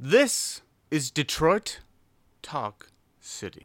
This 0.00 0.62
is 0.90 1.12
Detroit 1.12 1.78
Talk 2.42 2.88
City. 3.20 3.64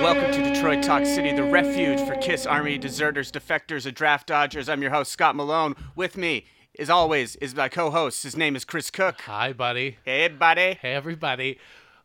Welcome 0.00 0.30
to 0.30 0.52
Detroit 0.54 0.84
Talk 0.84 1.04
City, 1.04 1.32
the 1.32 1.42
refuge 1.42 1.98
for 2.06 2.14
KISS 2.14 2.46
Army 2.46 2.78
deserters, 2.78 3.32
defectors, 3.32 3.84
and 3.84 3.96
draft 3.96 4.28
dodgers. 4.28 4.68
I'm 4.68 4.80
your 4.80 4.92
host, 4.92 5.10
Scott 5.10 5.34
Malone. 5.34 5.74
With 5.96 6.16
me, 6.16 6.44
as 6.78 6.90
always, 6.90 7.36
is 7.36 7.54
my 7.54 7.68
co 7.68 7.90
host. 7.90 8.22
His 8.22 8.36
name 8.36 8.56
is 8.56 8.64
Chris 8.64 8.90
Cook. 8.90 9.20
Hi, 9.22 9.52
buddy. 9.52 9.98
Hey, 10.04 10.28
buddy. 10.28 10.74
Hey, 10.80 10.92
everybody. 10.94 11.58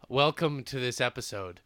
Welcome 0.08 0.64
to 0.66 0.80
this 0.80 1.00
episode. 1.02 1.62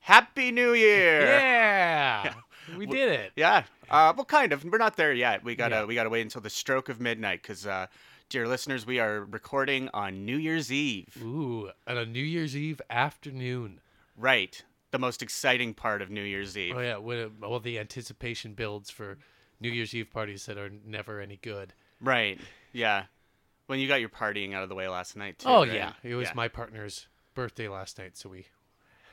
Happy 0.00 0.50
New 0.50 0.72
Year. 0.72 1.22
Yeah, 1.22 2.34
we 2.76 2.86
did 2.86 3.10
it. 3.10 3.32
Yeah. 3.36 3.64
Uh, 3.90 4.12
well, 4.16 4.24
kind 4.24 4.52
of. 4.52 4.64
We're 4.64 4.78
not 4.78 4.96
there 4.96 5.12
yet. 5.12 5.44
We 5.44 5.54
gotta 5.54 5.76
Yeah. 5.76 5.84
we 5.84 5.94
gotta 5.94 6.10
wait 6.10 6.22
until 6.22 6.40
the 6.40 6.50
stroke 6.50 6.88
of 6.88 7.00
midnight, 7.00 7.42
because, 7.42 7.66
uh, 7.66 7.86
dear 8.28 8.46
listeners, 8.48 8.86
we 8.86 8.98
are 8.98 9.24
recording 9.24 9.88
on 9.94 10.24
New 10.24 10.36
Year's 10.36 10.72
Eve. 10.72 11.16
Ooh, 11.22 11.70
on 11.86 11.96
a 11.98 12.06
New 12.06 12.22
Year's 12.24 12.56
Eve 12.56 12.80
afternoon. 12.90 13.80
Right. 14.16 14.62
The 14.90 14.98
most 14.98 15.22
exciting 15.22 15.74
part 15.74 16.00
of 16.00 16.10
New 16.10 16.22
Year's 16.22 16.56
Eve. 16.56 16.74
Oh 16.76 16.80
yeah, 16.80 16.96
when 16.96 17.30
all 17.42 17.60
the 17.60 17.78
anticipation 17.78 18.54
builds 18.54 18.90
for 18.90 19.18
New 19.60 19.70
Year's 19.70 19.94
Eve 19.94 20.10
parties 20.10 20.46
that 20.46 20.56
are 20.56 20.70
never 20.86 21.20
any 21.20 21.36
good. 21.36 21.74
Right. 22.00 22.40
Yeah. 22.72 23.04
When 23.66 23.78
you 23.80 23.88
got 23.88 24.00
your 24.00 24.08
partying 24.08 24.54
out 24.54 24.62
of 24.62 24.68
the 24.68 24.74
way 24.74 24.88
last 24.88 25.16
night 25.16 25.38
too. 25.38 25.48
oh 25.48 25.60
right? 25.64 25.72
yeah, 25.72 25.92
it 26.02 26.14
was 26.14 26.28
Yeah. 26.28 26.34
my 26.34 26.48
partner's 26.48 27.06
birthday 27.34 27.68
last 27.68 27.98
night, 27.98 28.16
so 28.16 28.28
we 28.30 28.46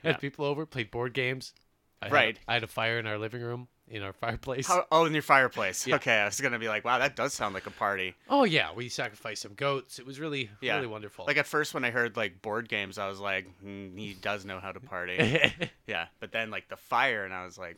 had 0.03 0.11
Yeah. 0.15 0.17
people 0.17 0.45
over, 0.45 0.65
played 0.65 0.91
board 0.91 1.13
games. 1.13 1.53
I 2.01 2.05
had- 2.05 2.13
Right. 2.13 2.39
I 2.47 2.53
had 2.53 2.63
a 2.63 2.67
fire 2.67 2.97
in 2.99 3.05
our 3.07 3.17
living 3.17 3.41
room, 3.41 3.67
in 3.87 4.01
our 4.01 4.13
fireplace. 4.13 4.67
How, 4.67 4.85
oh, 4.91 5.05
in 5.05 5.13
your 5.13 5.21
fireplace. 5.21 5.85
Yeah. 5.85 5.95
Okay, 5.95 6.19
I 6.19 6.25
was 6.25 6.39
gonna 6.39 6.57
be 6.59 6.67
like, 6.69 6.85
wow, 6.85 6.99
that 6.99 7.15
does 7.15 7.33
sound 7.33 7.53
like 7.53 7.65
a 7.67 7.71
party. 7.71 8.15
oh 8.29 8.43
yeah, 8.45 8.71
we 8.73 8.87
sacrificed 8.89 9.41
some 9.41 9.53
goats. 9.55 9.99
It 9.99 10.05
was 10.05 10.19
really, 10.19 10.49
Yeah. 10.61 10.75
really 10.75 10.87
wonderful. 10.87 11.25
Like 11.25 11.37
at 11.37 11.47
first, 11.47 11.73
when 11.73 11.83
I 11.83 11.91
heard 11.91 12.15
like 12.15 12.41
board 12.41 12.69
games, 12.69 12.97
I 12.97 13.07
was 13.07 13.19
like, 13.19 13.47
mm, 13.63 13.97
he 13.97 14.13
does 14.13 14.45
know 14.45 14.59
how 14.59 14.71
to 14.71 14.79
party. 14.79 15.17
yeah, 15.87 16.07
but 16.19 16.31
then 16.31 16.49
like 16.49 16.69
the 16.69 16.77
fire, 16.77 17.25
and 17.25 17.33
I 17.33 17.43
was 17.43 17.57
like, 17.57 17.75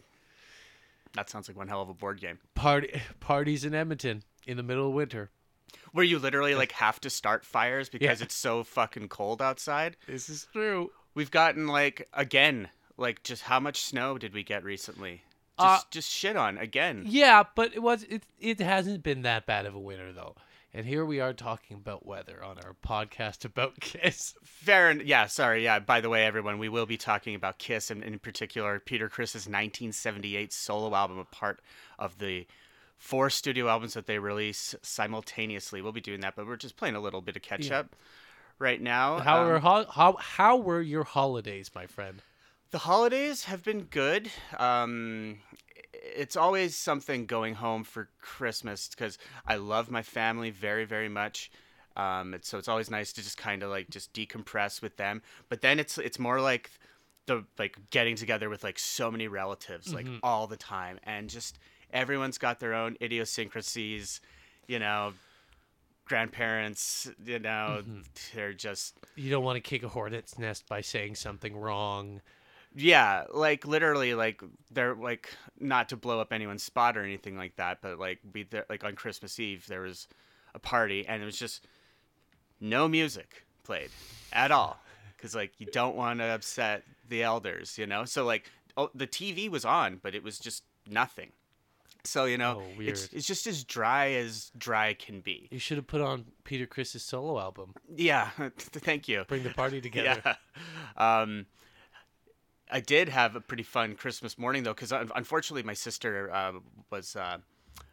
that 1.13 1.29
sounds 1.29 1.47
like 1.47 1.57
one 1.57 1.67
hell 1.67 1.81
of 1.81 1.89
a 1.89 1.93
board 1.93 2.19
game. 2.21 2.37
Party 2.53 3.01
parties 3.19 3.65
in 3.65 3.73
Edmonton 3.73 4.23
in 4.47 4.57
the 4.57 4.63
middle 4.63 4.87
of 4.87 4.93
winter. 4.93 5.29
Where 5.91 6.05
you 6.05 6.17
literally 6.19 6.55
like 6.55 6.71
have 6.73 6.99
to 7.01 7.09
start 7.09 7.45
fires 7.45 7.89
because 7.89 8.19
Yeah. 8.19 8.25
it's 8.25 8.35
so 8.35 8.63
fucking 8.63 9.09
cold 9.09 9.41
outside. 9.41 9.97
This 10.07 10.29
is 10.29 10.47
true. 10.53 10.91
We've 11.13 11.31
gotten 11.31 11.67
like 11.67 12.07
again, 12.13 12.69
like 12.97 13.23
just 13.23 13.43
how 13.43 13.59
much 13.59 13.81
snow 13.81 14.17
did 14.17 14.33
we 14.33 14.43
get 14.43 14.63
recently? 14.63 15.23
Just 15.59 15.85
Uh, 15.85 15.87
just 15.91 16.09
shit 16.11 16.35
on 16.35 16.57
again. 16.57 17.03
Yeah, 17.07 17.43
but 17.55 17.73
it 17.75 17.81
was 17.83 18.03
it 18.03 18.23
it 18.39 18.59
hasn't 18.59 19.03
been 19.03 19.23
that 19.23 19.45
bad 19.45 19.65
of 19.65 19.75
a 19.75 19.79
winter 19.79 20.13
though. 20.13 20.35
And 20.73 20.85
here 20.85 21.05
we 21.05 21.19
are 21.19 21.33
talking 21.33 21.77
about 21.77 22.05
weather 22.05 22.43
on 22.43 22.59
our 22.59 22.75
podcast 22.85 23.43
about 23.45 23.79
Kiss. 23.81 24.35
Fair 24.43 24.89
and 24.89 25.01
yeah, 25.01 25.25
sorry, 25.25 25.63
yeah. 25.63 25.79
By 25.79 26.01
the 26.01 26.09
way, 26.09 26.25
everyone, 26.25 26.59
we 26.59 26.69
will 26.69 26.85
be 26.85 26.97
talking 26.97 27.33
about 27.35 27.57
Kiss 27.57 27.89
and 27.89 28.03
in 28.03 28.19
particular 28.19 28.79
Peter 28.79 29.09
Criss's 29.09 29.47
1978 29.47 30.53
solo 30.53 30.93
album, 30.95 31.17
a 31.17 31.25
part 31.25 31.61
of 31.97 32.19
the 32.19 32.45
four 32.97 33.29
studio 33.29 33.67
albums 33.69 33.93
that 33.93 34.05
they 34.07 34.19
release 34.19 34.75
simultaneously. 34.81 35.81
We'll 35.81 35.91
be 35.91 36.01
doing 36.01 36.21
that, 36.21 36.35
but 36.35 36.47
we're 36.47 36.55
just 36.57 36.77
playing 36.77 36.95
a 36.95 36.99
little 36.99 37.21
bit 37.21 37.35
of 37.35 37.41
catch 37.41 37.67
Yeah. 37.67 37.79
up 37.79 37.95
right 38.59 38.81
now. 38.81 39.19
How 39.19 39.41
Um, 39.41 39.47
were 39.47 39.59
ho- 39.59 39.85
how 39.91 40.13
how 40.13 40.57
were 40.57 40.81
your 40.81 41.03
holidays, 41.03 41.71
my 41.75 41.85
friend? 41.87 42.21
the 42.71 42.79
holidays 42.79 43.45
have 43.45 43.63
been 43.63 43.83
good. 43.85 44.29
Um, 44.57 45.39
it's 45.93 46.35
always 46.35 46.75
something 46.75 47.25
going 47.25 47.55
home 47.55 47.83
for 47.85 48.09
Christmas 48.19 48.89
because 48.89 49.17
I 49.45 49.55
love 49.55 49.89
my 49.89 50.01
family 50.03 50.49
very, 50.49 50.83
very 50.85 51.07
much. 51.09 51.49
Um, 51.95 52.33
it's, 52.33 52.47
so 52.49 52.57
it's 52.57 52.67
always 52.67 52.91
nice 52.91 53.13
to 53.13 53.23
just 53.23 53.37
kind 53.37 53.63
of 53.63 53.69
like 53.69 53.89
just 53.89 54.13
decompress 54.13 54.81
with 54.81 54.97
them. 54.97 55.21
But 55.49 55.61
then 55.61 55.79
it's 55.79 55.97
it's 55.97 56.19
more 56.19 56.41
like 56.41 56.69
the 57.25 57.45
like 57.57 57.77
getting 57.89 58.15
together 58.15 58.49
with 58.49 58.63
like 58.63 58.79
so 58.79 59.09
many 59.11 59.27
relatives 59.27 59.93
like 59.93 60.05
Mhm. 60.05 60.19
all 60.23 60.45
the 60.47 60.57
time, 60.57 60.99
and 61.03 61.29
just 61.29 61.57
everyone's 61.93 62.37
got 62.37 62.59
their 62.59 62.73
own 62.73 62.97
idiosyncrasies. 63.01 64.21
You 64.67 64.79
know, 64.79 65.13
grandparents. 66.05 67.09
You 67.23 67.39
know, 67.39 67.83
Mhm. 67.85 68.05
they're 68.33 68.53
just 68.53 68.97
You 69.15 69.29
don't 69.29 69.43
want 69.43 69.55
to 69.57 69.61
kick 69.61 69.83
a 69.83 69.89
hornet's 69.89 70.37
nest 70.37 70.67
by 70.67 70.81
saying 70.81 71.15
something 71.15 71.55
wrong. 71.55 72.21
Yeah, 72.75 73.25
like 73.31 73.65
literally, 73.65 74.13
like 74.13 74.41
they're 74.69 74.93
like 74.93 75.29
not 75.59 75.89
to 75.89 75.97
blow 75.97 76.19
up 76.19 76.31
anyone's 76.31 76.63
spot 76.63 76.95
or 76.97 77.03
anything 77.03 77.35
like 77.37 77.55
that, 77.55 77.81
but 77.81 77.97
like 77.99 78.19
we 78.33 78.43
there, 78.43 78.65
like 78.69 78.83
on 78.83 78.95
Christmas 78.95 79.39
Eve 79.39 79.65
there 79.67 79.81
was 79.81 80.07
a 80.53 80.59
party 80.59 81.05
and 81.07 81.21
it 81.21 81.25
was 81.25 81.39
just 81.39 81.65
no 82.59 82.87
music 82.87 83.45
played 83.63 83.89
at 84.31 84.51
all 84.51 84.79
because 85.15 85.33
like 85.35 85.53
you 85.59 85.65
don't 85.67 85.95
want 85.95 86.19
to 86.19 86.25
upset 86.25 86.83
the 87.09 87.23
elders, 87.23 87.77
you 87.77 87.87
know. 87.87 88.05
So 88.05 88.23
like 88.25 88.51
oh, 88.75 88.91
the 88.93 89.07
TV 89.07 89.49
was 89.49 89.65
on, 89.65 89.97
but 89.97 90.13
it 90.13 90.21
was 90.23 90.37
just 90.37 90.63
nothing. 90.87 91.31
So 92.07 92.25
you 92.25 92.37
know, 92.37 92.63
Oh, 92.65 92.81
it's 92.81 93.09
it's 93.13 93.27
just 93.27 93.45
as 93.47 93.63
dry 93.63 94.11
as 94.11 94.51
dry 94.57 94.93
can 94.93 95.21
be. 95.21 95.47
You 95.51 95.59
should 95.59 95.77
have 95.77 95.87
put 95.87 96.01
on 96.01 96.25
Peter 96.43 96.65
Criss's 96.65 97.03
solo 97.03 97.39
album. 97.39 97.73
Yeah, 97.95 98.29
thank 98.57 99.07
you. 99.07 99.25
Bring 99.27 99.43
the 99.43 99.49
party 99.51 99.81
together. 99.87 100.21
Yeah. 100.25 100.35
Um, 100.97 101.45
I 102.71 102.79
did 102.79 103.07
have 103.09 103.35
a 103.35 103.39
pretty 103.39 103.63
fun 103.63 103.95
Christmas 103.95 104.37
morning 104.37 104.63
though, 104.63 104.73
because 104.73 104.91
unfortunately 104.91 105.63
my 105.63 105.73
sister 105.75 106.29
uh, 106.33 106.53
was 106.89 107.15
uh, 107.15 107.37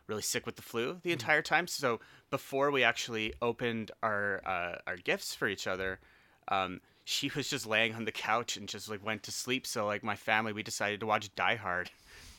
really 0.07 0.23
sick 0.23 0.47
with 0.47 0.57
the 0.57 0.63
flu 0.63 1.01
the 1.03 1.13
entire 1.13 1.43
time. 1.43 1.67
So 1.67 2.01
before 2.31 2.71
we 2.71 2.83
actually 2.83 3.35
opened 3.43 3.91
our 4.03 4.41
uh, 4.47 4.79
our 4.87 4.97
gifts 4.97 5.35
for 5.35 5.47
each 5.49 5.67
other, 5.67 6.01
um, 6.49 6.81
she 7.05 7.31
was 7.37 7.49
just 7.49 7.67
laying 7.67 7.95
on 7.95 8.05
the 8.05 8.13
couch 8.13 8.57
and 8.57 8.69
just 8.69 8.89
like 8.89 9.05
went 9.05 9.23
to 9.25 9.33
sleep. 9.33 9.67
So 9.67 9.87
like 9.87 10.03
my 10.03 10.17
family, 10.17 10.53
we 10.53 10.63
decided 10.63 11.01
to 11.01 11.07
watch 11.07 11.33
Die 11.35 11.57
Hard. 11.57 11.91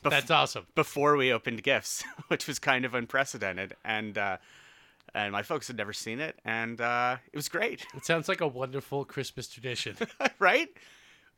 Bef- 0.05 0.09
That's 0.11 0.31
awesome. 0.31 0.65
before 0.75 1.15
we 1.17 1.31
opened 1.33 1.63
gifts, 1.63 2.03
which 2.27 2.47
was 2.47 2.59
kind 2.59 2.85
of 2.85 2.93
unprecedented, 2.93 3.75
and 3.83 4.17
uh, 4.17 4.37
and 5.13 5.31
my 5.31 5.43
folks 5.43 5.67
had 5.67 5.77
never 5.77 5.93
seen 5.93 6.19
it, 6.19 6.37
and 6.45 6.79
uh, 6.81 7.17
it 7.31 7.35
was 7.35 7.49
great. 7.49 7.85
It 7.95 8.05
sounds 8.05 8.27
like 8.27 8.41
a 8.41 8.47
wonderful 8.47 9.05
Christmas 9.05 9.47
tradition. 9.47 9.95
right? 10.39 10.69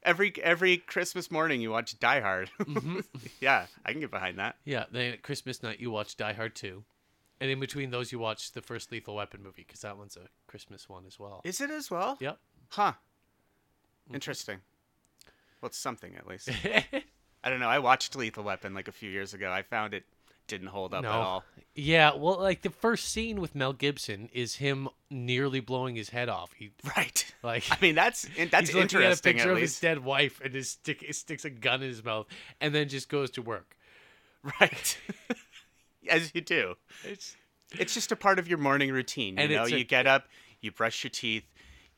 Every 0.03 0.33
every 0.43 0.77
Christmas 0.77 1.31
morning 1.31 1.59
you 1.61 1.71
watch 1.71 1.99
Die 1.99 2.19
Hard. 2.21 2.49
Mhm. 2.59 3.03
yeah, 3.41 3.65
I 3.85 3.91
can 3.91 3.99
get 4.01 4.11
behind 4.11 4.37
that. 4.39 4.55
Yeah, 4.65 4.85
then 4.91 5.13
at 5.13 5.23
Christmas 5.23 5.63
night 5.63 5.79
you 5.79 5.89
watch 5.91 6.15
Die 6.17 6.33
Hard 6.33 6.55
2. 6.55 6.83
And 7.39 7.51
in 7.51 7.59
between 7.59 7.91
those 7.91 8.11
you 8.11 8.19
watch 8.19 8.51
the 8.53 8.61
first 8.61 8.91
Lethal 8.91 9.15
Weapon 9.15 9.43
movie 9.43 9.63
because 9.67 9.81
that 9.81 9.97
one's 9.97 10.15
a 10.17 10.27
Christmas 10.47 10.87
one 10.89 11.03
as 11.07 11.19
well. 11.19 11.41
Is 11.43 11.61
it 11.61 11.69
as 11.71 11.91
well? 11.91 12.17
Yep. 12.19 12.37
Huh. 12.69 12.93
Interesting. 14.13 14.59
Well, 15.61 15.67
it's 15.67 15.77
something 15.77 16.15
at 16.15 16.25
least. 16.27 16.49
I 17.47 17.49
don't 17.49 17.61
know. 17.61 17.69
I 17.69 17.79
watched 17.79 18.13
Lethal 18.15 18.43
Weapon 18.43 18.73
like 18.73 18.89
a 18.89 18.91
few 18.91 19.09
years 19.09 19.33
ago. 19.33 19.49
I 19.49 19.61
found 19.61 19.93
it 19.93 20.03
didn't 20.47 20.67
hold 20.67 20.93
up 20.93 21.03
No. 21.03 21.09
at 21.09 21.15
all. 21.15 21.43
yeah, 21.75 22.13
well, 22.13 22.39
like 22.39 22.61
the 22.61 22.69
first 22.69 23.09
scene 23.09 23.39
with 23.39 23.55
Mel 23.55 23.71
Gibson 23.71 24.29
is 24.33 24.55
him 24.55 24.89
nearly 25.09 25.61
blowing 25.61 25.95
his 25.95 26.09
head 26.09 26.27
off. 26.27 26.51
He 26.53 26.71
Right. 26.97 27.25
like 27.43 27.63
I 27.71 27.77
mean, 27.81 27.95
that's 27.95 28.23
that's 28.51 28.67
he's 28.69 28.75
looking 28.75 28.99
at 28.99 29.03
a 29.03 29.05
interesting 29.05 29.33
picture 29.33 29.51
of 29.51 29.57
his 29.59 29.79
dead 29.79 30.03
wife 30.03 30.41
and 30.43 30.53
his 30.53 30.69
stick 30.71 31.01
he 31.01 31.13
sticks 31.13 31.45
a 31.45 31.49
gun 31.49 31.81
in 31.81 31.87
his 31.87 32.03
mouth 32.03 32.27
and 32.59 32.75
then 32.75 32.89
just 32.89 33.07
goes 33.07 33.31
to 33.31 33.41
work. 33.41 33.77
Right. 34.61 34.97
As 36.09 36.31
you 36.33 36.41
do. 36.41 36.75
It's 37.03 37.35
It's 37.73 37.93
just 37.93 38.11
a 38.11 38.15
part 38.15 38.39
of 38.39 38.47
your 38.47 38.57
morning 38.57 38.91
routine. 38.91 39.37
You 39.37 39.47
know, 39.49 39.63
a- 39.65 39.69
you 39.69 39.83
get 39.83 40.07
up, 40.07 40.27
you 40.61 40.71
brush 40.71 41.03
your 41.03 41.11
teeth, 41.11 41.43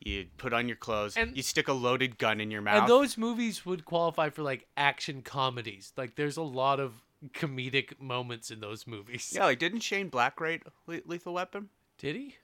you 0.00 0.26
put 0.38 0.52
on 0.52 0.66
your 0.66 0.76
clothes, 0.76 1.16
And- 1.16 1.36
you 1.36 1.42
stick 1.42 1.68
a 1.68 1.72
loaded 1.72 2.16
gun 2.18 2.40
in 2.40 2.50
your 2.50 2.62
mouth. 2.62 2.80
and 2.80 2.88
those 2.88 3.16
movies 3.18 3.66
would 3.66 3.84
qualify 3.84 4.30
for 4.30 4.42
like 4.42 4.66
action 4.76 5.22
comedies. 5.22 5.92
Like 5.96 6.16
there's 6.16 6.36
a 6.38 6.42
lot 6.42 6.80
of 6.80 6.94
comedic 7.34 8.00
moments 8.00 8.50
in 8.50 8.60
those 8.60 8.86
movies. 8.86 9.32
yeah, 9.34 9.44
like 9.44 9.58
didn't 9.58 9.80
Shane 9.80 10.08
Black 10.08 10.40
write 10.40 10.62
Le- 10.86 11.00
Lethal 11.04 11.34
Weapon? 11.34 11.68
Did 11.98 12.16
he? 12.16 12.36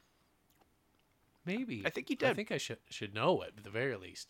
Maybe. 1.44 1.82
I 1.85 1.91
think 1.91 2.08
he 2.08 2.14
did. 2.17 2.29
I 2.29 2.35
think 2.35 2.50
I 2.50 2.58
should 2.58 2.79
should 2.91 3.14
know 3.14 3.41
it 3.43 3.55
at 3.56 3.64
the 3.64 3.70
very 3.70 3.97
least. 3.97 4.29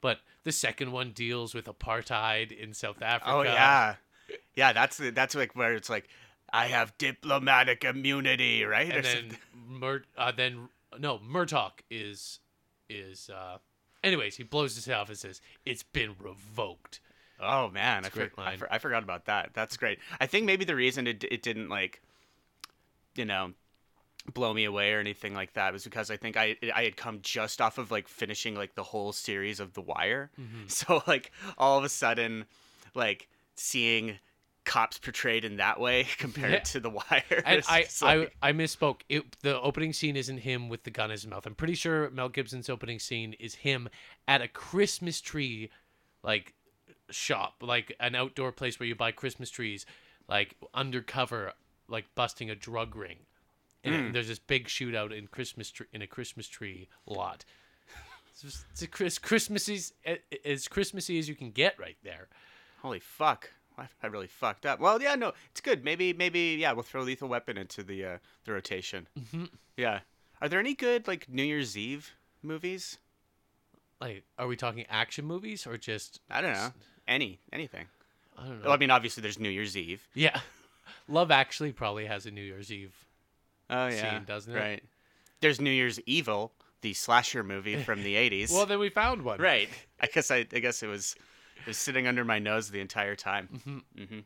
But 0.00 0.20
the 0.44 0.52
second 0.52 0.92
one 0.92 1.10
deals 1.12 1.54
with 1.54 1.66
apartheid 1.66 2.52
in 2.52 2.74
South 2.74 3.02
Africa. 3.02 3.30
Oh 3.32 3.42
yeah, 3.42 3.96
yeah. 4.54 4.72
That's 4.72 4.96
the- 4.98 5.10
that's 5.10 5.34
like 5.34 5.56
where 5.56 5.74
it's 5.74 5.90
like, 5.90 6.08
I 6.52 6.66
have 6.68 6.96
diplomatic 6.98 7.84
immunity, 7.84 8.64
right? 8.64 8.90
Or 8.92 8.96
And 8.98 9.04
then. 9.04 9.38
Mur- 9.66 10.04
uh, 10.16 10.30
then 10.30 10.68
no, 10.98 11.18
Murtaugh 11.18 11.72
is 11.90 12.38
is 12.88 13.30
uh 13.30 13.58
anyways, 14.02 14.36
he 14.36 14.42
blows 14.42 14.74
his 14.74 14.84
head 14.86 14.96
off 14.96 15.08
and 15.08 15.18
says, 15.18 15.40
It's 15.64 15.82
been 15.82 16.14
revoked. 16.18 17.00
oh 17.40 17.68
man, 17.70 18.04
I, 18.04 18.08
for- 18.10 18.30
I, 18.38 18.56
for- 18.56 18.72
I 18.72 18.78
forgot 18.78 19.02
about 19.02 19.24
that. 19.26 19.50
That's 19.54 19.76
great. 19.76 19.98
I 20.20 20.26
think 20.26 20.46
maybe 20.46 20.64
the 20.64 20.76
reason 20.76 21.06
it 21.06 21.24
it 21.24 21.42
didn't 21.42 21.68
like, 21.68 22.00
you 23.16 23.24
know, 23.24 23.52
blow 24.32 24.54
me 24.54 24.64
away 24.64 24.92
or 24.92 25.00
anything 25.00 25.34
like 25.34 25.52
that. 25.54 25.72
Was 25.72 25.84
because 25.84 26.10
I 26.10 26.16
think 26.16 26.36
I 26.36 26.56
I 26.74 26.84
had 26.84 26.96
come 26.96 27.20
just 27.22 27.60
off 27.60 27.78
of 27.78 27.90
like 27.90 28.08
finishing 28.08 28.54
like 28.54 28.74
the 28.74 28.82
whole 28.82 29.12
series 29.12 29.60
of 29.60 29.74
The 29.74 29.82
Wire, 29.82 30.30
Mhm. 30.40 30.70
so 30.70 31.02
like 31.06 31.30
all 31.58 31.78
of 31.78 31.84
a 31.84 31.88
sudden, 31.88 32.44
like 32.94 33.28
seeing 33.56 34.18
cops 34.64 34.98
portrayed 34.98 35.44
in 35.44 35.56
that 35.58 35.78
way 35.78 36.06
compared 36.18 36.52
Yeah. 36.52 36.58
to 36.60 36.80
The 36.80 36.90
Wire. 36.90 37.42
And 37.44 37.62
I, 37.68 37.86
like- 38.02 38.32
I 38.42 38.48
I 38.48 38.52
misspoke. 38.52 39.00
It, 39.08 39.36
the 39.40 39.60
opening 39.60 39.92
scene 39.92 40.16
isn't 40.16 40.38
him 40.38 40.68
with 40.68 40.84
the 40.84 40.90
gun 40.90 41.06
in 41.06 41.10
his 41.12 41.26
mouth. 41.26 41.46
I'm 41.46 41.54
pretty 41.54 41.74
sure 41.74 42.10
Mel 42.10 42.28
Gibson's 42.28 42.68
opening 42.70 42.98
scene 42.98 43.34
is 43.34 43.54
him 43.56 43.88
at 44.26 44.40
a 44.42 44.48
Christmas 44.48 45.20
tree, 45.20 45.70
like 46.22 46.54
shop, 47.10 47.56
like 47.62 47.94
an 48.00 48.14
outdoor 48.14 48.52
place 48.52 48.80
where 48.80 48.86
you 48.86 48.94
buy 48.94 49.12
Christmas 49.12 49.50
trees, 49.50 49.84
like 50.28 50.56
undercover, 50.72 51.52
like 51.88 52.06
busting 52.14 52.48
a 52.50 52.54
drug 52.54 52.96
ring. 52.96 53.18
And 53.84 53.94
Mm. 53.94 54.12
there's 54.14 54.28
this 54.28 54.38
big 54.38 54.66
shootout 54.68 55.12
in 55.16 55.26
Christmas 55.26 55.70
tree 55.70 55.86
in 55.92 56.00
a 56.00 56.06
Christmas 56.06 56.48
tree 56.48 56.88
lot. 57.06 57.44
It's, 58.30 58.40
just, 58.40 58.64
it's 58.72 58.80
a 58.82 58.86
Chris, 58.86 59.18
Christmassy 59.18 59.78
as 60.44 60.66
Christmassy 60.68 61.18
as 61.18 61.28
you 61.28 61.34
can 61.34 61.50
get 61.50 61.78
right 61.78 61.98
there. 62.02 62.28
Holy 62.80 62.98
fuck. 62.98 63.50
I- 63.76 63.88
I 64.02 64.06
really 64.06 64.26
fucked 64.28 64.66
up. 64.66 64.78
Well, 64.80 65.02
yeah, 65.02 65.14
no, 65.16 65.32
it's 65.50 65.60
good. 65.60 65.84
Maybe, 65.84 66.12
maybe, 66.12 66.56
yeah, 66.60 66.72
we'll 66.72 66.82
throw 66.84 67.02
Lethal 67.02 67.28
Weapon 67.28 67.56
into 67.58 67.82
the 67.82 68.04
uh, 68.04 68.18
the 68.44 68.52
rotation. 68.52 69.08
Mhm. 69.18 69.50
Yeah. 69.76 70.00
Are 70.40 70.48
there 70.48 70.60
any 70.60 70.74
good 70.74 71.08
like 71.08 71.28
New 71.28 71.42
Year's 71.42 71.76
Eve 71.76 72.12
movies? 72.42 72.98
Like, 74.00 74.24
are 74.38 74.46
we 74.46 74.56
talking 74.56 74.84
action 74.90 75.24
movies 75.24 75.66
or 75.66 75.76
just 75.76 76.20
I 76.30 76.40
don't 76.40 76.52
know. 76.52 76.72
Any, 77.08 77.38
anything. 77.52 77.86
I 78.38 78.42
don't 78.46 78.58
know. 78.58 78.64
Well, 78.64 78.74
I 78.74 78.76
mean, 78.76 78.90
obviously, 78.90 79.20
there's 79.22 79.38
New 79.38 79.48
Year's 79.50 79.76
Eve. 79.76 80.06
Yeah. 80.14 80.40
Love 81.08 81.30
Actually 81.30 81.72
probably 81.72 82.06
has 82.06 82.26
a 82.26 82.30
New 82.30 82.42
Year's 82.42 82.70
Eve. 82.72 82.94
Oh 83.70 83.86
yeah, 83.88 84.12
Scene, 84.18 84.24
doesn't 84.24 84.54
it? 84.54 84.58
Right. 84.58 84.82
There's 85.40 85.60
New 85.60 85.70
Year's 85.70 85.98
Evil, 86.06 86.52
the 86.82 86.92
slasher 86.94 87.42
movie 87.42 87.82
from 87.82 88.02
the 88.02 88.14
'80s. 88.30 88.50
Well, 88.52 88.66
then 88.66 88.78
we 88.78 88.88
found 88.90 89.22
one. 89.22 89.40
right. 89.40 89.68
I 90.00 90.06
guess 90.06 90.30
I, 90.30 90.38
I 90.52 90.58
guess 90.60 90.82
it 90.82 90.86
was, 90.86 91.14
was 91.66 91.76
sitting 91.78 92.06
under 92.06 92.24
my 92.24 92.38
nose 92.38 92.70
the 92.70 92.80
entire 92.80 93.16
time. 93.16 93.48
Mm-hmm. 93.54 94.02
Mm-hmm. 94.02 94.18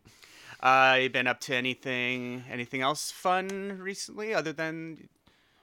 Uh, 0.60 0.94
you 0.96 1.08
been 1.08 1.26
up 1.26 1.40
to 1.40 1.54
anything, 1.54 2.44
anything 2.50 2.80
else 2.82 3.10
fun 3.10 3.78
recently, 3.80 4.34
other 4.34 4.52
than 4.52 5.08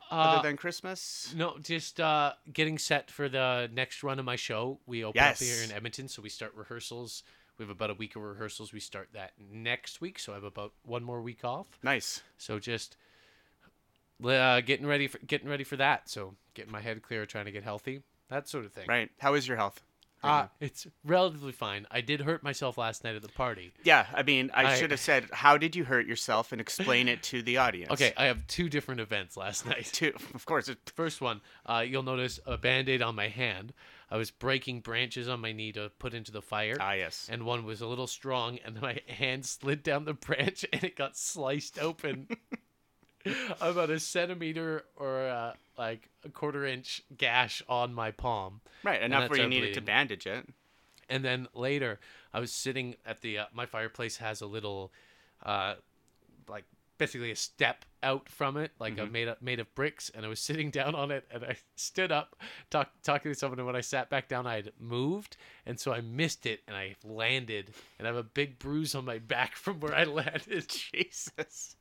Uh, 0.10 0.16
other 0.16 0.48
than 0.48 0.56
Christmas? 0.56 1.34
no, 1.36 1.58
just 1.60 2.00
uh, 2.00 2.34
getting 2.54 2.78
set 2.78 3.12
for 3.12 3.28
the 3.28 3.70
next 3.74 4.04
run 4.04 4.20
of 4.20 4.26
my 4.26 4.36
show. 4.36 4.80
We 4.86 5.04
open 5.04 5.22
up 5.22 5.38
here 5.38 5.64
in 5.64 5.72
Edmonton, 5.72 6.08
so 6.08 6.22
we 6.22 6.30
start 6.30 6.54
rehearsals. 6.56 7.24
We 7.58 7.64
have 7.64 7.70
about 7.72 7.90
a 7.90 7.94
week 7.94 8.16
of 8.16 8.22
rehearsals. 8.22 8.72
We 8.72 8.80
start 8.80 9.10
that 9.14 9.32
next 9.52 10.00
week, 10.02 10.20
so 10.20 10.34
I 10.34 10.36
have 10.36 10.44
about 10.44 10.74
one 10.84 11.04
more 11.04 11.22
week 11.22 11.44
off. 11.44 11.68
Nice. 11.84 12.22
So 12.38 12.60
just 12.60 12.98
uh, 14.24 14.62
getting 14.62 14.86
ready 14.86 15.08
for 15.08 15.18
getting 15.20 15.50
ready 15.50 15.64
for 15.64 15.76
that. 15.78 16.10
So 16.10 16.36
getting 16.54 16.72
my 16.72 16.82
head 16.82 17.02
clear, 17.02 17.26
trying 17.26 17.46
to 17.46 17.52
get 17.52 17.64
healthy, 17.64 18.02
that 18.30 18.48
sort 18.48 18.66
of 18.66 18.74
thing. 18.74 18.88
Right. 18.88 19.10
How 19.20 19.34
is 19.34 19.48
your 19.48 19.58
health? 19.58 19.82
Uh, 20.24 20.48
it's 20.60 20.88
relatively 21.04 21.52
fine. 21.52 21.86
I 21.92 22.02
did 22.02 22.22
hurt 22.22 22.42
myself 22.42 22.78
last 22.80 23.04
night 23.04 23.16
at 23.16 23.22
the 23.22 23.28
party. 23.30 23.74
yeah. 23.84 24.08
I 24.14 24.24
mean, 24.24 24.50
I, 24.54 24.72
I- 24.72 24.76
should 24.76 24.90
have 24.92 25.00
said, 25.12 25.28
how 25.32 25.58
did 25.58 25.76
you 25.76 25.84
hurt 25.84 26.08
yourself, 26.08 26.52
and 26.52 26.60
explain 26.60 27.08
it 27.08 27.22
to 27.24 27.42
the 27.44 27.58
audience. 27.58 27.92
Okay, 27.92 28.12
I 28.18 28.26
have 28.26 28.48
two 28.48 28.68
different 28.70 29.02
events 29.02 29.38
last 29.38 29.66
night. 29.68 29.86
Two. 29.94 30.14
Of 30.34 30.46
course. 30.46 30.70
First 30.96 31.22
one, 31.22 31.42
uh, 31.66 31.84
you'll 31.88 32.02
notice 32.04 32.40
a 32.48 32.58
band 32.58 32.90
aid 32.90 33.02
on 33.04 33.14
my 33.16 33.28
hand. 33.28 33.74
I 34.10 34.18
was 34.18 34.32
breaking 34.32 34.82
branches 34.82 35.28
on 35.28 35.40
my 35.42 35.52
knee 35.52 35.72
to 35.74 35.92
put 36.00 36.14
into 36.14 36.32
the 36.32 36.42
fire. 36.42 36.78
ah, 36.80 36.94
yes. 36.94 37.28
and 37.32 37.44
one 37.44 37.66
was 37.66 37.82
a 37.82 37.88
little 37.88 38.08
strong, 38.08 38.60
and 38.66 38.80
my 38.82 39.00
hand 39.08 39.46
slid 39.46 39.84
down 39.84 40.06
the 40.06 40.14
branch 40.14 40.66
and 40.74 40.84
it 40.84 40.96
got 40.96 41.18
sliced 41.18 41.78
open. 41.80 42.28
About 43.62 43.90
a 43.90 44.00
centimeter 44.00 44.84
or 44.96 45.28
uh, 45.28 45.54
like 45.78 46.10
a 46.24 46.30
quarter 46.30 46.66
inch 46.66 47.02
gash 47.18 47.62
on 47.68 47.94
my 47.94 48.12
palm. 48.12 48.62
Right. 48.84 49.02
Enough 49.02 49.30
where 49.30 49.42
you 49.42 49.48
needed 49.48 49.74
to 49.76 49.82
bandage 49.82 50.28
it. 50.28 50.48
And 51.10 51.24
then 51.24 51.48
later, 51.54 52.00
I 52.34 52.40
was 52.40 52.52
sitting 52.52 52.96
at 53.06 53.22
the 53.22 53.40
uh, 53.40 53.46
my 53.54 53.66
fireplace 53.66 54.18
has 54.18 54.42
a 54.42 54.48
little, 54.48 54.92
uh, 55.44 55.76
like 56.48 56.64
basically 56.98 57.32
a 57.32 57.36
step 57.36 57.86
out 58.02 58.30
from 58.30 58.58
it, 58.58 58.72
like 58.80 58.98
a 58.98 59.06
made 59.06 59.28
up 59.28 59.42
made 59.42 59.60
of 59.60 59.74
bricks. 59.76 60.10
And 60.14 60.26
I 60.26 60.30
was 60.30 60.40
sitting 60.42 60.72
down 60.72 60.96
on 60.96 61.12
it, 61.12 61.26
and 61.32 61.44
I 61.44 61.58
stood 61.76 62.12
up, 62.12 62.36
talk, 62.70 62.90
talking 63.04 63.32
to 63.32 63.38
someone. 63.38 63.60
And 63.60 63.68
when 63.68 63.76
I 63.76 63.82
sat 63.82 64.10
back 64.10 64.28
down, 64.28 64.48
I 64.48 64.56
had 64.56 64.72
moved, 64.80 65.38
and 65.66 65.80
so 65.80 65.94
I 65.94 66.02
missed 66.02 66.46
it, 66.46 66.62
and 66.68 66.76
I 66.76 66.96
landed, 67.04 67.74
and 68.00 68.08
I 68.08 68.10
have 68.10 68.18
a 68.18 68.24
big 68.24 68.58
bruise 68.60 68.96
on 68.96 69.06
my 69.06 69.20
back 69.20 69.56
from 69.56 69.80
where 69.80 69.94
I 69.94 70.04
landed. 70.06 70.68
Jesus. 70.68 71.76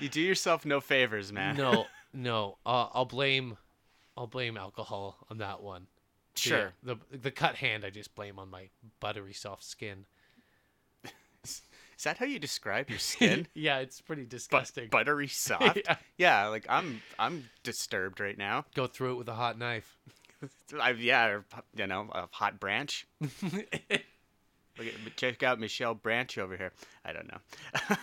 You 0.00 0.08
do 0.08 0.20
yourself 0.20 0.64
no 0.66 0.80
favors, 0.80 1.32
man. 1.32 1.56
no, 1.56 1.86
no, 2.12 2.58
uh, 2.66 2.88
I'll 2.92 3.04
blame, 3.04 3.56
I'll 4.16 4.26
blame 4.26 4.56
alcohol 4.56 5.16
on 5.30 5.38
that 5.38 5.62
one. 5.62 5.86
Sure. 6.34 6.72
The 6.82 6.96
the 7.10 7.30
cut 7.30 7.56
hand 7.56 7.84
I 7.84 7.90
just 7.90 8.14
blame 8.14 8.38
on 8.38 8.50
my 8.50 8.68
buttery 9.00 9.34
soft 9.34 9.64
skin. 9.64 10.06
Is 11.44 12.04
that 12.04 12.18
how 12.18 12.26
you 12.26 12.38
describe 12.40 12.90
your 12.90 12.98
skin? 12.98 13.46
yeah, 13.54 13.78
it's 13.78 14.00
pretty 14.00 14.22
but 14.22 14.30
disgusting. 14.30 14.88
buttery 14.88 15.28
soft. 15.28 15.78
Yeah. 15.86 15.96
yeah, 16.16 16.46
like 16.48 16.66
I'm 16.68 17.02
I'm 17.18 17.48
disturbed 17.62 18.18
right 18.18 18.36
now. 18.36 18.64
Go 18.74 18.86
through 18.86 19.12
it 19.12 19.18
with 19.18 19.28
a 19.28 19.34
hot 19.34 19.58
knife. 19.58 19.96
I, 20.80 20.90
yeah, 20.92 21.26
or, 21.26 21.44
you 21.76 21.86
know, 21.86 22.08
a 22.12 22.26
hot 22.32 22.58
branch. 22.58 23.06
Look 23.20 23.66
at, 24.88 25.16
check 25.16 25.42
out 25.42 25.60
Michelle 25.60 25.94
Branch 25.94 26.36
over 26.38 26.56
here. 26.56 26.72
I 27.04 27.12
don't 27.12 27.28
know. 27.30 27.96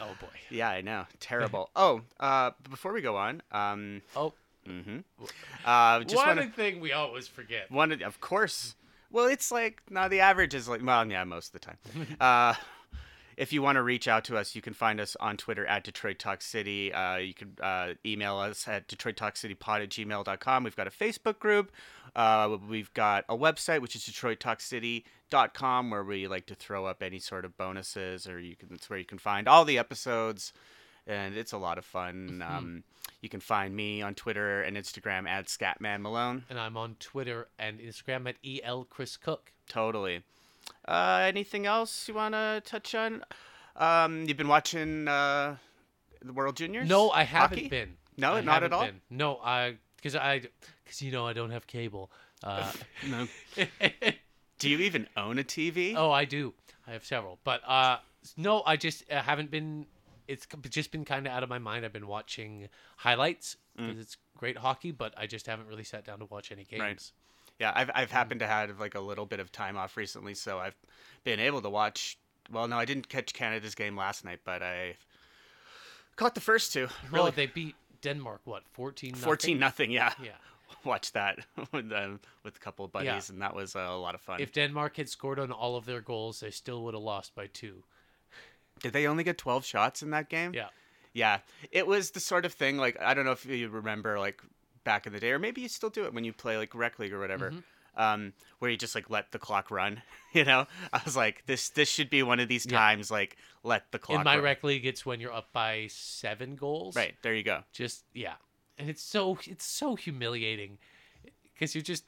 Oh 0.00 0.14
boy. 0.20 0.28
yeah, 0.50 0.70
I 0.70 0.80
know. 0.80 1.04
Terrible. 1.20 1.70
oh, 1.76 2.02
uh, 2.18 2.50
before 2.68 2.92
we 2.92 3.00
go 3.02 3.16
on, 3.16 3.42
um, 3.52 4.02
Oh, 4.16 4.32
hmm 4.66 4.98
uh, 5.64 6.00
just 6.04 6.16
one 6.16 6.36
want 6.36 6.40
to 6.40 6.54
thing 6.54 6.80
we 6.80 6.92
always 6.92 7.26
forget. 7.28 7.70
one 7.70 7.92
of- 7.92 8.20
course. 8.20 8.74
Well, 9.12 9.26
it's 9.26 9.50
like 9.50 9.82
now 9.90 10.06
the 10.08 10.20
average 10.20 10.54
is 10.54 10.68
like 10.68 10.84
well, 10.84 11.04
yeah, 11.10 11.24
most 11.24 11.54
of 11.54 11.60
the 11.60 11.66
time. 11.66 11.76
uh, 12.20 12.54
if 13.36 13.52
you 13.54 13.62
want 13.62 13.76
to 13.76 13.82
reach 13.82 14.06
out 14.06 14.24
to 14.26 14.36
us, 14.36 14.54
you 14.54 14.60
can 14.62 14.74
find 14.74 15.00
us 15.00 15.16
on 15.18 15.36
Twitter 15.38 15.64
at 15.66 15.82
Detroit 15.82 16.18
Talk 16.18 16.42
City. 16.42 16.92
Uh, 16.92 17.16
you 17.16 17.32
can 17.34 17.56
uh, 17.62 17.94
email 18.04 18.36
us 18.36 18.68
at 18.68 18.86
DetroitTalkCityPod 18.86 19.82
at 19.82 19.88
gmail.com. 19.88 20.62
We've 20.64 20.76
got 20.76 20.86
a 20.86 20.90
Facebook 20.90 21.38
group. 21.38 21.72
Uh, 22.14 22.58
we've 22.68 22.92
got 22.92 23.24
a 23.30 23.36
website, 23.36 23.80
which 23.80 23.96
is 23.96 24.04
DetroitTalkCity.com, 25.30 25.90
where 25.90 26.04
we 26.04 26.26
like 26.28 26.46
to 26.46 26.54
throw 26.54 26.86
up 26.86 27.02
any 27.02 27.18
sort 27.18 27.44
of 27.44 27.56
bonuses, 27.56 28.28
or 28.28 28.38
you 28.38 28.56
can, 28.56 28.68
it's 28.72 28.88
where 28.90 28.98
you 28.98 29.04
can 29.04 29.18
find 29.18 29.48
all 29.48 29.64
the 29.64 29.78
episodes. 29.78 30.52
And 31.06 31.36
it's 31.36 31.52
a 31.52 31.58
lot 31.58 31.78
of 31.78 31.84
fun. 31.84 32.44
Um, 32.46 32.84
you 33.20 33.28
can 33.28 33.40
find 33.40 33.74
me 33.74 34.02
on 34.02 34.14
Twitter 34.14 34.62
and 34.62 34.76
Instagram 34.76 35.26
at 35.26 35.46
ScatmanMalone. 35.46 36.42
And 36.48 36.60
I'm 36.60 36.76
on 36.76 36.96
Twitter 37.00 37.48
and 37.58 37.80
Instagram 37.80 38.28
at 38.28 38.36
el 38.62 38.84
chris 38.84 39.16
cook. 39.16 39.52
Totally. 39.68 40.22
Uh, 40.86 41.24
anything 41.26 41.66
else 41.66 42.06
you 42.06 42.14
want 42.14 42.34
to 42.34 42.62
touch 42.64 42.94
on? 42.94 43.24
Um, 43.76 44.24
you've 44.28 44.36
been 44.36 44.46
watching 44.48 45.08
uh, 45.08 45.56
the 46.22 46.32
World 46.32 46.56
Juniors? 46.56 46.88
No, 46.88 47.10
I 47.10 47.24
haven't 47.24 47.58
Hockey? 47.58 47.68
been. 47.68 47.96
No, 48.16 48.34
I 48.34 48.40
not 48.42 48.62
at 48.62 48.72
all? 48.72 48.84
been. 48.84 49.00
No, 49.08 49.40
I 49.42 49.76
because 49.96 50.14
I 50.14 50.42
because 50.84 51.00
you 51.02 51.10
know 51.12 51.26
I 51.26 51.32
don't 51.32 51.50
have 51.50 51.66
cable. 51.66 52.10
Uh, 52.44 52.70
No. 53.08 53.26
Do 54.60 54.68
you 54.70 54.78
even 54.78 55.08
own 55.16 55.38
a 55.38 55.44
TV? 55.44 55.94
oh, 55.96 56.12
I 56.12 56.24
do. 56.24 56.54
I 56.86 56.92
have 56.92 57.04
several, 57.04 57.38
but 57.44 57.60
uh, 57.66 57.98
no, 58.36 58.62
I 58.66 58.76
just 58.76 59.04
uh, 59.10 59.20
haven't 59.22 59.50
been. 59.50 59.86
It's 60.28 60.46
just 60.68 60.92
been 60.92 61.04
kind 61.04 61.26
of 61.26 61.32
out 61.32 61.42
of 61.42 61.48
my 61.48 61.58
mind. 61.58 61.84
I've 61.84 61.92
been 61.92 62.06
watching 62.06 62.68
highlights 62.96 63.56
Mm. 63.78 63.86
because 63.88 64.00
it's 64.02 64.16
great 64.36 64.58
hockey, 64.58 64.90
but 64.92 65.14
I 65.16 65.26
just 65.26 65.46
haven't 65.46 65.66
really 65.68 65.84
sat 65.84 66.04
down 66.04 66.18
to 66.18 66.24
watch 66.26 66.50
any 66.52 66.64
games. 66.64 66.80
Right. 66.80 67.10
Yeah, 67.60 67.72
I've 67.74 67.90
I've 67.94 68.10
happened 68.10 68.40
to 68.40 68.46
have 68.46 68.78
like 68.80 68.94
a 68.94 69.00
little 69.00 69.26
bit 69.26 69.40
of 69.40 69.50
time 69.52 69.76
off 69.76 69.96
recently, 69.96 70.34
so 70.34 70.58
I've 70.58 70.76
been 71.24 71.40
able 71.40 71.62
to 71.62 71.70
watch. 71.70 72.18
Well, 72.50 72.66
no, 72.68 72.76
I 72.76 72.84
didn't 72.84 73.08
catch 73.08 73.32
Canada's 73.32 73.74
game 73.74 73.96
last 73.96 74.24
night, 74.24 74.40
but 74.44 74.62
I 74.62 74.96
caught 76.16 76.34
the 76.34 76.40
first 76.40 76.72
two. 76.72 76.88
Really, 77.10 77.24
Really, 77.24 77.30
they 77.32 77.46
beat 77.46 77.74
Denmark. 78.02 78.40
What 78.44 78.62
fourteen? 78.72 79.14
fourteen 79.14 79.58
nothing. 79.58 79.90
Yeah, 79.90 80.12
Yeah. 80.22 80.32
watched 80.84 81.14
that 81.14 81.38
with 81.72 81.92
um, 81.92 82.20
with 82.44 82.56
a 82.56 82.60
couple 82.60 82.84
of 82.84 82.92
buddies, 82.92 83.06
Yeah. 83.06 83.20
and 83.32 83.42
that 83.42 83.54
was 83.54 83.74
uh, 83.76 83.80
a 83.80 83.98
lot 83.98 84.14
of 84.14 84.20
fun. 84.20 84.40
If 84.40 84.52
Denmark 84.52 84.96
had 84.96 85.08
scored 85.08 85.38
on 85.38 85.52
all 85.52 85.76
of 85.76 85.84
their 85.86 86.00
goals, 86.00 86.40
they 86.40 86.50
still 86.50 86.82
would 86.84 86.94
have 86.94 87.02
lost 87.02 87.34
by 87.34 87.46
two. 87.48 87.84
Did 88.80 88.92
they 88.92 89.06
only 89.06 89.24
get 89.24 89.38
twelve 89.38 89.64
shots 89.64 90.02
in 90.02 90.10
that 90.10 90.28
game? 90.28 90.52
Yeah. 90.54 90.68
Yeah, 91.12 91.38
it 91.72 91.86
was 91.88 92.12
the 92.12 92.20
sort 92.20 92.44
of 92.44 92.52
thing 92.52 92.76
like 92.76 92.96
I 93.00 93.14
don't 93.14 93.24
know 93.24 93.32
if 93.32 93.44
you 93.44 93.68
remember 93.68 94.18
like 94.18 94.40
back 94.84 95.06
in 95.06 95.12
the 95.12 95.20
day, 95.20 95.32
or 95.32 95.38
maybe 95.38 95.60
you 95.60 95.68
still 95.68 95.90
do 95.90 96.04
it 96.04 96.14
when 96.14 96.24
you 96.24 96.32
play 96.32 96.56
like 96.56 96.74
rec 96.74 96.98
league 96.98 97.12
or 97.12 97.18
whatever, 97.18 97.50
Mm-hmm. 97.50 98.00
um, 98.00 98.32
where 98.60 98.70
you 98.70 98.76
just 98.76 98.94
like 98.94 99.10
let 99.10 99.32
the 99.32 99.38
clock 99.38 99.70
run. 99.70 100.02
You 100.32 100.44
know, 100.44 100.66
I 100.92 101.00
was 101.04 101.16
like, 101.16 101.42
this 101.46 101.70
this 101.70 101.88
should 101.88 102.08
be 102.08 102.22
one 102.22 102.38
of 102.38 102.46
these 102.48 102.64
Yeah. 102.64 102.78
times 102.78 103.10
like 103.10 103.36
let 103.64 103.90
the 103.90 103.98
clock. 103.98 104.20
In 104.20 104.24
my 104.24 104.36
run. 104.36 104.44
rec 104.44 104.62
league, 104.62 104.86
it's 104.86 105.04
when 105.04 105.18
you're 105.20 105.32
up 105.32 105.52
by 105.52 105.88
seven 105.90 106.54
goals. 106.54 106.94
Right 106.94 107.16
there, 107.22 107.34
you 107.34 107.42
go. 107.42 107.64
Just 107.72 108.04
yeah, 108.14 108.34
and 108.80 108.90
it's 108.90 109.02
so 109.02 109.38
it's 109.46 109.64
so 109.64 109.94
humiliating 109.94 110.78
because 111.54 111.74
you're 111.74 111.82
just 111.82 112.04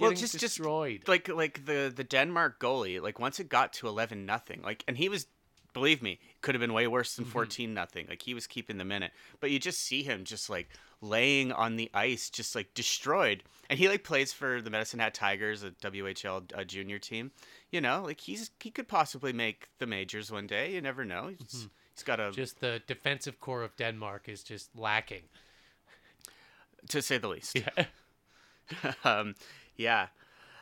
Well, 0.00 0.10
just- 0.10 0.22
just- 0.32 0.40
destroyed. 0.40 1.08
Like 1.08 1.28
like 1.28 1.64
the 1.64 1.92
the 1.94 2.04
Denmark 2.04 2.58
goalie, 2.60 3.00
like 3.00 3.18
once 3.18 3.40
it 3.40 3.48
got 3.48 3.72
to 3.74 3.88
eleven 3.88 4.26
nothing, 4.26 4.62
like 4.62 4.84
and 4.88 4.96
he 4.98 5.08
was 5.08 5.26
believe 5.74 6.02
me, 6.02 6.18
could 6.40 6.54
have 6.54 6.60
been 6.60 6.72
way 6.72 6.86
worse 6.88 7.14
than 7.14 7.24
14 7.26 7.72
nothing. 7.74 8.06
Like 8.08 8.22
he 8.22 8.34
was 8.34 8.46
keeping 8.46 8.78
the 8.78 8.84
minute, 8.84 9.12
but 9.38 9.50
you 9.50 9.58
just 9.60 9.78
see 9.80 10.02
him 10.02 10.24
just 10.24 10.50
like 10.50 10.68
laying 11.00 11.52
on 11.52 11.76
the 11.76 11.88
ice, 11.94 12.30
just 12.30 12.56
like 12.56 12.74
destroyed. 12.74 13.44
And 13.70 13.78
he 13.78 13.88
like 13.88 14.02
plays 14.02 14.32
for 14.32 14.60
the 14.62 14.70
Medicine 14.70 14.98
Hat 14.98 15.14
Tigers, 15.14 15.62
a 15.62 15.70
WHL 15.70 16.50
uh, 16.58 16.64
junior 16.64 16.98
team. 16.98 17.30
You 17.70 17.80
know, 17.80 18.02
like 18.04 18.20
he's 18.20 18.50
he 18.60 18.70
could 18.70 18.88
possibly 18.88 19.32
make 19.32 19.68
the 19.78 19.86
majors 19.86 20.32
one 20.32 20.46
day. 20.46 20.72
You 20.74 20.80
never 20.80 21.04
know. 21.04 21.28
He's, 21.38 21.68
he's 21.94 22.02
got 22.02 22.18
a 22.18 22.32
Just 22.32 22.60
the 22.60 22.82
defensive 22.86 23.38
core 23.38 23.62
of 23.62 23.76
Denmark 23.76 24.28
is 24.28 24.42
just 24.42 24.74
lacking. 24.74 25.22
To 26.88 27.02
say 27.02 27.18
the 27.18 27.28
least. 27.28 27.56
Yeah. 27.56 27.86
um, 29.04 29.34
yeah. 29.76 30.08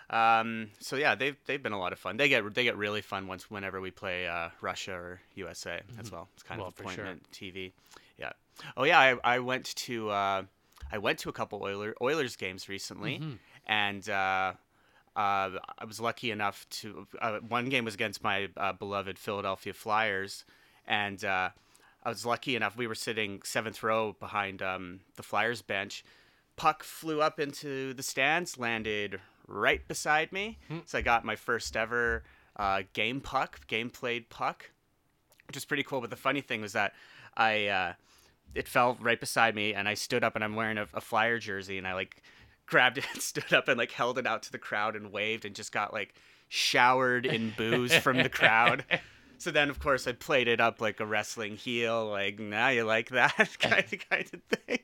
Um, 0.09 0.71
so 0.79 0.97
yeah, 0.97 1.15
they've 1.17 1.37
they've 1.47 1.63
been 1.63 1.73
a 1.73 1.79
lot 1.79 1.93
of 1.93 1.99
fun. 1.99 2.17
They 2.17 2.29
get 2.29 2.55
they 2.55 2.63
get 2.65 2.77
really 2.77 3.03
fun 3.03 3.27
once 3.27 3.51
whenever 3.51 3.81
we 3.81 3.91
play 3.91 4.27
uh, 4.29 4.51
Russia 4.61 4.93
or 4.95 5.21
USA 5.35 5.81
as 5.99 6.13
well. 6.13 6.29
It's 6.35 6.43
kind 6.45 6.61
Well, 6.61 6.69
of 6.69 6.75
for 6.77 6.85
sure. 6.85 7.05
appointment 7.05 7.27
TV. 7.33 7.73
Yeah. 8.19 8.33
Oh 8.77 8.85
yeah, 8.85 8.99
I, 9.01 9.17
I 9.37 9.39
went 9.41 9.65
to 9.77 10.11
uh, 10.11 10.43
I 10.93 10.99
went 10.99 11.19
to 11.21 11.29
a 11.29 11.33
couple 11.33 11.61
Oiler, 11.63 11.95
Oilers 12.01 12.37
games 12.37 12.69
recently, 12.69 13.19
Mm-hmm. 13.19 13.33
and 13.67 14.09
uh, 14.09 14.53
uh, 15.17 15.51
I 15.79 15.85
was 15.87 15.99
lucky 15.99 16.31
enough 16.31 16.67
to. 16.71 17.07
Uh, 17.21 17.39
one 17.41 17.69
game 17.69 17.85
was 17.85 17.95
against 17.95 18.23
my 18.23 18.49
uh, 18.57 18.73
beloved 18.75 19.19
Philadelphia 19.19 19.73
Flyers, 19.75 20.45
and 20.87 21.25
uh, 21.25 21.51
I 22.07 22.09
was 22.09 22.25
lucky 22.25 22.55
enough. 22.55 22.77
We 22.77 22.87
were 22.87 22.95
sitting 22.95 23.41
seventh 23.43 23.83
row 23.83 24.15
behind 24.21 24.63
um, 24.63 25.01
the 25.17 25.25
Flyers 25.25 25.61
bench. 25.61 26.05
Puck 26.55 26.85
flew 26.85 27.21
up 27.21 27.41
into 27.41 27.93
the 27.95 28.03
stands, 28.05 28.57
landed 28.57 29.21
right 29.49 29.87
beside 29.89 30.31
me. 30.31 30.61
So 30.87 30.99
I 30.99 31.01
got 31.01 31.25
my 31.25 31.35
first 31.35 31.77
ever 31.77 32.23
uh, 32.55 32.85
game 32.93 33.21
puck, 33.21 33.67
game 33.67 33.91
played 33.91 34.31
puck, 34.31 34.71
which 35.49 35.57
is 35.57 35.65
pretty 35.65 35.83
cool. 35.83 36.01
But 36.01 36.11
the 36.11 36.17
funny 36.17 36.43
thing 36.43 36.61
was 36.61 36.75
that 36.75 36.93
I 37.37 37.67
uh, 37.67 37.93
it 38.55 38.69
fell 38.69 38.97
right 39.01 39.19
beside 39.19 39.57
me, 39.57 39.75
and 39.75 39.89
I 39.89 39.95
stood 39.95 40.23
up, 40.23 40.37
and 40.37 40.45
I'm 40.45 40.55
wearing 40.55 40.79
a, 40.79 40.87
a 40.95 41.01
Flyer 41.01 41.41
jersey, 41.41 41.77
and 41.77 41.89
I 41.89 41.95
like 41.95 42.23
grabbed 42.67 42.99
it, 42.99 43.07
and 43.15 43.21
stood 43.21 43.53
up, 43.53 43.67
and 43.67 43.77
like 43.77 43.91
held 43.91 44.17
it 44.17 44.29
out 44.29 44.45
to 44.45 44.53
the 44.53 44.59
crowd 44.59 44.95
and 44.95 45.11
waved, 45.11 45.45
and 45.45 45.57
just 45.57 45.73
got 45.73 45.93
like 45.93 46.15
showered 46.49 47.27
in 47.27 47.53
booze 47.57 47.97
from 47.97 48.19
the 48.19 48.29
crowd. 48.29 48.85
So 49.38 49.50
then, 49.50 49.71
of 49.71 49.78
course, 49.78 50.07
I 50.07 50.12
played 50.12 50.49
it 50.49 50.61
up 50.61 50.81
like 50.81 51.00
a 51.00 51.07
wrestling 51.07 51.57
heel, 51.57 52.07
like, 52.07 52.38
now 52.38 52.69
you 52.69 52.85
like 52.85 53.11
that 53.11 53.35
kind 53.59 53.85
of 53.93 54.09
kind 54.09 54.31
of 54.33 54.59
thing. 54.59 54.78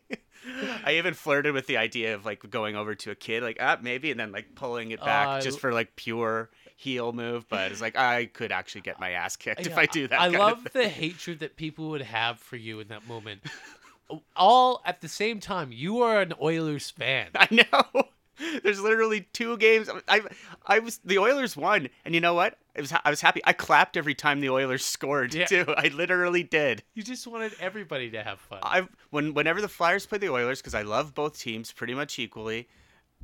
I 0.85 0.94
even 0.94 1.14
flirted 1.14 1.54
with 1.54 1.66
the 1.66 1.76
idea 1.76 2.14
of 2.14 2.25
like 2.26 2.49
going 2.50 2.75
over 2.76 2.94
to 2.97 3.11
a 3.12 3.14
kid, 3.14 3.42
like, 3.42 3.59
ah, 3.61 3.78
maybe, 3.80 4.11
and 4.11 4.18
then 4.18 4.32
like 4.32 4.54
pulling 4.54 4.90
it 4.90 5.00
back 5.00 5.28
Uh, 5.28 5.40
just 5.40 5.61
for 5.61 5.73
like 5.73 5.94
pure 5.97 6.50
heel 6.76 7.12
move. 7.12 7.49
But 7.49 7.71
it's 7.71 7.80
like 7.80 7.97
I 7.97 8.26
could 8.26 8.50
actually 8.50 8.80
get 8.80 8.99
my 8.99 9.11
ass 9.12 9.37
kicked 9.44 9.66
if 9.66 9.78
I 9.78 9.87
do 9.87 10.09
that. 10.09 10.21
I 10.21 10.25
kind 10.25 10.35
of 10.35 10.40
love 10.40 10.68
the 10.73 10.88
hatred 10.88 11.40
that 11.40 11.56
people 11.56 11.90
would 11.90 12.02
have 12.02 12.38
for 12.40 12.56
you 12.56 12.80
in 12.80 12.88
that 12.88 13.06
moment. 13.06 13.42
All 14.37 14.82
at 14.85 15.00
the 15.00 15.09
same 15.09 15.40
time, 15.40 15.71
you 15.73 16.00
are 16.02 16.21
an 16.21 16.35
Oilers 16.40 16.90
fan. 16.90 17.28
I 17.35 17.49
know. 17.50 18.02
There's 18.62 18.80
literally 18.80 19.28
two 19.32 19.56
games. 19.59 19.88
I 20.09 20.23
I 20.66 20.80
was 20.80 20.99
the 21.04 21.18
Oilers 21.18 21.56
won, 21.56 21.88
and 22.04 22.14
you 22.14 22.21
know 22.21 22.35
what? 22.35 22.59
It 22.75 22.81
was 22.81 22.93
I 23.05 23.11
was 23.11 23.21
happy. 23.21 23.41
I 23.45 23.52
clapped 23.52 23.97
every 23.97 24.14
time 24.14 24.41
the 24.41 24.49
Oilers 24.50 24.85
scored 24.97 25.35
Yeah. 25.35 25.45
too. 25.47 25.64
I 25.76 25.88
literally 25.88 26.43
did. 26.43 26.83
You 26.95 27.02
just 27.02 27.26
wanted 27.26 27.55
everybody 27.61 28.11
to 28.11 28.23
have 28.23 28.41
fun. 28.41 28.61
I 28.62 28.87
when 29.11 29.35
whenever 29.35 29.61
the 29.61 29.69
Flyers 29.69 30.07
play 30.07 30.19
the 30.19 30.31
Oilers, 30.31 30.61
because 30.61 30.75
I 30.75 30.83
love 30.83 31.14
both 31.14 31.38
teams 31.38 31.73
pretty 31.73 31.95
much 31.95 32.19
equally. 32.19 32.69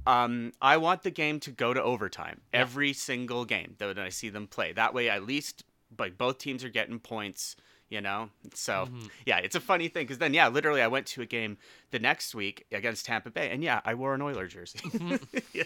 Um, 0.06 0.52
I 0.62 0.76
want 0.76 1.02
the 1.02 1.10
game 1.10 1.40
to 1.40 1.50
go 1.50 1.74
to 1.74 1.82
overtime 1.82 2.40
every 2.52 2.92
single 2.92 3.44
game 3.44 3.74
that 3.78 3.98
I 3.98 4.10
see 4.10 4.28
them 4.28 4.46
play. 4.46 4.72
That 4.72 4.94
way, 4.94 5.08
at 5.10 5.24
least 5.24 5.64
like 5.98 6.16
both 6.16 6.38
teams 6.38 6.62
are 6.64 6.68
getting 6.70 6.98
points. 6.98 7.56
You 7.90 8.02
know, 8.02 8.28
so 8.52 8.86
yeah, 9.24 9.38
it's 9.38 9.54
a 9.56 9.60
funny 9.60 9.88
thing 9.88 10.04
because 10.04 10.18
then 10.18 10.34
yeah, 10.34 10.48
literally, 10.48 10.82
I 10.82 10.88
went 10.88 11.06
to 11.06 11.22
a 11.22 11.26
game 11.26 11.56
the 11.90 11.98
next 11.98 12.34
week 12.34 12.66
against 12.70 13.06
Tampa 13.06 13.30
Bay, 13.30 13.48
and 13.50 13.64
yeah, 13.64 13.80
I 13.82 13.94
wore 13.94 14.12
an 14.14 14.20
Oiler 14.20 14.46
jersey. 14.46 14.78
yeah, 15.54 15.64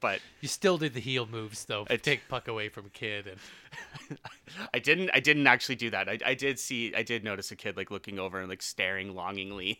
but 0.00 0.20
You 0.40 0.48
still 0.48 0.78
did 0.78 0.94
the 0.94 1.00
heel 1.00 1.26
moves 1.26 1.64
though. 1.64 1.86
I- 1.88 1.96
take 1.96 2.28
puck 2.28 2.48
away 2.48 2.68
from 2.68 2.88
kid 2.90 3.26
and 3.26 4.18
I 4.74 4.78
didn't. 4.78 5.10
I 5.14 5.20
didn't 5.20 5.46
actually 5.46 5.76
do 5.76 5.90
that. 5.90 6.08
I, 6.08 6.18
I 6.24 6.34
did 6.34 6.58
see. 6.58 6.94
I 6.94 7.02
did 7.02 7.22
notice 7.22 7.50
a 7.50 7.56
kid 7.56 7.76
like 7.76 7.90
looking 7.90 8.18
over 8.18 8.40
and 8.40 8.48
like 8.48 8.62
staring 8.62 9.14
longingly. 9.14 9.78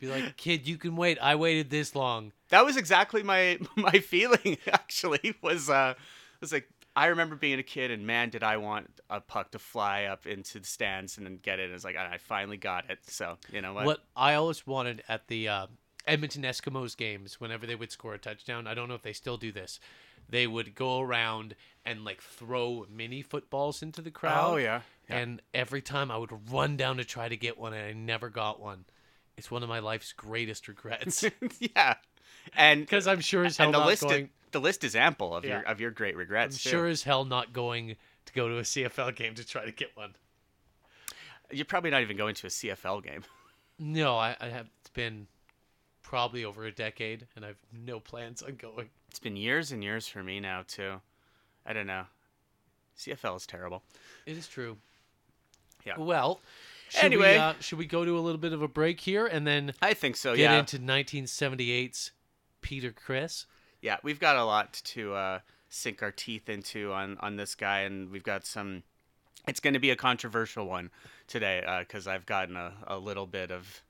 be 0.00 0.06
like, 0.08 0.36
"Kid, 0.36 0.66
you 0.66 0.76
can 0.76 0.96
wait. 0.96 1.18
I 1.20 1.36
waited 1.36 1.70
this 1.70 1.94
long." 1.94 2.32
that 2.50 2.64
was 2.64 2.76
exactly 2.76 3.22
my 3.22 3.58
my 3.76 3.92
feeling. 3.92 4.58
Actually, 4.66 5.34
was 5.42 5.70
uh, 5.70 5.94
was 6.40 6.52
like 6.52 6.68
I 6.96 7.06
remember 7.06 7.36
being 7.36 7.60
a 7.60 7.62
kid 7.62 7.90
and 7.92 8.06
man, 8.06 8.30
did 8.30 8.42
I 8.42 8.56
want 8.56 8.90
a 9.08 9.20
puck 9.20 9.52
to 9.52 9.58
fly 9.60 10.04
up 10.04 10.26
into 10.26 10.58
the 10.58 10.66
stands 10.66 11.16
and 11.16 11.24
then 11.24 11.38
get 11.40 11.60
it. 11.60 11.66
And 11.66 11.74
it's 11.74 11.84
like 11.84 11.96
I 11.96 12.18
finally 12.18 12.56
got 12.56 12.90
it. 12.90 12.98
So 13.06 13.38
you 13.52 13.60
know 13.60 13.72
what? 13.72 13.86
What 13.86 14.00
I 14.16 14.34
always 14.34 14.66
wanted 14.66 15.02
at 15.08 15.28
the 15.28 15.48
uh, 15.48 15.66
Edmonton 16.08 16.42
Eskimos 16.42 16.96
games, 16.96 17.40
whenever 17.40 17.66
they 17.66 17.74
would 17.74 17.92
score 17.92 18.14
a 18.14 18.18
touchdown, 18.18 18.66
I 18.66 18.74
don't 18.74 18.88
know 18.88 18.94
if 18.94 19.02
they 19.02 19.12
still 19.12 19.36
do 19.36 19.52
this. 19.52 19.78
They 20.28 20.46
would 20.46 20.74
go 20.74 21.00
around 21.00 21.54
and 21.84 22.04
like 22.04 22.20
throw 22.20 22.86
mini 22.90 23.22
footballs 23.22 23.82
into 23.82 24.02
the 24.02 24.10
crowd. 24.10 24.52
Oh 24.52 24.56
yeah. 24.56 24.80
yeah. 25.08 25.18
And 25.18 25.42
every 25.54 25.80
time 25.80 26.10
I 26.10 26.16
would 26.16 26.50
run 26.50 26.76
down 26.76 26.96
to 26.96 27.04
try 27.04 27.28
to 27.28 27.36
get 27.36 27.58
one, 27.58 27.72
and 27.72 27.84
I 27.84 27.92
never 27.92 28.28
got 28.28 28.60
one. 28.60 28.84
It's 29.36 29.50
one 29.50 29.62
of 29.62 29.68
my 29.68 29.78
life's 29.78 30.12
greatest 30.12 30.66
regrets 30.66 31.24
yeah. 31.60 31.94
And 32.56 32.80
because 32.80 33.06
I'm 33.06 33.20
sure 33.20 33.44
as 33.44 33.56
hell 33.56 33.66
and 33.66 33.74
the 33.74 33.78
not 33.78 33.86
list 33.86 34.02
going. 34.02 34.30
the 34.50 34.60
list 34.60 34.84
is 34.84 34.96
ample 34.96 35.34
of 35.34 35.44
your 35.44 35.62
of 35.62 35.80
your 35.80 35.90
great 35.90 36.14
I'm 36.14 36.18
regrets. 36.18 36.62
too. 36.62 36.70
sure 36.70 36.86
as 36.86 37.02
hell 37.02 37.24
not 37.24 37.52
going 37.52 37.96
to 38.26 38.32
go 38.32 38.48
to 38.48 38.58
a 38.58 38.62
CFL 38.62 39.14
game 39.14 39.34
to 39.34 39.46
try 39.46 39.64
to 39.64 39.72
get 39.72 39.96
one. 39.96 40.14
You're 41.50 41.64
probably 41.64 41.90
not 41.90 42.02
even 42.02 42.16
going 42.16 42.34
to 42.36 42.46
a 42.46 42.50
CFL 42.50 43.02
game. 43.02 43.24
No, 43.78 44.16
I, 44.16 44.36
I 44.40 44.48
have. 44.48 44.68
It's 44.80 44.90
been 44.90 45.26
probably 46.08 46.42
over 46.42 46.64
a 46.64 46.72
decade, 46.72 47.26
and 47.36 47.44
I've 47.44 47.58
no 47.70 48.00
plans 48.00 48.42
on 48.42 48.56
going. 48.56 48.88
It's 49.10 49.18
been 49.18 49.36
years 49.36 49.72
and 49.72 49.84
years 49.84 50.08
for 50.08 50.22
me 50.22 50.40
now 50.40 50.64
too. 50.66 51.02
I 51.66 51.74
don't 51.74 51.86
know. 51.86 52.04
CFL 52.98 53.36
is 53.36 53.46
terrible. 53.46 53.82
It 54.24 54.38
is 54.38 54.48
true. 54.48 54.78
Yeah. 55.84 55.98
Well, 55.98 56.40
should 56.88 57.04
Anyway. 57.04 57.34
we, 57.34 57.38
uh, 57.38 57.52
should 57.60 57.78
we 57.78 57.84
go 57.84 58.06
to 58.06 58.18
a 58.18 58.20
little 58.20 58.40
bit 58.40 58.54
of 58.54 58.62
a 58.62 58.68
break 58.68 59.00
here 59.00 59.26
and 59.26 59.46
then 59.46 59.74
I 59.82 59.92
think 59.92 60.16
so. 60.16 60.34
get 60.34 60.50
yeah. 60.50 60.58
into 60.58 60.78
1978's 60.78 62.12
Peter 62.62 62.90
Criss? 62.90 63.44
yeah, 63.82 63.98
we've 64.02 64.18
got 64.18 64.36
a 64.36 64.44
lot 64.44 64.80
to 64.84 65.12
uh, 65.12 65.38
sink 65.68 66.02
our 66.02 66.10
teeth 66.10 66.48
into 66.48 66.90
on 66.90 67.18
on 67.20 67.36
this 67.36 67.54
guy, 67.54 67.80
and 67.80 68.10
we've 68.10 68.24
got 68.24 68.46
some. 68.46 68.82
It's 69.46 69.60
going 69.60 69.74
to 69.74 69.80
be 69.80 69.90
a 69.90 69.96
controversial 69.96 70.66
one 70.66 70.90
today 71.26 71.62
because 71.80 72.06
I've 72.06 72.24
gotten 72.24 72.56
a, 72.56 72.72
a 72.86 72.98
little 72.98 73.26
bit 73.26 73.50
of 73.50 73.82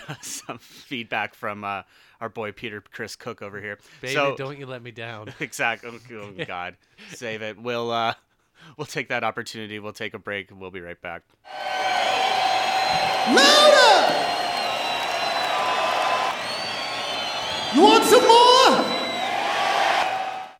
some 0.22 0.58
feedback 0.58 1.34
from 1.34 1.64
uh, 1.64 1.82
our 2.20 2.28
boy 2.28 2.52
Peter 2.52 2.80
Chris 2.80 3.16
Cook 3.16 3.42
over 3.42 3.60
here. 3.60 3.78
Baby, 4.00 4.14
so 4.14 4.34
don't 4.36 4.58
you 4.58 4.66
let 4.66 4.82
me 4.82 4.90
down. 4.90 5.32
exactly. 5.40 5.90
Oh, 6.12 6.16
oh, 6.38 6.44
God, 6.46 6.76
save 7.12 7.42
it. 7.42 7.60
We'll 7.60 7.90
uh, 7.90 8.14
we'll 8.76 8.86
take 8.86 9.08
that 9.08 9.24
opportunity. 9.24 9.78
We'll 9.78 9.92
take 9.92 10.14
a 10.14 10.18
break. 10.18 10.50
and 10.50 10.60
We'll 10.60 10.70
be 10.70 10.80
right 10.80 11.00
back. 11.00 11.22
Louder! 13.28 14.28
You 17.74 17.82
want 17.82 18.04
some 18.04 18.26
more? 18.26 18.84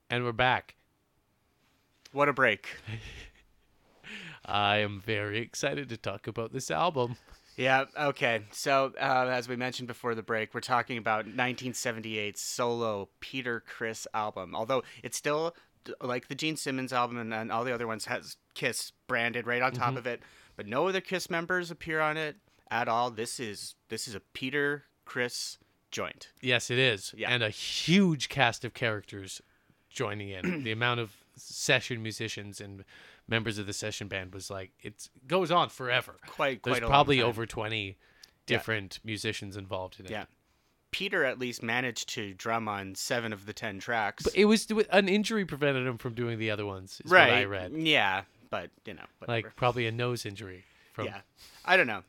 And 0.08 0.24
we're 0.24 0.32
back. 0.32 0.76
What 2.12 2.28
a 2.28 2.32
break. 2.32 2.68
I 4.44 4.78
am 4.78 5.00
very 5.00 5.38
excited 5.38 5.88
to 5.88 5.96
talk 5.96 6.26
about 6.26 6.52
this 6.52 6.70
album. 6.70 7.16
Yeah, 7.56 7.84
okay. 7.98 8.42
So, 8.50 8.92
uh, 9.00 9.28
as 9.30 9.48
we 9.48 9.56
mentioned 9.56 9.88
before 9.88 10.14
the 10.14 10.22
break, 10.22 10.54
we're 10.54 10.60
talking 10.60 10.96
about 10.96 11.26
1978's 11.26 12.40
solo 12.40 13.08
Peter 13.20 13.60
Criss 13.60 14.06
album. 14.14 14.54
Although 14.54 14.82
it's 15.02 15.16
still, 15.16 15.54
like 16.00 16.28
the 16.28 16.34
Gene 16.34 16.56
Simmons 16.56 16.92
album 16.92 17.18
and, 17.18 17.32
and 17.34 17.52
all 17.52 17.64
the 17.64 17.74
other 17.74 17.86
ones, 17.86 18.06
has 18.06 18.36
Kiss 18.54 18.92
branded 19.06 19.46
right 19.46 19.62
on 19.62 19.72
top 19.72 19.96
of 19.96 20.06
it, 20.06 20.22
but 20.56 20.66
no 20.66 20.88
other 20.88 21.00
Kiss 21.00 21.28
members 21.28 21.70
appear 21.70 22.00
on 22.00 22.16
it 22.16 22.36
at 22.70 22.88
all. 22.88 23.10
This 23.10 23.38
is 23.38 23.74
this 23.88 24.08
is 24.08 24.14
a 24.14 24.20
Peter 24.20 24.84
Criss 25.04 25.58
joint. 25.90 26.28
Yes, 26.40 26.70
it 26.70 26.78
is. 26.78 27.14
Yeah. 27.16 27.30
And 27.30 27.42
a 27.42 27.50
huge 27.50 28.28
cast 28.28 28.64
of 28.64 28.74
characters 28.74 29.42
joining 29.90 30.30
in. 30.30 30.62
the 30.64 30.72
amount 30.72 31.00
of 31.00 31.16
session 31.36 32.02
musicians 32.02 32.60
and 32.60 32.84
members 33.28 33.58
of 33.58 33.66
the 33.66 33.72
session 33.72 34.08
band 34.08 34.34
was 34.34 34.50
like 34.50 34.72
it 34.80 35.08
goes 35.26 35.50
on 35.50 35.68
forever. 35.68 36.16
Quite, 36.26 36.62
There's 36.62 36.74
quite 36.74 36.82
long 36.82 36.90
probably 36.90 37.22
over 37.22 37.46
20 37.46 37.96
different 38.46 39.00
musicians 39.04 39.56
involved 39.56 40.00
in 40.00 40.06
it. 40.06 40.12
Yeah. 40.12 40.24
Peter 40.90 41.24
at 41.24 41.38
least 41.38 41.62
managed 41.62 42.10
to 42.10 42.34
drum 42.34 42.68
on 42.68 42.94
seven 42.94 43.32
of 43.32 43.46
the 43.46 43.54
ten 43.54 43.78
tracks. 43.78 44.24
But 44.24 44.36
it 44.36 44.44
was 44.44 44.68
an 44.90 45.08
injury 45.08 45.46
prevented 45.46 45.86
him 45.86 45.96
from 45.96 46.12
doing 46.12 46.38
the 46.38 46.50
other 46.50 46.66
ones. 46.66 47.00
Is 47.02 47.10
right. 47.10 47.28
What 47.28 47.38
I 47.38 47.44
read. 47.44 47.72
Yeah, 47.74 48.24
but 48.50 48.68
you 48.84 48.92
know, 48.92 49.04
whatever. 49.18 49.46
Like 49.46 49.56
probably 49.56 49.86
a 49.86 49.92
nose 49.92 50.26
injury 50.26 50.64
from 50.92 51.06
yeah 51.06 51.20
i 51.64 51.76
don't 51.76 51.86
know 51.86 52.02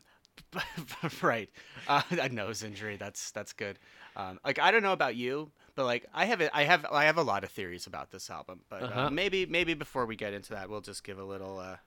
right 1.22 1.50
uh, 1.88 2.02
a 2.12 2.30
nose 2.30 2.64
injury 2.64 2.98
that's 2.98 3.32
that's 3.32 3.54
good 3.54 3.80
um, 4.16 4.40
like 4.46 4.60
i 4.60 4.72
don't 4.72 4.84
know 4.84 4.94
about 4.94 5.16
you 5.16 5.50
but 5.76 5.86
like 5.86 6.06
i 6.14 6.26
have 6.26 6.42
a, 6.42 6.56
i 6.56 6.64
have 6.64 6.86
i 6.92 7.06
have 7.06 7.18
a 7.18 7.24
lot 7.24 7.44
of 7.44 7.50
theories 7.50 7.88
about 7.88 8.12
this 8.12 8.30
album 8.30 8.62
but 8.70 8.84
uh 8.84 8.86
Uh-huh. 8.86 9.10
maybe 9.10 9.46
maybe 9.46 9.74
before 9.74 10.06
we 10.06 10.16
get 10.16 10.34
into 10.34 10.52
that 10.54 10.70
we'll 10.70 10.82
just 10.82 11.04
give 11.04 11.18
a 11.18 11.24
little 11.24 11.58
uh 11.60 11.78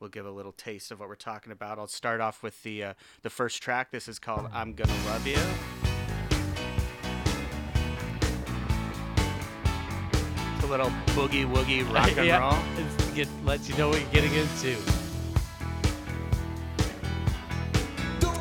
we'll 0.00 0.10
give 0.10 0.26
a 0.26 0.30
little 0.30 0.52
taste 0.52 0.90
of 0.90 0.98
what 0.98 1.10
we're 1.10 1.14
talking 1.14 1.52
about. 1.52 1.78
I'll 1.78 1.86
start 1.86 2.22
off 2.22 2.42
with 2.42 2.62
the 2.62 2.82
uh, 2.84 2.94
the 3.20 3.28
first 3.28 3.62
track. 3.62 3.90
This 3.90 4.08
is 4.08 4.18
called 4.18 4.48
"I'm 4.50 4.72
Gonna 4.72 4.94
Love 5.06 5.26
You." 5.26 5.36
It's 10.54 10.64
a 10.64 10.66
little 10.68 10.88
boogie 11.14 11.44
woogie 11.50 11.84
rock 11.94 12.16
and 12.16 12.26
yeah, 12.26 12.38
roll. 12.40 12.58
It 12.78 13.14
get, 13.14 13.28
lets 13.44 13.68
you 13.68 13.76
know 13.76 13.90
what 13.90 14.00
you're 14.00 14.10
getting 14.10 14.32
into. 14.34 14.76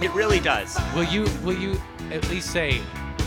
It 0.02 0.14
really 0.14 0.40
does. 0.40 0.78
Will 0.96 1.04
you 1.04 1.24
will 1.44 1.58
you 1.58 1.78
at 2.12 2.28
least 2.30 2.52
say 2.52 2.80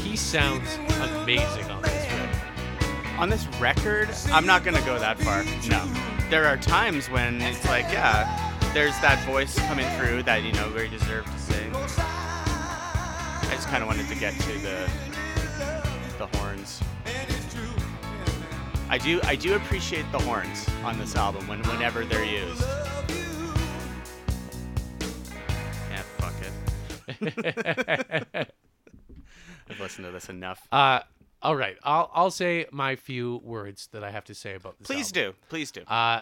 he 0.03 0.17
sounds 0.17 0.75
amazing 1.01 1.71
on 1.71 1.83
this 1.83 2.13
record? 2.13 3.19
On 3.19 3.29
this 3.29 3.47
record, 3.61 4.09
I'm 4.27 4.47
not 4.47 4.65
gonna 4.65 4.83
go 4.83 4.99
that 4.99 5.19
far. 5.19 5.45
No. 5.69 5.87
There 6.29 6.47
are 6.47 6.57
times 6.57 7.09
when 7.09 7.41
it's 7.41 7.65
like, 7.67 7.85
yeah, 7.93 8.53
there's 8.75 8.99
that 9.01 9.25
voice 9.27 9.59
coming 9.67 9.87
through 9.99 10.25
that 10.25 10.43
you 10.43 10.53
know 10.53 10.69
very 10.71 10.89
deserved 10.89 11.31
to 11.31 11.39
sing. 11.39 11.75
I 11.75 13.49
just 13.51 13.69
kind 13.69 13.83
of 13.83 13.87
wanted 13.87 14.09
to 14.09 14.15
get 14.15 14.33
to 14.35 14.59
the 14.59 14.91
the 16.19 16.27
horns. 16.39 16.83
I 18.89 18.99
do 18.99 19.21
I 19.25 19.37
do 19.37 19.55
appreciate 19.55 20.11
the 20.11 20.19
horns 20.21 20.69
on 20.85 20.99
this 20.99 21.15
album 21.17 21.47
when 21.47 21.63
whenever 21.63 22.05
they're 22.05 22.25
used. 22.25 22.65
Yeah, 25.91 26.03
fuck 26.19 26.35
it. 27.21 28.49
I've 29.75 29.81
listened 29.81 30.07
to 30.07 30.13
this 30.13 30.29
enough. 30.29 30.67
Uh, 30.71 31.01
all 31.43 31.57
right. 31.57 31.77
I'll 31.83 32.11
I'll 32.15 32.31
say 32.31 32.67
my 32.71 32.97
few 32.97 33.41
words 33.43 33.89
that 33.93 34.05
I 34.05 34.11
have 34.11 34.25
to 34.25 34.35
say 34.35 34.55
about 34.55 34.79
this. 34.79 34.87
Please 34.87 35.17
album. 35.17 35.33
do. 35.33 35.47
Please 35.49 35.71
do. 35.71 35.83
Uh, 35.87 36.21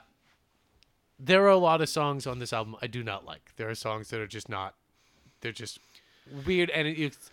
there 1.18 1.44
are 1.44 1.50
a 1.50 1.56
lot 1.56 1.80
of 1.80 1.88
songs 1.88 2.26
on 2.26 2.38
this 2.38 2.52
album 2.52 2.76
I 2.80 2.86
do 2.86 3.02
not 3.02 3.26
like. 3.26 3.52
There 3.56 3.68
are 3.68 3.74
songs 3.74 4.08
that 4.08 4.20
are 4.20 4.26
just 4.26 4.48
not. 4.48 4.74
They're 5.42 5.52
just 5.52 5.78
weird, 6.46 6.70
and 6.70 6.88
it, 6.88 6.98
it's 6.98 7.30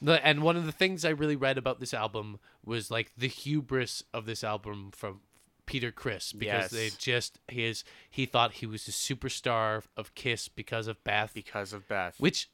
the 0.00 0.24
and 0.24 0.42
one 0.42 0.56
of 0.56 0.66
the 0.66 0.72
things 0.72 1.04
I 1.04 1.10
really 1.10 1.36
read 1.36 1.58
about 1.58 1.80
this 1.80 1.94
album 1.94 2.38
was 2.64 2.90
like 2.90 3.12
the 3.16 3.28
hubris 3.28 4.04
of 4.12 4.26
this 4.26 4.44
album 4.44 4.90
from 4.92 5.20
Peter 5.66 5.90
Criss 5.90 6.32
because 6.32 6.70
they 6.70 6.90
just 6.98 7.38
his 7.48 7.84
he 8.10 8.26
thought 8.26 8.52
he 8.52 8.66
was 8.66 8.86
a 8.86 8.90
superstar 8.90 9.82
of 9.96 10.14
Kiss 10.14 10.48
because 10.48 10.86
of 10.86 11.02
Beth, 11.04 11.32
because 11.34 11.72
of 11.72 11.88
Beth. 11.88 12.16
which, 12.18 12.50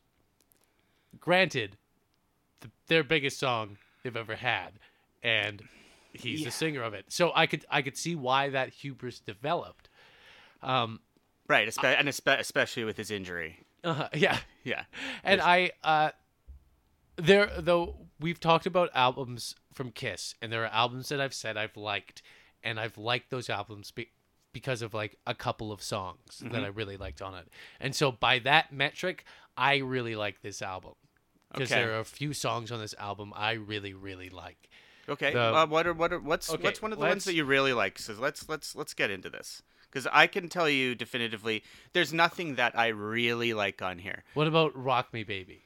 granted, 1.18 1.76
th 2.60 2.72
their 2.88 3.02
biggest 3.04 3.38
song 3.38 3.76
they've 4.02 4.16
ever 4.16 4.36
had, 4.36 4.70
and 5.22 5.62
he's 6.12 6.40
Yeah. 6.40 6.46
the 6.46 6.50
singer 6.50 6.82
of 6.82 6.94
it. 6.94 7.06
So 7.08 7.32
I 7.34 7.46
could 7.46 7.64
I 7.70 7.82
could 7.82 7.96
see 7.96 8.14
why 8.14 8.48
that 8.50 8.70
hubris 8.70 9.20
developed. 9.20 9.88
Um, 10.62 11.00
Right, 11.48 11.66
espe- 11.68 11.98
and 11.98 12.06
espe- 12.08 12.38
especially 12.38 12.84
with 12.84 12.96
his 12.96 13.10
injury. 13.10 13.58
uh, 13.82 14.08
yeah, 14.14 14.38
Yeah. 14.62 14.84
and 15.24 15.40
I 15.40 15.72
uh, 15.82 16.10
there 17.16 17.50
though 17.58 17.96
we've 18.18 18.40
talked 18.40 18.66
about 18.66 18.90
albums 18.94 19.54
from 19.74 19.90
Kiss, 19.92 20.34
and 20.40 20.52
there 20.52 20.62
are 20.64 20.68
albums 20.72 21.08
that 21.08 21.20
I've 21.20 21.34
said 21.34 21.56
I've 21.56 21.76
liked, 21.76 22.22
and 22.62 22.78
I've 22.78 22.98
liked 22.98 23.30
those 23.30 23.48
albums 23.50 23.90
be- 23.90 24.10
because 24.52 24.82
of 24.82 24.94
like 24.94 25.16
a 25.26 25.34
couple 25.34 25.72
of 25.72 25.82
songs 25.82 26.42
that 26.44 26.62
I 26.64 26.68
really 26.68 26.96
liked 26.96 27.22
on 27.22 27.34
it, 27.34 27.48
and 27.80 27.94
so 27.94 28.10
by 28.12 28.38
that 28.40 28.72
metric, 28.72 29.24
I 29.56 29.76
really 29.78 30.14
like 30.16 30.42
this 30.42 30.60
album 30.62 30.94
because 31.52 31.70
Okay. 31.72 31.80
there 31.82 31.94
are 31.96 32.00
a 32.00 32.04
few 32.04 32.32
songs 32.32 32.70
on 32.72 32.80
this 32.80 32.94
album 32.98 33.32
I 33.36 33.52
really 33.52 33.94
really 33.94 34.28
like. 34.30 34.68
Okay. 35.08 35.32
The- 35.32 35.40
uh, 35.54 35.66
what 35.66 35.86
are 35.86 35.92
what 35.92 36.12
are 36.12 36.20
what's 36.20 36.50
Okay, 36.50 36.62
what's 36.62 36.80
one 36.82 36.92
of 36.92 36.98
the 36.98 37.04
ones 37.04 37.14
let's- 37.16 37.24
that 37.26 37.34
you 37.34 37.44
really 37.44 37.72
like? 37.72 37.98
So 37.98 38.14
let's 38.18 38.48
let's 38.48 38.74
let's 38.76 38.94
get 38.94 39.10
into 39.10 39.28
this 39.30 39.62
because 39.90 40.06
I 40.12 40.26
can 40.28 40.48
tell 40.48 40.68
you 40.68 40.94
definitively, 40.94 41.64
there's 41.92 42.12
nothing 42.12 42.54
that 42.54 42.78
I 42.78 42.88
really 42.88 43.52
like 43.54 43.82
on 43.82 43.98
here. 43.98 44.22
What 44.34 44.46
about 44.46 44.70
Rock 44.76 45.12
Me 45.12 45.24
Baby? 45.24 45.64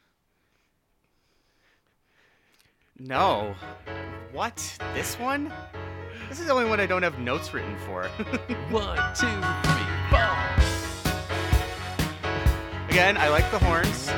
No. 2.98 3.54
What? 4.32 4.56
This 4.94 5.18
one? 5.18 5.52
This 6.28 6.40
is 6.40 6.46
the 6.46 6.52
only 6.52 6.64
one 6.68 6.80
I 6.80 6.86
don't 6.86 7.02
have 7.02 7.18
notes 7.18 7.52
written 7.52 7.76
for. 7.86 8.04
One, 8.70 8.96
two, 9.14 9.26
three, 9.26 9.86
four. 10.10 10.34
Again, 12.88 13.16
I 13.16 13.28
like 13.28 13.48
the 13.50 13.58
horns. 13.58 14.08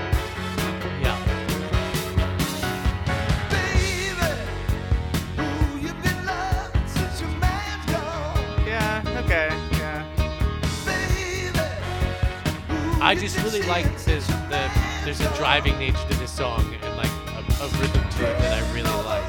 I 13.01 13.15
just 13.15 13.37
really 13.43 13.63
like 13.63 13.85
this. 14.05 14.27
The 14.27 14.71
there's 15.05 15.21
a 15.21 15.33
driving 15.37 15.79
nature 15.79 15.99
to 16.09 16.17
this 16.19 16.33
song 16.33 16.75
and 16.83 16.97
like 16.97 17.11
a, 17.29 17.45
a 17.63 17.69
rhythm 17.79 18.09
to 18.09 18.31
it 18.31 18.39
that 18.39 18.63
I 18.63 18.73
really 18.75 18.91
like. 19.05 19.25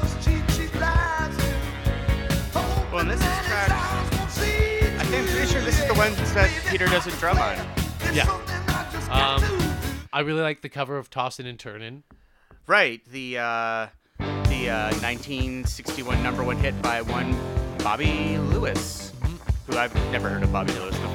Well, 2.90 3.00
and 3.00 3.10
this 3.10 3.20
is 3.20 3.46
track. 3.46 3.70
I 3.70 5.04
think 5.04 5.22
I'm 5.22 5.28
pretty 5.32 5.46
sure 5.46 5.60
this 5.60 5.78
is 5.78 5.86
the 5.86 5.94
one 5.94 6.12
that 6.14 6.50
Peter 6.68 6.86
doesn't 6.86 7.16
drum 7.18 7.38
on. 7.38 7.56
Yeah. 8.12 8.24
Um, 9.10 9.42
I 10.12 10.20
really 10.20 10.40
like 10.40 10.62
the 10.62 10.68
cover 10.68 10.96
of 10.96 11.10
Tossin' 11.10 11.46
and 11.46 11.58
Turnin'. 11.58 12.02
Right. 12.66 13.04
The 13.04 13.38
uh, 13.38 13.86
the 14.18 14.70
uh, 14.70 14.90
1961 15.00 16.22
number 16.22 16.42
one 16.42 16.56
hit 16.56 16.80
by 16.82 17.02
one 17.02 17.36
Bobby 17.78 18.38
Lewis, 18.38 19.12
who 19.66 19.76
I've 19.76 19.94
never 20.10 20.28
heard 20.28 20.42
of 20.42 20.52
Bobby 20.52 20.72
Lewis 20.72 20.96
before 20.98 21.06
either, 21.06 21.06
but. 21.06 21.07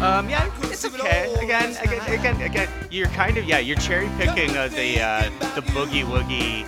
Um, 0.00 0.30
yeah, 0.30 0.50
it's 0.62 0.82
okay. 0.86 1.30
Again, 1.42 1.76
again, 1.76 2.00
again, 2.10 2.40
again, 2.40 2.68
you're 2.90 3.08
kind 3.08 3.36
of 3.36 3.44
yeah, 3.44 3.58
you're 3.58 3.76
cherry 3.76 4.08
picking 4.16 4.56
uh, 4.56 4.68
the 4.68 4.98
uh, 4.98 5.24
the 5.54 5.60
boogie 5.72 6.04
woogie 6.04 6.66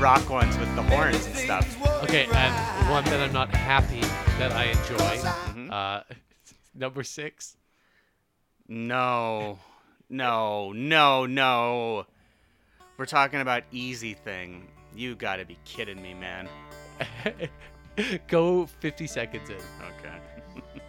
rock 0.00 0.30
ones 0.30 0.56
with 0.56 0.74
the 0.76 0.82
horns 0.84 1.26
and 1.26 1.36
stuff. 1.36 2.02
Okay, 2.02 2.24
and 2.32 2.90
one 2.90 3.04
that 3.04 3.20
I'm 3.20 3.34
not 3.34 3.54
happy 3.54 4.00
that 4.38 4.52
I 4.52 4.64
enjoy. 4.64 4.96
Mm-hmm. 4.96 5.70
Uh, 5.70 6.00
number 6.74 7.02
six. 7.02 7.58
No, 8.66 9.58
no, 10.08 10.72
no, 10.72 11.26
no. 11.26 12.06
We're 12.96 13.04
talking 13.04 13.40
about 13.40 13.64
easy 13.72 14.14
thing. 14.14 14.68
You 14.94 15.16
gotta 15.16 15.44
be 15.44 15.58
kidding 15.66 16.00
me, 16.00 16.14
man. 16.14 16.48
Go 18.28 18.64
50 18.64 19.06
seconds 19.06 19.50
in. 19.50 19.56
Okay. 19.56 20.62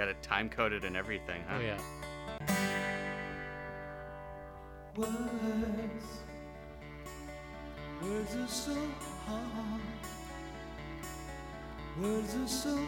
you 0.00 0.06
got 0.06 0.10
it 0.10 0.22
time 0.22 0.48
coded 0.48 0.84
and 0.84 0.96
everything, 0.96 1.42
huh? 1.46 1.56
Oh 1.56 1.60
yeah. 1.60 1.78
Words, 4.96 6.06
words 8.02 8.36
are 8.36 8.48
so 8.48 8.76
hard. 9.26 9.80
Words 12.00 12.34
are 12.34 12.48
so 12.48 12.80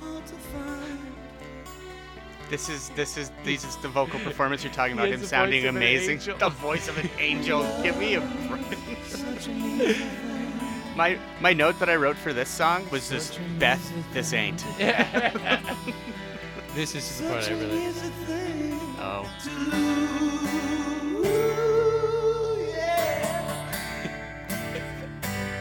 hard 0.00 0.26
to 0.26 0.34
find. 0.34 0.98
This 2.50 2.68
is 2.68 2.88
this 2.90 3.16
is 3.16 3.30
this 3.44 3.64
is 3.64 3.76
the 3.76 3.88
vocal 3.88 4.18
performance 4.24 4.64
you're 4.64 4.72
talking 4.72 4.94
about. 4.94 5.06
He 5.06 5.12
Him 5.12 5.24
sounding 5.24 5.62
voice 5.62 5.70
an 5.70 5.76
amazing. 5.76 6.18
The 6.38 6.48
voice 6.48 6.88
of 6.88 6.98
an 6.98 7.08
angel. 7.20 7.62
Give 7.82 7.96
me 7.96 8.14
a 8.14 8.20
break. 8.20 8.64
Such 9.04 9.46
an 9.46 9.56
easy 9.56 9.94
thing. 9.94 10.96
My 10.96 11.16
my 11.40 11.52
note 11.52 11.78
that 11.78 11.88
I 11.88 11.94
wrote 11.94 12.16
for 12.16 12.32
this 12.32 12.48
song 12.48 12.88
was 12.90 13.08
just 13.08 13.38
Beth, 13.58 13.92
this 14.12 14.32
ain't. 14.32 14.64
This 16.76 16.94
is 16.94 17.18
the 17.18 17.28
part 17.30 17.48
I 17.48 17.52
really. 17.52 17.88
Oh. 18.98 19.24
to 19.44 19.50
lose. 19.50 21.26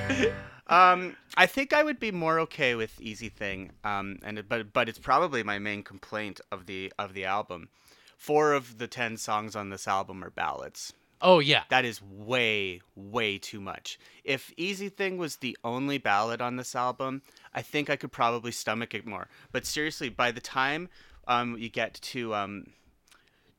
Yeah. 0.09 0.33
Um, 0.67 1.15
I 1.37 1.45
think 1.45 1.71
I 1.71 1.83
would 1.83 2.01
be 2.01 2.11
more 2.11 2.37
okay 2.41 2.75
with 2.75 2.99
Easy 2.99 3.29
Thing. 3.29 3.71
Um, 3.85 4.19
and 4.23 4.43
but 4.49 4.73
but 4.73 4.89
it's 4.89 4.99
probably 4.99 5.41
my 5.41 5.57
main 5.57 5.83
complaint 5.83 6.41
of 6.51 6.65
the 6.65 6.91
of 6.99 7.13
the 7.13 7.23
album. 7.23 7.69
Four 8.17 8.51
of 8.51 8.77
the 8.77 8.87
ten 8.87 9.15
songs 9.15 9.55
on 9.55 9.69
this 9.69 9.87
album 9.87 10.21
are 10.21 10.29
ballads. 10.29 10.91
Oh 11.21 11.39
yeah. 11.39 11.63
That 11.69 11.85
is 11.85 12.01
way 12.01 12.81
way 12.95 13.37
too 13.37 13.61
much. 13.61 13.99
If 14.23 14.51
Easy 14.57 14.89
Thing 14.89 15.17
was 15.17 15.37
the 15.37 15.57
only 15.63 15.97
ballad 15.97 16.41
on 16.41 16.57
this 16.57 16.75
album, 16.75 17.21
I 17.53 17.61
think 17.61 17.89
I 17.89 17.95
could 17.95 18.11
probably 18.11 18.51
stomach 18.51 18.93
it 18.93 19.05
more. 19.05 19.27
But 19.51 19.65
seriously, 19.65 20.09
by 20.09 20.31
the 20.31 20.41
time 20.41 20.89
um, 21.27 21.57
you 21.57 21.69
get 21.69 21.93
to 21.95 22.33
um, 22.35 22.67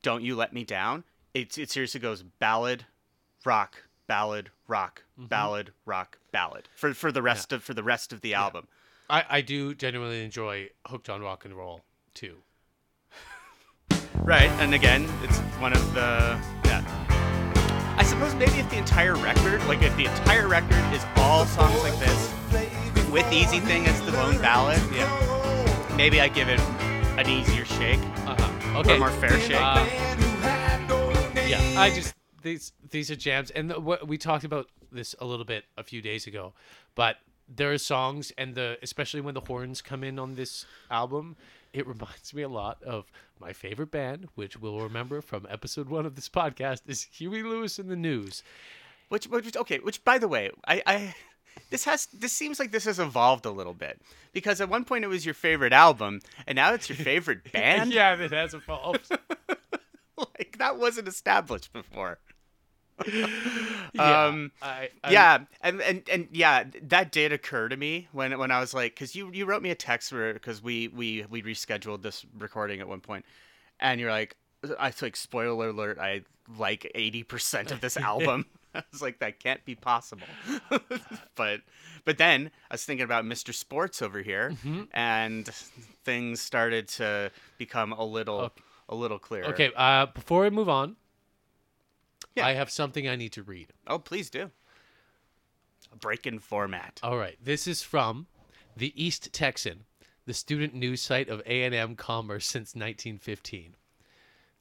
Don't 0.03 0.23
You 0.23 0.35
Let 0.35 0.53
Me 0.53 0.63
Down, 0.63 1.03
it 1.33 1.57
it 1.57 1.69
seriously 1.69 1.99
goes 1.99 2.23
ballad, 2.23 2.85
rock, 3.45 3.83
ballad, 4.07 4.51
rock, 4.67 5.03
ballad, 5.17 5.71
rock, 5.85 6.19
ballad 6.31 6.69
for 6.75 6.93
for 6.93 7.11
the 7.11 7.21
rest 7.21 7.51
of 7.51 7.63
for 7.63 7.73
the 7.73 7.83
rest 7.83 8.13
of 8.13 8.21
the 8.21 8.33
album. 8.33 8.67
I, 9.09 9.23
I 9.29 9.41
do 9.41 9.73
genuinely 9.73 10.23
enjoy 10.23 10.69
Hooked 10.85 11.09
on 11.09 11.21
Rock 11.21 11.45
and 11.45 11.55
Roll 11.55 11.81
too. 12.13 12.37
Right, 14.23 14.49
and 14.59 14.73
again, 14.73 15.07
it's 15.23 15.37
one 15.61 15.71
of 15.71 15.93
the 15.93 16.37
yeah. 16.65 16.96
I 17.97 18.03
suppose 18.03 18.33
maybe 18.35 18.53
if 18.59 18.69
the 18.69 18.77
entire 18.77 19.15
record, 19.15 19.63
like 19.65 19.81
if 19.81 19.95
the 19.97 20.05
entire 20.05 20.47
record 20.47 20.77
is 20.93 21.03
all 21.17 21.45
songs 21.45 21.81
like 21.83 21.97
this, 21.99 22.33
with 23.11 23.31
Easy 23.31 23.59
Thing 23.59 23.85
as 23.87 23.99
the 24.01 24.11
lone 24.11 24.37
ballad, 24.39 24.79
yeah, 24.93 25.95
maybe 25.97 26.21
I 26.21 26.27
give 26.27 26.47
it 26.49 26.59
an 27.17 27.27
easier 27.27 27.65
shake, 27.65 27.99
Uh-huh. 28.25 28.77
or 28.77 28.79
Okay. 28.81 28.95
a 28.95 28.99
more 28.99 29.11
fair 29.11 29.39
shake. 29.39 29.57
Uh, 29.59 29.85
yeah, 31.47 31.79
I 31.79 31.91
just 31.93 32.13
these 32.43 32.71
these 32.91 33.09
are 33.11 33.15
jams, 33.15 33.49
and 33.51 33.71
the, 33.71 33.79
what 33.79 34.07
we 34.07 34.17
talked 34.17 34.43
about 34.43 34.67
this 34.91 35.15
a 35.19 35.25
little 35.25 35.45
bit 35.45 35.65
a 35.77 35.83
few 35.83 36.01
days 36.01 36.27
ago, 36.27 36.53
but 36.95 37.17
there 37.49 37.71
are 37.71 37.77
songs, 37.77 38.31
and 38.37 38.55
the 38.55 38.77
especially 38.83 39.21
when 39.21 39.33
the 39.33 39.41
horns 39.41 39.81
come 39.81 40.03
in 40.03 40.19
on 40.19 40.35
this 40.35 40.65
album, 40.91 41.35
it 41.73 41.87
reminds 41.87 42.33
me 42.33 42.41
a 42.41 42.49
lot 42.49 42.81
of 42.83 43.05
my 43.39 43.53
favorite 43.53 43.91
band, 43.91 44.27
which 44.35 44.59
we'll 44.59 44.79
remember 44.79 45.21
from 45.21 45.47
episode 45.49 45.89
one 45.89 46.05
of 46.05 46.15
this 46.15 46.29
podcast, 46.29 46.81
is 46.87 47.03
Huey 47.03 47.43
Lewis 47.43 47.79
and 47.79 47.89
the 47.89 47.95
News. 47.95 48.43
Which, 49.09 49.25
which 49.27 49.55
okay, 49.55 49.79
which 49.79 50.03
by 50.03 50.17
the 50.17 50.27
way, 50.27 50.51
I, 50.67 50.81
I 50.85 51.15
this 51.69 51.85
has 51.85 52.07
this 52.07 52.33
seems 52.33 52.59
like 52.59 52.71
this 52.71 52.85
has 52.85 52.99
evolved 52.99 53.45
a 53.45 53.51
little 53.51 53.73
bit 53.73 54.01
because 54.33 54.61
at 54.61 54.69
one 54.69 54.83
point 54.85 55.03
it 55.03 55.07
was 55.07 55.25
your 55.25 55.33
favorite 55.33 55.73
album 55.73 56.19
and 56.45 56.55
now 56.55 56.73
it's 56.73 56.89
your 56.89 56.97
favorite 56.97 57.51
band. 57.53 57.93
yeah, 57.93 58.15
it 58.15 58.31
has 58.31 58.53
evolved. 58.53 59.09
like 60.17 60.57
that 60.59 60.77
wasn't 60.77 61.07
established 61.07 61.71
before. 61.73 62.19
yeah, 63.93 64.27
Um, 64.27 64.51
I, 64.61 64.89
I, 65.03 65.11
yeah, 65.11 65.39
and, 65.61 65.81
and 65.81 66.09
and 66.09 66.27
yeah, 66.31 66.65
that 66.83 67.11
did 67.11 67.31
occur 67.31 67.69
to 67.69 67.77
me 67.77 68.07
when 68.11 68.37
when 68.37 68.51
I 68.51 68.59
was 68.59 68.73
like, 68.73 68.93
because 68.93 69.15
you 69.15 69.31
you 69.33 69.45
wrote 69.45 69.61
me 69.61 69.69
a 69.69 69.75
text 69.75 70.11
because 70.11 70.61
we 70.61 70.87
we 70.89 71.25
we 71.29 71.41
rescheduled 71.41 72.01
this 72.01 72.25
recording 72.37 72.79
at 72.79 72.87
one 72.87 73.01
point, 73.01 73.25
and 73.79 73.99
you're 73.99 74.11
like, 74.11 74.35
I 74.79 74.87
was 74.87 75.01
like, 75.01 75.15
spoiler 75.15 75.69
alert, 75.69 75.97
I 75.99 76.21
like 76.57 76.91
eighty 76.95 77.23
percent 77.23 77.71
of 77.71 77.81
this 77.81 77.97
album. 78.11 78.45
I 78.75 78.83
was 78.91 79.01
like, 79.01 79.19
that 79.19 79.39
can't 79.39 79.63
be 79.65 79.75
possible. 79.75 80.27
but 81.35 81.61
but 82.05 82.17
then 82.17 82.51
I 82.69 82.73
was 82.75 82.85
thinking 82.85 83.03
about 83.05 83.25
Mr. 83.25 83.51
Sports 83.53 84.01
over 84.01 84.21
here, 84.21 84.51
Mm-hmm. 84.51 84.83
and 84.93 85.47
things 86.03 86.41
started 86.41 86.87
to 86.89 87.31
become 87.57 87.91
a 87.93 88.03
little 88.03 88.39
Okay. 88.41 88.61
a 88.89 88.95
little 88.95 89.19
clearer. 89.19 89.45
Okay, 89.47 89.71
uh, 89.75 90.05
before 90.07 90.41
we 90.43 90.49
move 90.49 90.69
on, 90.69 90.95
Yeah. 92.37 92.47
I 92.47 92.53
have 92.53 92.69
something 92.69 93.07
I 93.07 93.15
need 93.15 93.33
to 93.33 93.43
read. 93.43 93.73
Oh, 93.87 93.99
please 93.99 94.29
do. 94.29 94.51
A 95.91 95.95
break 95.95 96.27
in 96.27 96.39
format. 96.39 96.99
All 97.03 97.17
right, 97.17 97.37
this 97.43 97.67
is 97.67 97.81
from 97.81 98.27
the 98.75 98.93
East 99.01 99.33
Texan, 99.33 99.85
the 100.25 100.33
student 100.33 100.73
news 100.73 101.01
site 101.01 101.29
of 101.29 101.41
A&M 101.45 101.95
Commerce 101.95 102.45
since 102.45 102.75
1915. 102.75 103.75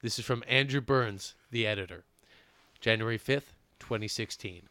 This 0.00 0.18
is 0.18 0.24
from 0.24 0.44
Andrew 0.46 0.80
Burns, 0.80 1.34
the 1.50 1.66
editor. 1.66 2.04
January 2.80 3.18
5th, 3.18 3.54
2016. 3.80 4.68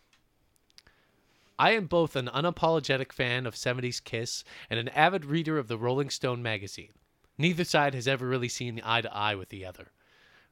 I 1.57 1.71
am 1.71 1.87
both 1.87 2.15
an 2.15 2.27
unapologetic 2.27 3.11
fan 3.11 3.45
of 3.45 3.55
70s 3.55 4.03
Kiss 4.03 4.43
and 4.69 4.79
an 4.79 4.89
avid 4.89 5.25
reader 5.25 5.57
of 5.57 5.67
the 5.67 5.77
Rolling 5.77 6.09
Stone 6.09 6.41
magazine. 6.41 6.93
Neither 7.37 7.63
side 7.63 7.93
has 7.93 8.07
ever 8.07 8.27
really 8.27 8.49
seen 8.49 8.81
eye 8.83 9.01
to 9.01 9.13
eye 9.13 9.35
with 9.35 9.49
the 9.49 9.65
other. 9.65 9.91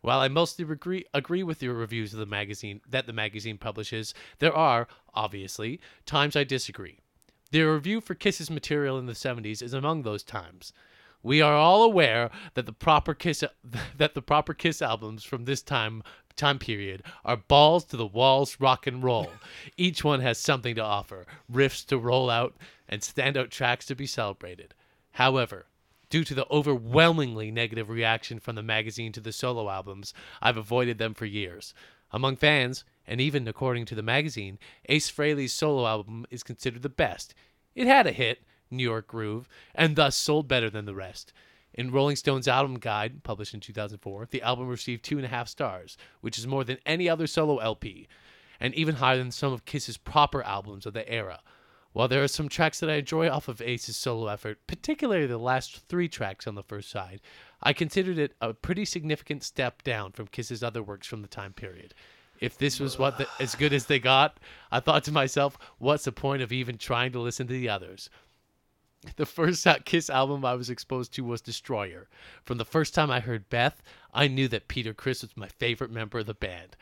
While 0.03 0.19
I 0.19 0.27
mostly 0.27 0.65
agree, 0.65 1.05
agree 1.13 1.43
with 1.43 1.63
your 1.63 1.75
reviews 1.75 2.11
of 2.11 2.19
the 2.19 2.25
magazine 2.25 2.81
that 2.89 3.07
the 3.07 3.13
magazine 3.13 3.57
publishes, 3.57 4.13
there 4.39 4.53
are, 4.53 4.85
obviously, 5.13 5.79
times 6.05 6.35
I 6.35 6.43
disagree. 6.43 6.99
The 7.51 7.61
review 7.61 8.01
for 8.01 8.13
Kiss's 8.13 8.51
material 8.51 8.99
in 8.99 9.05
the 9.05 9.13
70s 9.13 9.63
is 9.63 9.73
among 9.73 10.01
those 10.01 10.21
times. 10.21 10.73
We 11.21 11.41
are 11.41 11.55
all 11.55 11.83
aware 11.83 12.31
that 12.55 12.65
the 12.65 12.73
proper 12.73 13.13
Kiss 13.13 13.45
that 13.97 14.13
the 14.13 14.21
proper 14.21 14.53
Kiss 14.53 14.81
albums 14.81 15.23
from 15.23 15.45
this 15.45 15.61
time 15.61 16.03
time 16.35 16.59
period 16.59 17.01
are 17.23 17.37
balls 17.37 17.85
to 17.85 17.95
the 17.95 18.05
walls 18.05 18.57
rock 18.59 18.85
and 18.85 19.01
roll. 19.01 19.31
Each 19.77 20.03
one 20.03 20.19
has 20.19 20.37
something 20.37 20.75
to 20.75 20.83
offer, 20.83 21.25
riffs 21.49 21.85
to 21.85 21.97
roll 21.97 22.29
out, 22.29 22.57
and 22.89 23.01
standout 23.01 23.51
tracks 23.51 23.85
to 23.85 23.95
be 23.95 24.05
celebrated. 24.05 24.73
However, 25.11 25.67
Due 26.13 26.23
to 26.23 26.35
the 26.35 26.45
overwhelmingly 26.51 27.49
negative 27.49 27.89
reaction 27.89 28.39
from 28.39 28.53
the 28.53 28.61
magazine 28.61 29.11
to 29.11 29.19
the 29.19 29.31
solo 29.31 29.67
albums, 29.67 30.13
I've 30.43 30.57
avoided 30.57 30.99
them 30.99 31.15
for 31.15 31.25
years. 31.25 31.73
Among 32.11 32.35
fans, 32.35 32.83
and 33.07 33.19
even 33.19 33.47
according 33.47 33.85
to 33.85 33.95
the 33.95 34.03
magazine, 34.03 34.59
Ace 34.87 35.09
Frehley's 35.09 35.53
solo 35.53 35.87
album 35.87 36.27
is 36.29 36.43
considered 36.43 36.83
the 36.83 36.87
best. 36.87 37.33
It 37.73 37.87
had 37.87 38.05
a 38.05 38.11
hit, 38.11 38.43
New 38.69 38.83
York 38.83 39.07
Groove, 39.07 39.49
and 39.73 39.95
thus 39.95 40.15
sold 40.15 40.47
better 40.47 40.69
than 40.69 40.85
the 40.85 40.93
rest. 40.93 41.33
In 41.73 41.89
Rolling 41.89 42.15
Stone's 42.15 42.47
album 42.47 42.77
guide, 42.77 43.23
published 43.23 43.55
in 43.55 43.59
2004, 43.59 44.27
the 44.29 44.43
album 44.43 44.67
received 44.67 45.03
two 45.03 45.17
and 45.17 45.25
a 45.25 45.29
half 45.29 45.47
stars, 45.47 45.97
which 46.21 46.37
is 46.37 46.45
more 46.45 46.63
than 46.63 46.77
any 46.85 47.09
other 47.09 47.25
solo 47.25 47.57
LP, 47.57 48.07
and 48.59 48.75
even 48.75 48.97
higher 48.97 49.17
than 49.17 49.31
some 49.31 49.51
of 49.51 49.65
Kiss's 49.65 49.97
proper 49.97 50.43
albums 50.43 50.85
of 50.85 50.93
the 50.93 51.11
era. 51.11 51.39
While 51.93 52.07
there 52.07 52.23
are 52.23 52.27
some 52.27 52.49
tracks 52.49 52.79
that 52.79 52.89
I 52.89 52.95
enjoy 52.95 53.29
off 53.29 53.47
of 53.47 53.61
Ace's 53.61 53.95
solo 53.95 54.27
effort, 54.27 54.59
particularly 54.65 55.27
the 55.27 55.37
last 55.37 55.87
three 55.87 56.09
tracks 56.09 56.47
on 56.47 56.55
the 56.55 56.63
first 56.63 56.89
side, 56.89 57.21
I 57.61 57.71
considered 57.71 58.17
it 58.17 58.33
a 58.41 58.53
pretty 58.53 58.83
significant 58.83 59.43
step 59.43 59.83
down 59.83 60.11
from 60.11 60.25
Kiss's 60.27 60.63
other 60.63 60.81
works 60.81 61.05
from 61.05 61.21
the 61.21 61.27
time 61.27 61.53
period. 61.53 61.93
If 62.39 62.57
this 62.57 62.79
was 62.79 62.97
what 62.97 63.19
the, 63.19 63.27
as 63.39 63.53
good 63.53 63.73
as 63.73 63.85
they 63.85 63.99
got, 63.99 64.39
I 64.71 64.79
thought 64.79 65.03
to 65.03 65.11
myself, 65.11 65.55
what's 65.77 66.05
the 66.05 66.11
point 66.11 66.41
of 66.41 66.51
even 66.51 66.79
trying 66.79 67.11
to 67.11 67.19
listen 67.19 67.45
to 67.45 67.53
the 67.53 67.69
others? 67.69 68.09
The 69.15 69.27
first 69.27 69.67
Kiss 69.85 70.09
album 70.09 70.43
I 70.43 70.55
was 70.55 70.71
exposed 70.71 71.13
to 71.13 71.23
was 71.23 71.41
Destroyer. 71.41 72.07
From 72.43 72.57
the 72.57 72.65
first 72.65 72.95
time 72.95 73.11
I 73.11 73.19
heard 73.19 73.49
Beth, 73.49 73.83
I 74.13 74.27
knew 74.27 74.47
that 74.47 74.67
Peter 74.67 74.95
Criss 74.95 75.21
was 75.21 75.37
my 75.37 75.47
favorite 75.47 75.91
member 75.91 76.19
of 76.19 76.25
the 76.25 76.33
band. 76.33 76.75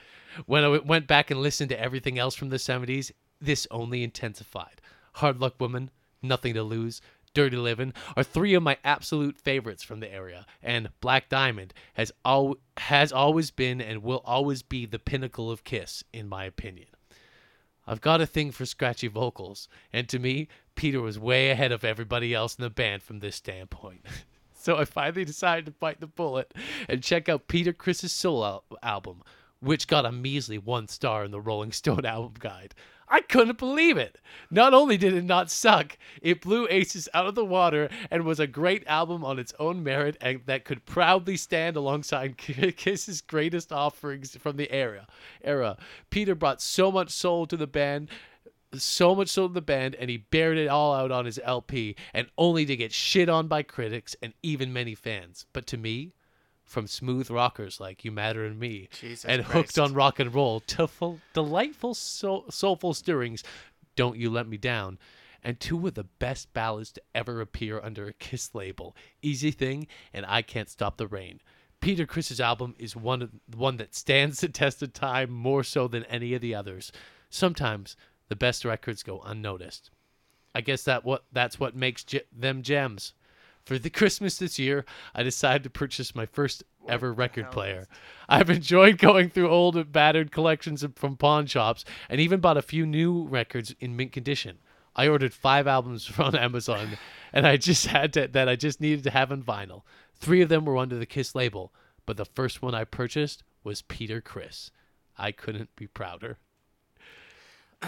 When 0.45 0.63
I 0.63 0.69
went 0.78 1.08
back 1.08 1.32
and 1.32 1.41
listened 1.41 1.69
to 1.69 1.80
everything 1.80 2.17
else 2.17 2.36
from 2.36 2.50
the 2.50 2.58
70s, 2.58 3.12
this 3.41 3.67
only 3.71 4.04
intensified. 4.04 4.82
Hard 5.13 5.39
Luck 5.39 5.56
Woman, 5.60 5.89
Nothing 6.21 6.54
to 6.54 6.63
Lose, 6.63 7.02
Dirty 7.34 7.56
Livin' 7.58 7.93
are 8.17 8.24
three 8.24 8.54
of 8.54 8.63
my 8.63 8.78
absolute 8.84 9.38
favorites 9.38 9.84
from 9.84 10.02
the 10.02 10.13
area, 10.13 10.45
and 10.62 10.89
Black 11.00 11.30
Diamond 11.30 11.74
has 11.93 12.12
al- 12.26 12.58
has 12.78 13.12
always 13.12 13.52
been 13.52 13.80
and 13.80 14.04
will 14.04 14.21
always 14.26 14.63
be 14.63 14.86
the 14.86 15.00
pinnacle 15.00 15.50
of 15.50 15.63
Kiss, 15.63 16.04
in 16.12 16.28
my 16.28 16.43
opinion. 16.43 16.88
I've 17.88 18.02
got 18.02 18.21
a 18.21 18.26
thing 18.26 18.52
for 18.52 18.65
scratchy 18.65 19.08
vocals, 19.08 19.67
and 19.93 20.08
to 20.10 20.19
me, 20.19 20.50
Peter 20.76 21.02
was 21.02 21.17
way 21.17 21.50
ahead 21.50 21.71
of 21.71 21.84
everybody 21.84 22.34
else 22.34 22.56
in 22.56 22.63
the 22.63 22.69
band 22.69 23.02
from 23.02 23.19
this 23.19 23.38
standpoint. 23.38 24.06
so 24.54 24.78
I 24.78 24.86
finally 24.86 25.26
decided 25.26 25.65
to 25.65 25.71
bite 25.71 26.00
the 26.02 26.08
bullet 26.08 26.54
and 26.88 27.02
check 27.02 27.30
out 27.30 27.47
Peter 27.47 27.74
Criss's 27.74 28.12
solo 28.12 28.45
al- 28.45 28.63
album, 28.84 29.24
which 29.62 29.88
got 29.88 30.06
a 30.06 30.12
measly 30.12 30.58
one 30.58 30.88
star 30.88 31.24
in 31.24 31.32
the 31.32 31.41
Rolling 31.41 31.71
Stone 31.71 32.06
album 32.06 32.34
guide. 32.39 32.76
I 33.12 33.19
couldn't 33.19 33.58
believe 33.58 33.97
it. 33.97 34.17
Not 34.50 34.74
only 34.74 34.95
did 34.95 35.13
it 35.13 35.26
not 35.26 35.52
suck, 35.52 35.97
it 36.21 36.39
blew 36.39 36.65
Aces 36.69 37.10
out 37.13 37.28
of 37.28 37.36
the 37.36 37.43
water 37.43 37.89
and 38.10 38.24
was 38.24 38.39
a 38.39 38.47
great 38.47 38.88
album 38.88 39.26
on 39.26 39.38
its 39.38 39.54
own 39.60 39.84
merit 39.84 40.15
and 40.21 40.39
that 40.45 40.63
could 40.63 40.86
proudly 40.86 41.36
stand 41.36 41.76
alongside 41.76 42.38
Kiss's 42.38 43.19
greatest 43.19 43.74
offerings 43.74 44.38
from 44.38 44.56
the 44.56 44.71
era. 44.71 45.08
Era. 45.43 45.78
Peter 46.10 46.36
brought 46.36 46.62
so 46.62 46.89
much 46.89 47.10
soul 47.10 47.45
to 47.47 47.58
the 47.58 47.67
band, 47.67 48.10
so 48.74 49.13
much 49.13 49.28
soul 49.28 49.50
to 49.50 49.54
the 49.54 49.62
band, 49.62 49.95
and 49.95 50.10
he 50.10 50.15
bared 50.15 50.58
it 50.58 50.69
all 50.69 50.93
out 50.93 51.12
on 51.12 51.26
his 51.26 51.39
LP, 51.43 51.97
and 52.13 52.28
only 52.38 52.65
to 52.65 52.78
get 52.78 52.93
shit 52.93 53.28
on 53.28 53.50
by 53.50 53.62
critics 53.62 54.15
and 54.21 54.34
even 54.41 54.71
many 54.71 54.95
fans. 54.95 55.45
But 55.52 55.67
to 55.67 55.78
me, 55.78 56.13
from 56.71 56.88
smooth 56.88 57.29
rockers 57.29 57.81
like 57.81 58.05
You 58.05 58.12
Matter 58.12 58.45
and 58.45 58.57
Me, 58.57 58.88
Jesus 58.97 59.25
and 59.25 59.43
Christ. 59.43 59.53
hooked 59.75 59.79
on 59.79 59.93
rock 59.93 60.19
and 60.19 60.34
roll 60.34 60.62
to 60.62 60.88
full, 60.88 61.19
delightful 61.34 61.93
soul, 61.93 62.45
soulful 62.49 62.93
stirrings, 62.93 63.43
Don't 63.97 64.17
You 64.17 64.29
Let 64.29 64.47
Me 64.47 64.55
Down, 64.55 64.97
and 65.43 65.60
two 65.60 65.86
of 65.86 65.95
the 65.95 66.05
best 66.05 66.53
ballads 66.53 66.93
to 66.93 67.01
ever 67.13 67.41
appear 67.41 67.81
under 67.81 68.07
a 68.07 68.13
Kiss 68.13 68.55
label, 68.55 68.95
Easy 69.21 69.51
Thing 69.51 69.86
and 70.13 70.25
I 70.25 70.41
Can't 70.41 70.69
Stop 70.69 70.95
the 70.95 71.07
Rain. 71.07 71.41
Peter 71.81 72.05
Criss's 72.05 72.39
album 72.39 72.73
is 72.79 72.95
one 72.95 73.21
of, 73.21 73.31
one 73.53 73.75
that 73.77 73.93
stands 73.93 74.39
the 74.39 74.47
test 74.47 74.81
of 74.81 74.93
time 74.93 75.29
more 75.29 75.63
so 75.63 75.89
than 75.89 76.05
any 76.05 76.34
of 76.34 76.41
the 76.41 76.55
others. 76.55 76.91
Sometimes 77.29 77.97
the 78.29 78.36
best 78.36 78.63
records 78.63 79.03
go 79.03 79.19
unnoticed. 79.25 79.89
I 80.55 80.62
guess 80.62 80.84
that 80.84 81.03
what 81.03 81.25
that's 81.34 81.60
what 81.60 81.75
makes 81.75 82.03
ge- 82.03 82.21
them 82.31 82.62
gems. 82.62 83.13
For 83.65 83.78
the 83.78 83.89
Christmas 84.00 84.38
this 84.38 84.60
year, 84.60 84.86
I 85.13 85.24
decided 85.24 85.63
to 85.63 85.69
purchase 85.69 86.15
my 86.15 86.26
first 86.26 86.63
ever 86.88 87.13
record 87.13 87.52
player. 87.52 87.88
I've 88.30 88.50
enjoyed 88.50 88.97
going 88.97 89.30
through 89.30 89.50
old 89.50 89.76
and 89.76 89.91
battered 89.91 90.32
collections 90.32 90.86
from 90.95 91.17
pawn 91.17 91.45
shops 91.45 91.86
and 92.10 92.19
even 92.19 92.39
bought 92.39 92.58
a 92.58 92.62
few 92.62 92.86
new 92.86 93.28
records 93.28 93.76
in 93.80 93.95
mint 93.95 94.12
condition. 94.12 94.60
I 94.95 95.08
ordered 95.08 95.34
five 95.34 95.67
albums 95.67 96.06
from 96.08 96.36
Amazon, 96.36 96.97
and 97.32 97.47
I 97.47 97.58
just 97.58 97.88
had 97.88 98.13
to, 98.13 98.28
that 98.28 98.50
I 98.50 98.56
just 98.56 98.82
needed 98.82 99.04
to 99.06 99.12
have 99.12 99.32
on 99.32 99.43
vinyl. 99.43 99.84
Three 100.15 100.41
of 100.41 100.50
them 100.50 100.65
were 100.65 100.78
under 100.78 100.97
the 100.97 101.06
Kiss 101.06 101.34
label, 101.34 101.71
but 102.06 102.17
the 102.17 102.26
first 102.26 102.62
one 102.62 102.76
I 102.76 102.84
purchased 102.84 103.43
was 103.63 103.82
Peter 103.84 104.21
Criss. 104.21 104.71
I 105.17 105.32
couldn't 105.32 105.76
be 105.76 105.88
prouder. 105.88 106.38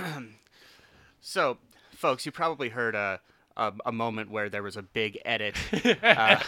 So, 1.25 1.57
folks, 1.91 2.25
you 2.25 2.33
probably 2.33 2.67
heard 2.67 2.95
a 2.95 3.21
a, 3.57 3.73
a 3.85 3.91
moment 3.91 4.31
where 4.31 4.49
there 4.49 4.63
was 4.63 4.77
a 4.77 4.81
big 4.81 5.19
edit, 5.25 5.55
uh, 6.03 6.39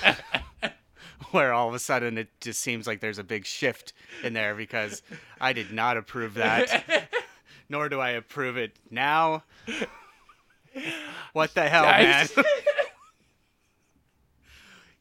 where 1.31 1.53
all 1.53 1.67
of 1.67 1.73
a 1.73 1.79
sudden 1.79 2.17
it 2.17 2.29
just 2.41 2.61
seems 2.61 2.87
like 2.87 2.99
there's 2.99 3.19
a 3.19 3.23
big 3.23 3.45
shift 3.45 3.93
in 4.23 4.33
there 4.33 4.55
because 4.55 5.01
I 5.39 5.53
did 5.53 5.71
not 5.71 5.97
approve 5.97 6.35
that, 6.35 7.09
nor 7.69 7.89
do 7.89 7.99
I 7.99 8.11
approve 8.11 8.57
it 8.57 8.75
now. 8.89 9.43
What 11.33 11.53
the 11.53 11.69
hell, 11.69 11.83
Guys. 11.83 12.35
man? 12.35 12.45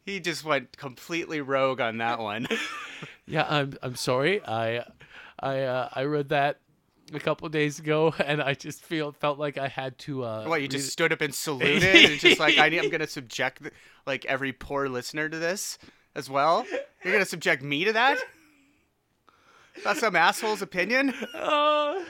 he 0.05 0.21
just 0.21 0.45
went 0.45 0.77
completely 0.77 1.41
rogue 1.41 1.81
on 1.81 1.99
that 1.99 2.19
one. 2.21 2.47
Yeah, 3.27 3.47
I'm 3.49 3.75
I'm 3.83 3.97
sorry. 3.97 4.45
I 4.45 4.85
I 5.41 5.61
uh, 5.63 5.89
I 5.93 6.05
read 6.05 6.29
that 6.29 6.61
a 7.13 7.21
couple 7.21 7.49
days 7.49 7.79
ago, 7.79 8.15
and 8.25 8.43
I 8.43 8.55
just 8.55 8.83
feel 8.83 9.13
felt 9.13 9.39
like 9.39 9.59
I 9.59 9.69
had 9.69 9.99
to. 10.01 10.25
Uh, 10.25 10.45
what 10.47 10.63
you 10.63 10.69
just 10.69 10.91
stood 10.91 11.13
up 11.13 11.21
and 11.21 11.35
saluted 11.35 12.11
and 12.11 12.21
just 12.21 12.41
like 12.41 12.59
I, 12.59 12.67
I'm 12.67 12.91
gonna 12.91 13.07
subject 13.07 13.63
the, 13.63 13.71
like 14.07 14.25
every 14.25 14.53
poor 14.53 14.89
listener 14.89 15.29
to 15.29 15.39
this 15.39 15.79
as 16.15 16.31
well. 16.31 16.67
You're 17.03 17.13
gonna 17.13 17.25
subject 17.25 17.63
me 17.63 17.85
to 17.85 17.93
that? 17.93 18.19
That's 19.83 20.01
some 20.01 20.15
asshole's 20.15 20.63
opinion. 20.63 21.13
Uh, 21.35 22.05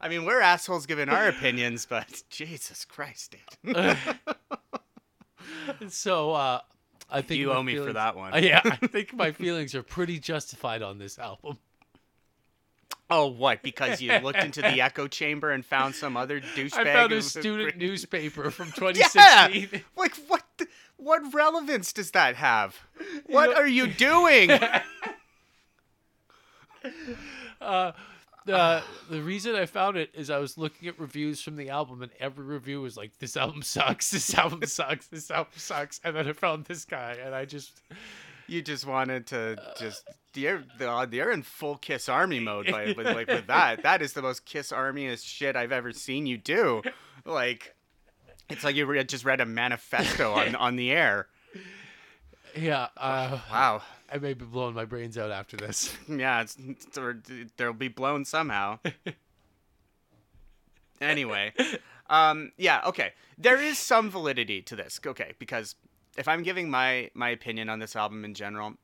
I 0.00 0.08
mean, 0.08 0.24
we're 0.24 0.40
assholes 0.40 0.86
giving 0.86 1.08
our 1.08 1.28
opinions, 1.28 1.86
but 1.86 2.22
Jesus 2.30 2.84
Christ, 2.84 3.36
dude. 3.64 3.96
so 5.88 6.32
uh, 6.32 6.60
I 7.10 7.22
think 7.22 7.40
you 7.40 7.52
owe 7.52 7.62
me 7.62 7.76
for 7.76 7.92
that 7.92 8.16
one. 8.16 8.42
Yeah, 8.42 8.60
I 8.64 8.86
think 8.86 9.14
my 9.14 9.32
feelings 9.32 9.74
are 9.74 9.82
pretty 9.82 10.18
justified 10.18 10.82
on 10.82 10.98
this 10.98 11.18
album. 11.18 11.58
Oh, 13.10 13.26
what? 13.26 13.62
Because 13.62 14.00
you 14.00 14.12
looked 14.18 14.38
into 14.42 14.62
the 14.62 14.80
echo 14.80 15.08
chamber 15.08 15.50
and 15.50 15.64
found 15.66 15.94
some 15.94 16.16
other 16.16 16.40
douchebag? 16.40 16.78
I 16.78 16.84
found 16.92 17.12
a 17.12 17.22
student 17.22 17.76
newspaper 17.78 18.50
from 18.50 18.68
Yeah. 18.94 19.48
2016. 19.48 19.82
Like 19.96 20.14
what? 20.28 20.44
the- 20.58 20.68
What 20.96 21.34
relevance 21.34 21.92
does 21.92 22.10
that 22.12 22.36
have? 22.36 22.78
What 23.26 23.56
are 23.56 23.66
you 23.66 23.86
doing? 23.86 24.50
Uh, 27.60 27.92
the 28.46 28.82
the 29.10 29.20
reason 29.22 29.54
I 29.54 29.66
found 29.66 29.96
it 29.96 30.10
is 30.14 30.30
I 30.30 30.38
was 30.38 30.56
looking 30.56 30.88
at 30.88 30.98
reviews 30.98 31.42
from 31.42 31.56
the 31.56 31.68
album, 31.68 32.02
and 32.02 32.10
every 32.18 32.44
review 32.44 32.80
was 32.80 32.96
like, 32.96 33.18
"This 33.18 33.36
album 33.36 33.62
sucks. 33.62 34.10
This 34.10 34.34
album 34.34 34.64
sucks. 34.66 35.06
This 35.08 35.30
album 35.30 35.52
sucks." 35.56 36.00
And 36.04 36.16
then 36.16 36.26
I 36.26 36.32
found 36.32 36.64
this 36.64 36.84
guy, 36.86 37.16
and 37.22 37.34
I 37.34 37.44
just 37.44 37.82
you 38.50 38.62
just 38.62 38.86
wanted 38.86 39.26
to 39.28 39.56
just 39.78 40.02
you're 40.34 40.62
you're 41.10 41.30
in 41.30 41.42
full 41.42 41.76
Kiss 41.76 42.08
Army 42.08 42.40
mode 42.50 42.70
by 42.70 42.92
with 42.96 43.06
like 43.06 43.28
with 43.28 43.46
that. 43.46 43.82
That 43.82 44.02
is 44.02 44.12
the 44.12 44.22
most 44.22 44.44
Kiss 44.44 44.72
Army-est 44.72 45.24
shit 45.24 45.56
I've 45.56 45.72
ever 45.72 45.92
seen 45.92 46.26
you 46.26 46.36
do. 46.36 46.82
Like 47.24 47.74
it's 48.48 48.64
like 48.64 48.74
you 48.76 48.86
re- 48.86 49.02
just 49.04 49.24
read 49.24 49.40
a 49.40 49.46
manifesto 49.46 50.32
on 50.32 50.54
on 50.66 50.76
the 50.76 50.90
air. 50.90 51.28
yeah. 52.56 52.88
Uh, 52.96 53.38
Wow. 53.50 53.82
I 54.12 54.18
may 54.18 54.34
be 54.34 54.44
blowing 54.44 54.74
my 54.74 54.84
brains 54.84 55.16
out 55.16 55.30
after 55.30 55.56
this. 55.56 55.96
Yeah, 56.08 56.42
it's, 56.42 56.56
it's 56.58 56.98
they'll 57.56 57.72
be 57.72 57.86
blown 57.86 58.24
somehow. 58.24 58.80
anyway, 61.00 61.52
um, 62.08 62.50
yeah, 62.56 62.82
okay. 62.86 63.12
There 63.38 63.60
is 63.60 63.78
some 63.78 64.10
validity 64.10 64.62
to 64.62 64.74
this, 64.76 64.98
okay, 65.06 65.34
because 65.38 65.76
if 66.16 66.28
I'm 66.28 66.42
giving 66.42 66.70
my 66.70 67.10
my 67.14 67.30
opinion 67.30 67.68
on 67.68 67.78
this 67.78 67.96
album 67.96 68.24
in 68.24 68.34
general, 68.34 68.74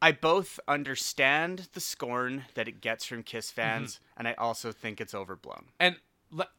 I 0.00 0.12
both 0.12 0.60
understand 0.68 1.68
the 1.72 1.80
scorn 1.80 2.44
that 2.54 2.68
it 2.68 2.80
gets 2.80 3.04
from 3.04 3.22
Kiss 3.22 3.50
mm-hmm. 3.50 3.60
fans, 3.60 4.00
and 4.16 4.28
I 4.28 4.34
also 4.34 4.72
think 4.72 5.00
it's 5.00 5.14
overblown. 5.14 5.66
And 5.80 5.96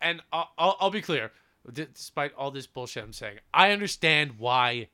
and 0.01 0.21
I'll, 0.31 0.49
I'll, 0.57 0.77
I'll 0.79 0.91
be 0.91 1.01
clear. 1.01 1.31
Despite 1.71 2.33
all 2.35 2.51
this 2.51 2.67
bullshit 2.67 3.03
I'm 3.03 3.13
saying, 3.13 3.39
I 3.53 3.71
understand 3.71 4.33
why 4.37 4.89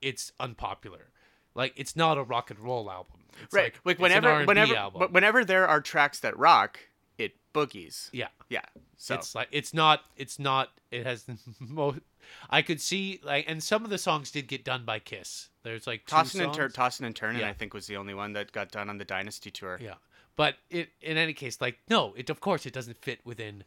it's 0.00 0.32
unpopular. 0.40 1.10
Like 1.54 1.74
it's 1.76 1.96
not 1.96 2.18
a 2.18 2.22
rock 2.22 2.50
and 2.50 2.58
roll 2.58 2.90
album. 2.90 3.20
It's 3.42 3.54
right, 3.54 3.74
Like, 3.84 3.98
like 3.98 3.98
whenever 3.98 4.44
whenever 4.44 4.76
album. 4.76 5.12
whenever 5.12 5.44
there 5.44 5.68
are 5.68 5.80
tracks 5.80 6.20
that 6.20 6.36
rock, 6.38 6.80
it 7.18 7.32
boogies. 7.54 8.08
yeah. 8.12 8.28
Yeah, 8.48 8.60
so 8.98 9.14
It's 9.14 9.34
like 9.34 9.48
it's 9.50 9.72
not 9.72 10.02
it's 10.16 10.38
not 10.38 10.70
it 10.90 11.06
has 11.06 11.24
the 11.24 11.38
most 11.60 12.00
I 12.50 12.60
could 12.62 12.80
see 12.80 13.20
like 13.24 13.46
and 13.48 13.62
some 13.62 13.84
of 13.84 13.90
the 13.90 13.98
songs 13.98 14.30
did 14.30 14.46
get 14.46 14.64
done 14.64 14.84
by 14.84 14.98
Kiss. 14.98 15.48
There's 15.62 15.86
like 15.86 16.04
two 16.06 16.16
Tossin' 16.16 16.40
and, 16.42 16.54
songs. 16.54 16.56
Tur- 16.56 16.68
Tossin' 16.68 17.06
and 17.06 17.14
Turnin', 17.14 17.40
Yeah. 17.40 17.48
I 17.48 17.52
think, 17.52 17.72
was 17.72 17.86
the 17.86 17.96
only 17.96 18.14
one 18.14 18.32
that 18.34 18.52
got 18.52 18.70
done 18.70 18.88
on 18.90 18.98
the 18.98 19.04
Dynasty 19.04 19.50
tour. 19.50 19.78
Yeah. 19.80 19.94
But 20.36 20.56
it 20.70 20.90
in 21.00 21.16
any 21.16 21.32
case 21.34 21.60
like 21.60 21.78
no, 21.88 22.12
it 22.16 22.28
of 22.30 22.40
course 22.40 22.66
it 22.66 22.72
doesn't 22.72 22.98
fit 22.98 23.20
within 23.24 23.64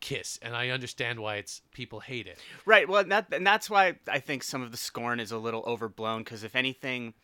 Kiss 0.00 0.38
and 0.42 0.54
I 0.54 0.68
understand 0.68 1.20
why 1.20 1.36
it's 1.36 1.62
people 1.72 2.00
hate 2.00 2.26
it. 2.26 2.38
Right. 2.66 2.88
Well, 2.88 3.00
and 3.00 3.12
that 3.12 3.32
and 3.32 3.46
that's 3.46 3.70
why 3.70 3.94
I 4.08 4.18
think 4.18 4.42
some 4.42 4.60
of 4.62 4.70
the 4.70 4.76
scorn 4.76 5.18
is 5.20 5.32
a 5.32 5.38
little 5.38 5.62
overblown. 5.66 6.24
Because 6.24 6.44
if 6.44 6.54
anything, 6.54 7.14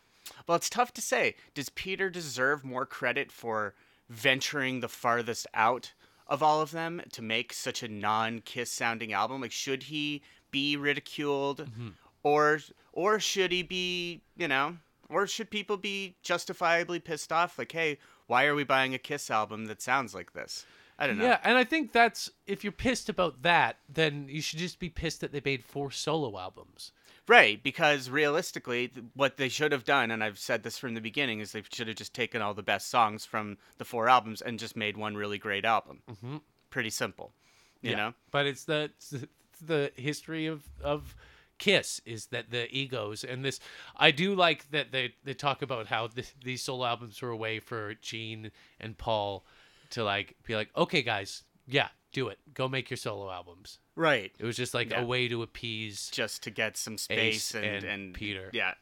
well, 0.47 0.55
it's 0.55 0.69
tough 0.69 0.93
to 0.93 1.01
say. 1.01 1.35
Does 1.53 1.69
Peter 1.69 2.09
deserve 2.09 2.63
more 2.63 2.85
credit 2.85 3.31
for 3.31 3.75
venturing 4.11 4.81
the 4.81 4.89
farthest 4.89 5.47
out 5.53 5.93
of 6.27 6.43
all 6.43 6.61
of 6.61 6.71
them 6.71 7.01
to 7.13 7.21
make 7.21 7.53
such 7.53 7.81
a 7.81 7.87
non-Kiss 7.87 8.71
sounding 8.71 9.13
album? 9.13 9.41
Like, 9.41 9.51
should 9.51 9.83
he 9.83 10.21
be 10.51 10.75
ridiculed, 10.75 11.59
mm-hmm. 11.59 11.89
or 12.23 12.59
or 12.93 13.19
should 13.19 13.51
he 13.51 13.63
be, 13.63 14.21
you 14.35 14.47
know, 14.47 14.77
or 15.09 15.25
should 15.27 15.49
people 15.49 15.77
be 15.77 16.15
justifiably 16.21 16.99
pissed 16.99 17.31
off? 17.31 17.57
Like, 17.57 17.71
hey, 17.71 17.97
why 18.27 18.45
are 18.45 18.55
we 18.55 18.63
buying 18.63 18.93
a 18.93 18.99
Kiss 18.99 19.31
album 19.31 19.65
that 19.65 19.81
sounds 19.81 20.13
like 20.13 20.33
this? 20.33 20.65
I 20.99 21.07
don't 21.07 21.17
know. 21.17 21.25
Yeah, 21.25 21.39
and 21.43 21.57
I 21.57 21.63
think 21.63 21.93
that's 21.93 22.29
if 22.45 22.63
you're 22.63 22.71
pissed 22.71 23.09
about 23.09 23.41
that, 23.41 23.77
then 23.89 24.27
you 24.29 24.41
should 24.41 24.59
just 24.59 24.77
be 24.77 24.89
pissed 24.89 25.21
that 25.21 25.31
they 25.31 25.41
made 25.43 25.63
four 25.63 25.89
solo 25.89 26.37
albums. 26.37 26.91
Right, 27.27 27.61
because 27.61 28.09
realistically, 28.09 28.91
what 29.13 29.37
they 29.37 29.47
should 29.47 29.71
have 29.71 29.85
done, 29.85 30.11
and 30.11 30.23
I've 30.23 30.39
said 30.39 30.63
this 30.63 30.77
from 30.77 30.95
the 30.95 31.01
beginning, 31.01 31.39
is 31.39 31.51
they 31.51 31.63
should 31.71 31.87
have 31.87 31.95
just 31.95 32.13
taken 32.13 32.41
all 32.41 32.53
the 32.53 32.63
best 32.63 32.89
songs 32.89 33.25
from 33.25 33.57
the 33.77 33.85
four 33.85 34.09
albums 34.09 34.41
and 34.41 34.59
just 34.59 34.75
made 34.75 34.97
one 34.97 35.15
really 35.15 35.37
great 35.37 35.63
album. 35.63 36.01
Mm-hmm. 36.09 36.37
Pretty 36.69 36.89
simple, 36.89 37.33
you 37.81 37.95
know. 37.95 38.13
But 38.31 38.47
it's 38.47 38.63
the 38.65 38.91
it's 38.95 39.13
the- 39.61 39.91
history 39.95 40.47
of 40.47 40.63
of 40.81 41.15
Kiss 41.57 42.01
is 42.05 42.25
that 42.27 42.49
the 42.49 42.75
egos 42.75 43.23
and 43.23 43.45
this. 43.45 43.59
I 43.95 44.09
do 44.11 44.33
like 44.33 44.71
that 44.71 44.91
they 44.91 45.13
they 45.23 45.35
talk 45.35 45.61
about 45.61 45.87
how 45.87 46.07
th- 46.07 46.33
these 46.43 46.63
solo 46.63 46.85
albums 46.85 47.21
were 47.21 47.29
a 47.29 47.37
way 47.37 47.59
for 47.59 47.93
Gene 48.01 48.51
and 48.79 48.97
Paul 48.97 49.45
to 49.91 50.03
like 50.03 50.35
be 50.43 50.55
like, 50.55 50.69
okay, 50.75 51.03
guys, 51.03 51.43
yeah, 51.67 51.89
do 52.11 52.27
it, 52.27 52.39
go 52.53 52.67
make 52.67 52.89
your 52.89 52.97
solo 52.97 53.31
albums. 53.31 53.79
Right. 53.95 54.31
It 54.39 54.45
was 54.45 54.57
just 54.57 54.73
like 54.73 54.91
Yeah. 54.91 55.01
a 55.01 55.05
way 55.05 55.27
to 55.27 55.41
appease. 55.43 56.09
Just 56.11 56.43
to 56.43 56.49
get 56.51 56.77
some 56.77 56.97
space 56.97 57.53
and, 57.55 57.65
and 57.65 57.83
and 57.83 58.13
Peter. 58.13 58.49
Yeah. 58.53 58.73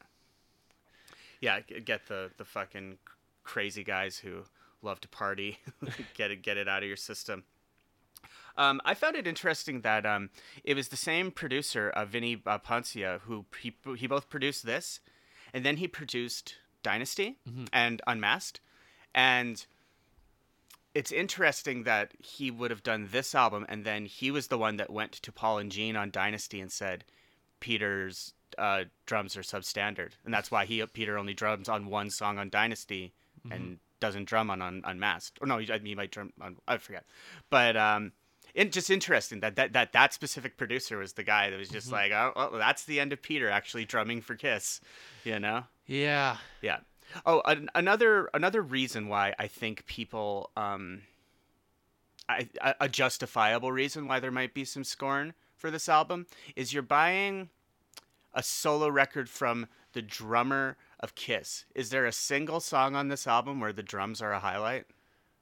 Yeah, 1.42 1.62
get 1.62 2.08
the 2.08 2.32
the 2.38 2.46
fucking 2.46 2.98
crazy 3.44 3.84
guys 3.84 4.18
who 4.18 4.44
love 4.82 5.00
to 5.02 5.08
party, 5.08 5.60
get 6.15 6.32
it 6.32 6.42
get 6.42 6.58
it 6.58 6.68
out 6.68 6.84
of 6.84 6.88
your 6.88 6.98
system. 6.98 7.44
Um, 8.58 8.82
I 8.84 8.94
found 8.94 9.15
it 9.15 9.26
interesting 9.26 9.82
that 9.82 10.06
um, 10.06 10.32
it 10.65 10.74
was 10.76 10.89
the 10.89 10.98
same 10.98 11.32
producer, 11.32 11.89
uh, 11.92 12.04
Vini 12.04 12.42
uh, 12.46 12.58
Poncia, 12.60 13.22
who 13.22 13.46
he, 13.62 13.74
he 13.96 14.06
both 14.06 14.28
produced 14.30 14.65
this, 14.65 15.00
and 15.54 15.63
then 15.65 15.78
he 15.78 15.88
produced 15.88 16.56
Dynasty 16.84 17.38
and 17.72 18.02
Unmasked, 18.06 18.60
and 19.15 19.65
it's 21.00 21.14
interesting 21.14 21.84
that 21.84 22.12
he 22.22 22.52
would 22.52 22.72
have 22.72 22.84
done 22.84 23.08
this 23.10 23.34
album, 23.34 23.66
and 23.70 23.86
then 23.86 24.06
he 24.06 24.32
was 24.32 24.48
the 24.48 24.58
one 24.58 24.76
that 24.76 24.90
went 24.90 25.14
to 25.14 25.32
Paul 25.32 25.58
and 25.58 25.72
Gene 25.72 25.96
on 25.96 26.12
Dynasty 26.12 26.60
and 26.60 26.70
said, 26.70 27.06
"Peter's 27.62 28.34
uh, 28.58 28.84
drums 29.06 29.38
are 29.38 29.42
substandard," 29.42 30.12
and 30.26 30.34
that's 30.34 30.52
why 30.52 30.66
he 30.66 30.86
Peter 30.88 31.18
only 31.18 31.34
drums 31.34 31.70
on 31.70 31.86
one 31.86 32.10
song 32.10 32.38
on 32.38 32.50
Dynasty 32.50 33.14
and 33.50 33.80
doesn't 34.02 34.26
drum 34.26 34.50
on, 34.50 34.62
on 34.62 34.82
Unmasked. 34.84 35.40
Or 35.42 35.48
no, 35.48 35.60
I 35.60 35.78
mean, 35.78 35.86
he 35.86 35.96
might 35.96 36.12
drum 36.12 36.34
on 36.42 36.58
I 36.68 36.76
forget, 36.76 37.06
but 37.50 37.78
um, 37.78 38.12
it 38.54 38.74
just 38.74 38.90
interesting 38.90 39.40
that 39.40 39.56
that 39.56 39.72
that 39.72 39.94
that 39.94 40.14
specific 40.14 40.58
producer 40.58 40.98
was 40.98 41.14
the 41.14 41.24
guy 41.24 41.50
that 41.50 41.58
was 41.58 41.70
just 41.70 41.94
like, 41.94 42.12
oh, 42.12 42.34
well, 42.36 42.52
that's 42.52 42.84
the 42.84 43.00
end 43.00 43.14
of 43.14 43.22
Peter 43.22 43.50
actually 43.50 43.86
drumming 43.86 44.20
for 44.20 44.36
Kiss, 44.36 44.82
you 45.24 45.40
know. 45.40 45.64
Yeah, 45.88 46.36
Yeah. 46.62 46.80
Oh, 47.26 47.41
an, 47.45 47.69
another 47.76 48.30
another 48.34 48.62
reason 48.62 49.08
why 49.08 49.34
I 49.39 49.48
think 49.48 49.86
people, 49.86 50.52
um, 50.56 51.02
I, 52.28 52.48
a, 52.80 52.88
justifiable 52.88 53.72
reason 53.72 54.08
why 54.08 54.19
there 54.19 54.32
might 54.32 54.54
be 54.54 54.65
some 54.65 54.84
scorn 54.84 55.34
for 55.56 55.72
this 55.72 55.89
album 55.89 56.28
is 56.56 56.74
you're 56.74 56.84
buying 56.84 57.50
a 58.34 58.43
solo 58.43 58.88
record 58.89 59.30
from 59.30 59.67
the 59.93 60.02
drummer 60.02 60.78
of 61.00 61.15
Kiss. 61.15 61.65
Is 61.74 61.89
there 61.89 62.06
a 62.06 62.12
single 62.12 62.60
song 62.60 62.95
on 62.95 63.08
this 63.08 63.26
album 63.26 63.60
where 63.60 63.74
the 63.74 63.84
drums 63.84 64.22
are 64.22 64.34
a 64.34 64.39
highlight? 64.39 64.86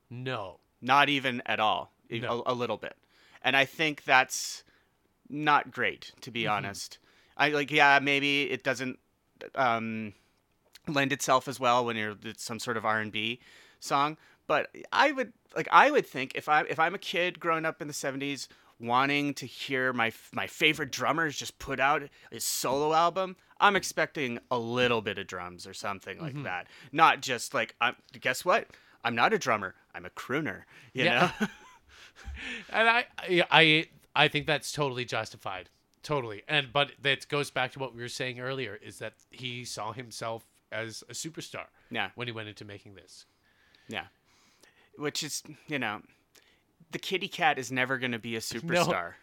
no, 0.09 0.59
Not 0.81 1.09
even 1.09 1.41
at 1.45 1.59
all. 1.59 1.91
No. 2.09 2.43
A, 2.45 2.53
a 2.53 2.55
little 2.55 2.77
bit. 2.77 2.95
And 3.41 3.55
I 3.57 3.65
think 3.65 4.05
that's 4.05 4.63
not 5.29 5.71
great, 5.71 6.13
to 6.21 6.31
be 6.31 6.47
honest. 6.47 6.97
I 7.35 7.49
like, 7.49 7.71
yeah, 7.71 7.99
maybe 8.01 8.43
it 8.43 8.63
doesn't 8.63 8.99
um, 9.55 10.13
lend 10.87 11.11
itself 11.11 11.47
as 11.47 11.59
well 11.59 11.85
when 11.85 11.95
you're 11.95 12.15
it's 12.23 12.43
some 12.43 12.59
sort 12.59 12.77
of 12.77 12.85
R 12.85 12.99
and 12.99 13.11
B 13.11 13.39
song. 13.79 14.17
But 14.47 14.69
I 14.93 15.11
would 15.11 15.33
like, 15.55 15.67
I 15.71 15.91
would 15.91 16.05
think 16.05 16.33
if 16.35 16.47
I 16.47 16.61
if 16.61 16.79
I'm 16.79 16.95
a 16.95 16.99
kid 16.99 17.39
growing 17.39 17.65
up 17.65 17.81
in 17.81 17.87
the 17.87 17.93
'70s, 17.93 18.47
wanting 18.79 19.33
to 19.35 19.45
hear 19.45 19.93
my 19.93 20.11
my 20.31 20.47
favorite 20.47 20.91
drummers 20.91 21.37
just 21.37 21.59
put 21.59 21.79
out 21.79 22.03
his 22.31 22.43
solo 22.43 22.93
album, 22.93 23.35
I'm 23.59 23.75
expecting 23.75 24.39
a 24.51 24.57
little 24.57 25.01
bit 25.01 25.17
of 25.17 25.27
drums 25.27 25.67
or 25.67 25.73
something 25.73 26.19
like 26.19 26.33
mm-hmm. 26.33 26.43
that. 26.43 26.67
Not 26.91 27.21
just 27.21 27.53
like, 27.53 27.75
I'm, 27.81 27.95
guess 28.19 28.45
what? 28.45 28.67
I'm 29.03 29.15
not 29.15 29.33
a 29.33 29.37
drummer. 29.37 29.75
I'm 29.93 30.05
a 30.05 30.09
crooner. 30.09 30.63
You 30.93 31.05
Yeah. 31.05 31.31
know. 31.39 31.47
and 32.71 32.89
I, 32.89 33.05
I, 33.17 33.43
I, 33.51 33.85
I 34.15 34.27
think 34.27 34.47
that's 34.47 34.71
totally 34.71 35.05
justified. 35.05 35.69
totally. 36.03 36.43
And 36.47 36.71
but 36.71 36.91
that 37.01 37.27
goes 37.27 37.51
back 37.51 37.71
to 37.73 37.79
what 37.79 37.95
we 37.95 38.01
were 38.01 38.09
saying 38.09 38.39
earlier 38.39 38.79
is 38.81 38.99
that 38.99 39.13
he 39.31 39.65
saw 39.65 39.91
himself 39.91 40.45
as 40.71 41.03
a 41.09 41.13
superstar 41.13 41.65
Yeah, 41.91 42.09
when 42.15 42.27
he 42.27 42.31
went 42.31 42.49
into 42.49 42.65
making 42.65 42.95
this. 42.95 43.25
yeah. 43.87 44.05
Which 44.97 45.21
is, 45.23 45.43
you 45.67 45.77
know, 45.79 46.01
the 46.91 46.97
kitty 46.99 47.27
cat 47.27 47.59
is 47.59 47.71
never 47.71 47.97
going 47.99 48.13
to 48.13 48.19
be 48.19 48.35
a 48.35 48.39
superstar. 48.53 49.13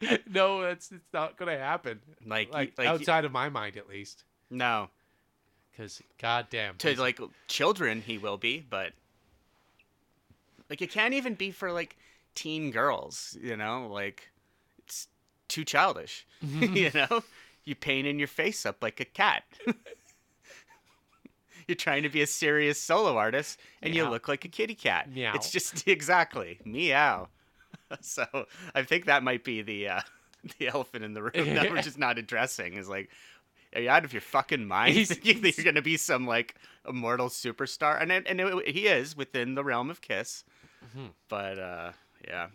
no, 0.30 0.62
that's 0.62 0.90
it's 0.92 1.12
not 1.12 1.36
going 1.36 1.50
to 1.56 1.58
happen. 1.62 2.00
Like, 2.26 2.52
Like, 2.52 2.74
like 2.78 2.86
outside 2.86 3.24
of 3.24 3.32
my 3.32 3.48
mind, 3.48 3.76
at 3.76 3.88
least. 3.88 4.24
no, 4.50 4.90
Because 5.70 6.02
goddamn, 6.20 6.76
to 6.78 6.98
like 7.00 7.20
children 7.48 8.02
he 8.02 8.18
will 8.18 8.36
be, 8.36 8.60
but 8.68 8.92
like 10.70 10.82
it 10.82 10.90
can't 10.90 11.14
even 11.14 11.34
be 11.34 11.50
for 11.50 11.72
like 11.72 11.96
teen 12.34 12.70
girls, 12.70 13.36
you 13.40 13.56
know? 13.56 13.88
Like 13.90 14.28
it's 14.84 15.08
too 15.48 15.64
childish. 15.64 16.26
Mm-hmm. 16.44 16.76
you 16.76 16.90
know? 16.94 17.22
You 17.68 17.74
painting 17.74 18.18
your 18.18 18.28
face 18.28 18.64
up 18.64 18.82
like 18.82 18.98
a 18.98 19.04
cat. 19.04 19.44
You're 21.68 21.76
trying 21.76 22.02
to 22.04 22.08
be 22.08 22.22
a 22.22 22.26
serious 22.26 22.80
solo 22.80 23.18
artist 23.18 23.60
and 23.82 23.94
you 23.94 24.08
look 24.08 24.26
like 24.26 24.46
a 24.46 24.48
kitty 24.48 24.74
cat. 24.74 25.12
Meow. 25.12 25.34
It's 25.34 25.50
just 25.50 25.86
exactly 25.86 26.60
meow. 26.64 27.28
so 28.00 28.24
I 28.74 28.84
think 28.84 29.04
that 29.04 29.22
might 29.22 29.44
be 29.44 29.60
the 29.60 29.88
uh, 29.88 30.00
the 30.58 30.68
elephant 30.68 31.04
in 31.04 31.12
the 31.12 31.22
room 31.22 31.54
that 31.54 31.70
we're 31.70 31.82
just 31.82 31.98
not 31.98 32.16
addressing. 32.16 32.74
Is 32.74 32.88
like, 32.88 33.10
are 33.74 33.82
you 33.82 33.90
out 33.90 34.06
of 34.06 34.14
your 34.14 34.22
fucking 34.22 34.66
mind? 34.66 34.94
He's- 34.94 35.08
thinking 35.08 35.42
that 35.42 35.58
you're 35.58 35.64
gonna 35.66 35.82
be 35.82 35.98
some 35.98 36.26
like 36.26 36.54
immortal 36.88 37.28
superstar, 37.28 38.00
and 38.00 38.10
and 38.10 38.40
it, 38.40 38.68
he 38.68 38.86
is 38.86 39.14
within 39.14 39.54
the 39.54 39.62
realm 39.62 39.90
of 39.90 40.00
Kiss. 40.00 40.44
Mm-hmm. 40.86 41.08
But 41.28 41.58
uh, 41.58 41.92
yeah, 42.26 42.46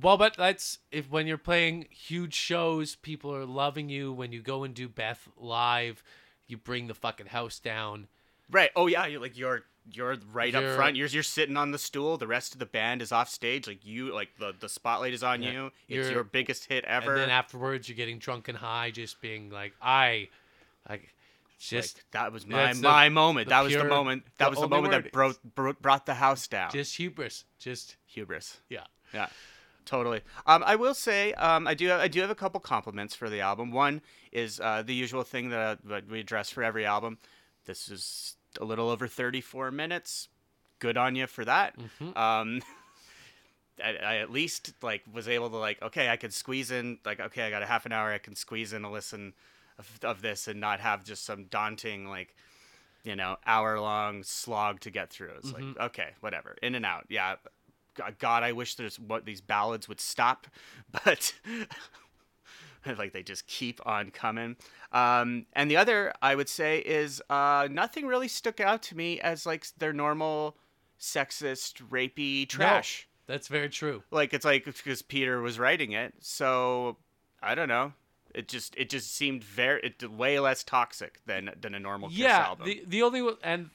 Well, 0.00 0.16
but 0.16 0.36
that's 0.36 0.78
if 0.92 1.10
when 1.10 1.26
you're 1.26 1.38
playing 1.38 1.86
huge 1.90 2.34
shows, 2.34 2.94
people 2.96 3.34
are 3.34 3.44
loving 3.46 3.88
you. 3.88 4.12
When 4.12 4.32
you 4.32 4.40
go 4.42 4.64
and 4.64 4.74
do 4.74 4.88
Beth 4.88 5.28
live, 5.36 6.02
you 6.46 6.56
bring 6.56 6.86
the 6.86 6.94
fucking 6.94 7.26
house 7.26 7.58
down. 7.58 8.08
right. 8.50 8.70
Oh 8.76 8.86
yeah, 8.86 9.06
you're 9.06 9.20
like 9.20 9.36
you're 9.36 9.62
you're 9.90 10.16
right 10.32 10.54
up 10.54 10.62
You're- 10.62 10.76
front. 10.76 10.96
You're 10.96 11.08
you're 11.08 11.22
sitting 11.22 11.56
on 11.56 11.70
the 11.70 11.78
stool. 11.78 12.16
The 12.18 12.26
rest 12.26 12.52
of 12.52 12.58
the 12.58 12.66
band 12.66 13.00
is 13.02 13.10
off 13.12 13.28
stage. 13.30 13.66
Like 13.66 13.84
you, 13.86 14.12
like 14.14 14.28
the 14.38 14.54
the 14.58 14.68
spotlight 14.68 15.14
is 15.14 15.22
on 15.22 15.42
Yeah. 15.42 15.52
you. 15.52 15.70
It's 15.88 16.10
your 16.10 16.24
biggest 16.24 16.66
hit 16.66 16.84
ever. 16.84 17.12
And 17.14 17.22
then 17.22 17.30
afterwards, 17.30 17.88
you're 17.88 17.96
getting 17.96 18.18
drunk 18.18 18.48
and 18.48 18.58
high, 18.58 18.90
just 18.90 19.20
being 19.22 19.48
like, 19.50 19.72
I, 19.80 20.28
like, 20.88 21.08
just 21.58 21.96
like, 21.96 22.04
that 22.12 22.32
was 22.32 22.46
my 22.46 22.56
that's 22.66 22.80
the- 22.80 22.88
my 22.88 23.08
moment. 23.08 23.46
the 23.48 23.50
that 23.54 23.64
was 23.64 23.72
the 23.74 23.84
moment. 23.84 24.24
That 24.36 24.44
the 24.44 24.50
was 24.50 24.60
the 24.60 24.68
moment 24.68 24.92
that 24.92 25.04
word. 25.04 25.12
brought 25.12 25.54
brought 25.54 25.82
brought 25.82 26.06
the 26.06 26.14
house 26.14 26.46
down. 26.46 26.70
just 26.70 26.96
hubris, 26.96 27.44
just 27.58 27.96
hubris. 28.06 28.58
yeah. 28.68 28.84
Yeah, 29.14 29.28
totally. 29.88 30.20
Um, 30.46 30.62
I 30.66 30.76
will 30.76 30.94
say, 30.94 31.32
um, 31.34 31.66
I 31.66 31.72
do, 31.72 31.90
I 31.90 32.08
do 32.08 32.20
have 32.20 32.30
a 32.30 32.34
couple 32.34 32.60
compliments 32.60 33.14
for 33.14 33.30
the 33.30 33.40
album. 33.40 33.72
One 33.72 34.02
is 34.30 34.60
uh, 34.60 34.82
the 34.82 34.94
usual 34.94 35.22
thing 35.22 35.48
that, 35.48 35.78
that 35.86 36.08
we 36.08 36.20
address 36.20 36.50
for 36.50 36.62
every 36.62 36.84
album. 36.84 37.16
This 37.64 37.88
is 37.88 38.36
a 38.60 38.64
little 38.64 38.90
over 38.90 39.08
34 39.08 39.70
minutes. 39.70 40.28
Good 40.78 40.98
on 40.98 41.16
you 41.16 41.26
for 41.26 41.44
that. 41.46 41.74
Um, 42.14 42.62
I, 43.82 43.96
I 44.04 44.16
at 44.18 44.30
least 44.30 44.74
like 44.82 45.02
was 45.10 45.26
able 45.26 45.48
to 45.50 45.56
like, 45.56 45.80
okay, 45.80 46.10
I 46.10 46.16
could 46.16 46.34
squeeze 46.34 46.70
in 46.70 46.98
like, 47.06 47.20
okay, 47.20 47.42
I 47.44 47.50
got 47.50 47.62
a 47.62 47.66
half 47.66 47.86
an 47.86 47.92
hour. 47.92 48.12
I 48.12 48.18
can 48.18 48.34
squeeze 48.34 48.74
in 48.74 48.84
a 48.84 48.90
listen 48.90 49.32
of, 49.78 49.98
of 50.02 50.20
this 50.20 50.48
and 50.48 50.60
not 50.60 50.80
have 50.80 51.02
just 51.02 51.24
some 51.24 51.44
daunting 51.44 52.08
like 52.08 52.34
you 53.04 53.16
know, 53.16 53.36
hour 53.46 53.80
long 53.80 54.22
slog 54.22 54.80
to 54.80 54.90
get 54.90 55.08
through. 55.08 55.30
It's 55.38 55.52
like, 55.52 55.64
okay, 55.80 56.08
whatever, 56.20 56.56
in 56.62 56.74
and 56.74 56.84
out. 56.84 57.06
Yeah, 57.08 57.36
God, 58.18 58.42
I 58.42 58.52
wish 58.52 58.74
there's 58.74 58.98
what 58.98 59.24
these 59.24 59.40
ballads 59.40 59.88
would 59.88 60.00
stop, 60.00 60.46
but 61.04 61.32
like 62.98 63.12
they 63.12 63.22
just 63.22 63.46
keep 63.46 63.84
on 63.86 64.10
coming. 64.10 64.56
Um, 64.92 65.46
and 65.52 65.70
the 65.70 65.76
other 65.76 66.12
I 66.22 66.34
would 66.34 66.48
say 66.48 66.78
is 66.78 67.22
uh, 67.28 67.68
nothing 67.70 68.06
really 68.06 68.28
stuck 68.28 68.60
out 68.60 68.82
to 68.84 68.96
me 68.96 69.20
as 69.20 69.44
like 69.44 69.66
their 69.78 69.92
normal 69.92 70.56
sexist, 70.98 71.82
rapey 71.90 72.48
trash. 72.48 73.08
That's 73.26 73.48
very 73.48 73.68
true. 73.68 74.02
Like 74.10 74.32
it's 74.32 74.44
like 74.44 74.64
because 74.64 75.02
Peter 75.02 75.40
was 75.40 75.58
writing 75.58 75.92
it, 75.92 76.14
so 76.20 76.96
I 77.42 77.54
don't 77.54 77.68
know. 77.68 77.92
It 78.34 78.48
just 78.48 78.74
it 78.76 78.88
just 78.88 79.14
seemed 79.14 79.44
very 79.44 79.80
it 79.82 80.10
way 80.10 80.40
less 80.40 80.64
toxic 80.64 81.20
than 81.26 81.50
than 81.60 81.74
a 81.74 81.78
normal 81.78 82.08
Kiss 82.08 82.18
yeah, 82.18 82.38
album. 82.38 82.66
the 82.66 82.82
the 82.86 83.02
only 83.02 83.20
one 83.20 83.36
and 83.42 83.70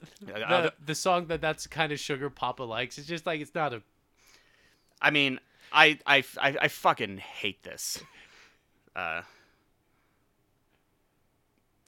the, 0.20 0.72
the 0.84 0.94
song 0.94 1.26
that 1.26 1.40
that's 1.40 1.66
kind 1.66 1.92
of 1.92 1.98
sugar 1.98 2.30
Papa 2.30 2.62
likes. 2.62 2.98
It's 2.98 3.06
just 3.06 3.26
like 3.26 3.40
it's 3.40 3.54
not 3.54 3.72
a 3.72 3.82
I 5.00 5.10
mean, 5.10 5.40
I, 5.72 5.98
I, 6.06 6.24
I, 6.40 6.56
I 6.62 6.68
fucking 6.68 7.18
hate 7.18 7.62
this. 7.62 8.02
Uh. 8.94 9.22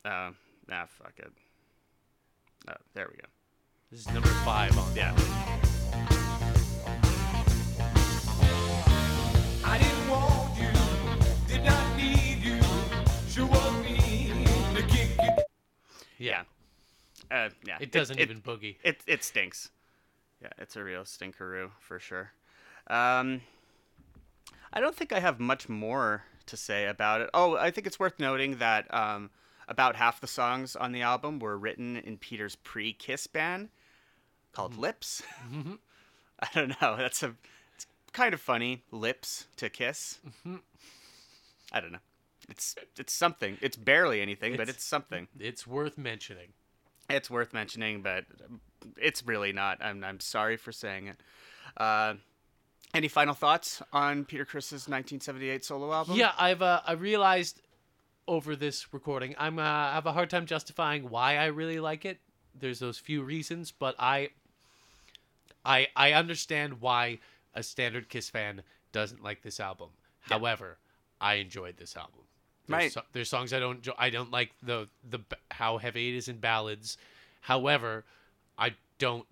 Uh, 0.04 0.30
nah, 0.68 0.86
fuck 0.86 1.14
it. 1.18 1.32
Uh, 2.66 2.74
there 2.94 3.08
we 3.10 3.16
go. 3.16 3.28
This 3.90 4.00
is 4.00 4.12
number 4.12 4.28
five 4.44 4.76
on 4.76 4.94
Yeah. 4.94 5.14
I 9.64 9.78
didn't 9.78 10.08
want 10.08 10.58
you, 10.58 11.54
did 11.54 11.64
not 11.64 11.96
need 11.96 12.42
you. 12.42 12.60
Sure 13.28 13.46
was 13.46 13.84
me 13.84 14.32
to 14.74 14.82
kick 14.82 15.10
it. 15.18 15.44
yeah. 16.18 16.42
Uh, 17.30 17.50
yeah. 17.66 17.76
It 17.80 17.92
doesn't 17.92 18.18
it, 18.18 18.22
even 18.22 18.40
boogie. 18.40 18.76
It, 18.82 19.00
it 19.06 19.22
stinks. 19.24 19.70
Yeah, 20.42 20.50
it's 20.58 20.76
a 20.76 20.84
real 20.84 21.02
stinkeroo 21.02 21.70
for 21.80 21.98
sure. 21.98 22.32
Um, 22.86 23.40
I 24.72 24.80
don't 24.80 24.94
think 24.94 25.12
I 25.12 25.20
have 25.20 25.40
much 25.40 25.68
more 25.68 26.24
to 26.46 26.56
say 26.56 26.86
about 26.86 27.20
it. 27.20 27.30
Oh, 27.34 27.56
I 27.56 27.70
think 27.70 27.86
it's 27.86 27.98
worth 27.98 28.18
noting 28.18 28.56
that 28.58 28.92
um, 28.94 29.30
about 29.68 29.96
half 29.96 30.20
the 30.20 30.26
songs 30.26 30.76
on 30.76 30.92
the 30.92 31.02
album 31.02 31.38
were 31.38 31.58
written 31.58 31.96
in 31.96 32.16
Peter's 32.18 32.56
pre-Kiss 32.56 33.26
band 33.26 33.68
called 34.52 34.76
Lips. 34.76 35.22
I 36.40 36.48
don't 36.54 36.80
know. 36.80 36.96
That's 36.96 37.22
a 37.22 37.34
it's 37.74 37.86
kind 38.12 38.32
of 38.32 38.40
funny. 38.40 38.84
Lips 38.90 39.46
to 39.56 39.68
Kiss. 39.68 40.18
I 41.72 41.80
don't 41.80 41.92
know. 41.92 41.98
It's 42.48 42.76
it's 42.96 43.12
something. 43.12 43.58
It's 43.60 43.76
barely 43.76 44.20
anything, 44.20 44.52
but 44.52 44.62
It's- 44.62 44.76
it's 44.76 44.84
something. 44.84 45.28
It's 45.38 45.66
worth 45.66 45.98
mentioning. 45.98 46.52
It's 47.08 47.30
worth 47.30 47.52
mentioning, 47.52 48.02
but 48.02 48.24
it's 48.96 49.24
really 49.26 49.52
not. 49.52 49.78
I'm 49.80 50.04
I'm 50.04 50.20
sorry 50.20 50.56
for 50.56 50.72
saying 50.72 51.08
it. 51.08 51.16
Uh, 51.76 52.14
any 52.94 53.08
final 53.08 53.34
thoughts 53.34 53.82
on 53.92 54.24
Peter 54.24 54.44
Criss's 54.44 54.88
1978 54.88 55.64
solo 55.64 55.92
album? 55.92 56.16
Yeah, 56.16 56.32
I've 56.38 56.62
uh, 56.62 56.80
I 56.86 56.92
realized 56.92 57.60
over 58.26 58.54
this 58.54 58.92
recording, 58.92 59.34
I'm 59.38 59.58
uh, 59.58 59.62
I 59.62 59.94
have 59.94 60.06
a 60.06 60.12
hard 60.12 60.30
time 60.30 60.46
justifying 60.46 61.08
why 61.08 61.36
I 61.36 61.46
really 61.46 61.80
like 61.80 62.04
it. 62.04 62.18
There's 62.58 62.78
those 62.78 62.98
few 62.98 63.22
reasons, 63.22 63.72
but 63.72 63.94
I 63.98 64.30
I 65.64 65.88
I 65.96 66.12
understand 66.12 66.80
why 66.80 67.18
a 67.54 67.62
standard 67.62 68.08
Kiss 68.08 68.28
fan 68.28 68.62
doesn't 68.92 69.22
like 69.22 69.42
this 69.42 69.60
album. 69.60 69.88
However, 70.20 70.78
I 71.20 71.34
enjoyed 71.34 71.78
this 71.78 71.96
album. 71.96 72.27
There's, 72.68 72.78
Right. 72.82 72.92
so- 72.92 73.02
there's 73.12 73.28
songs 73.30 73.52
I 73.52 73.58
don't. 73.60 73.86
I 73.98 74.10
don't 74.10 74.30
like 74.30 74.52
the 74.62 74.88
the 75.08 75.20
how 75.50 75.78
heavy 75.78 76.10
it 76.10 76.16
is 76.16 76.28
in 76.28 76.38
ballads. 76.38 76.96
However, 77.42 78.04
I 78.58 78.74
don't 78.98 79.26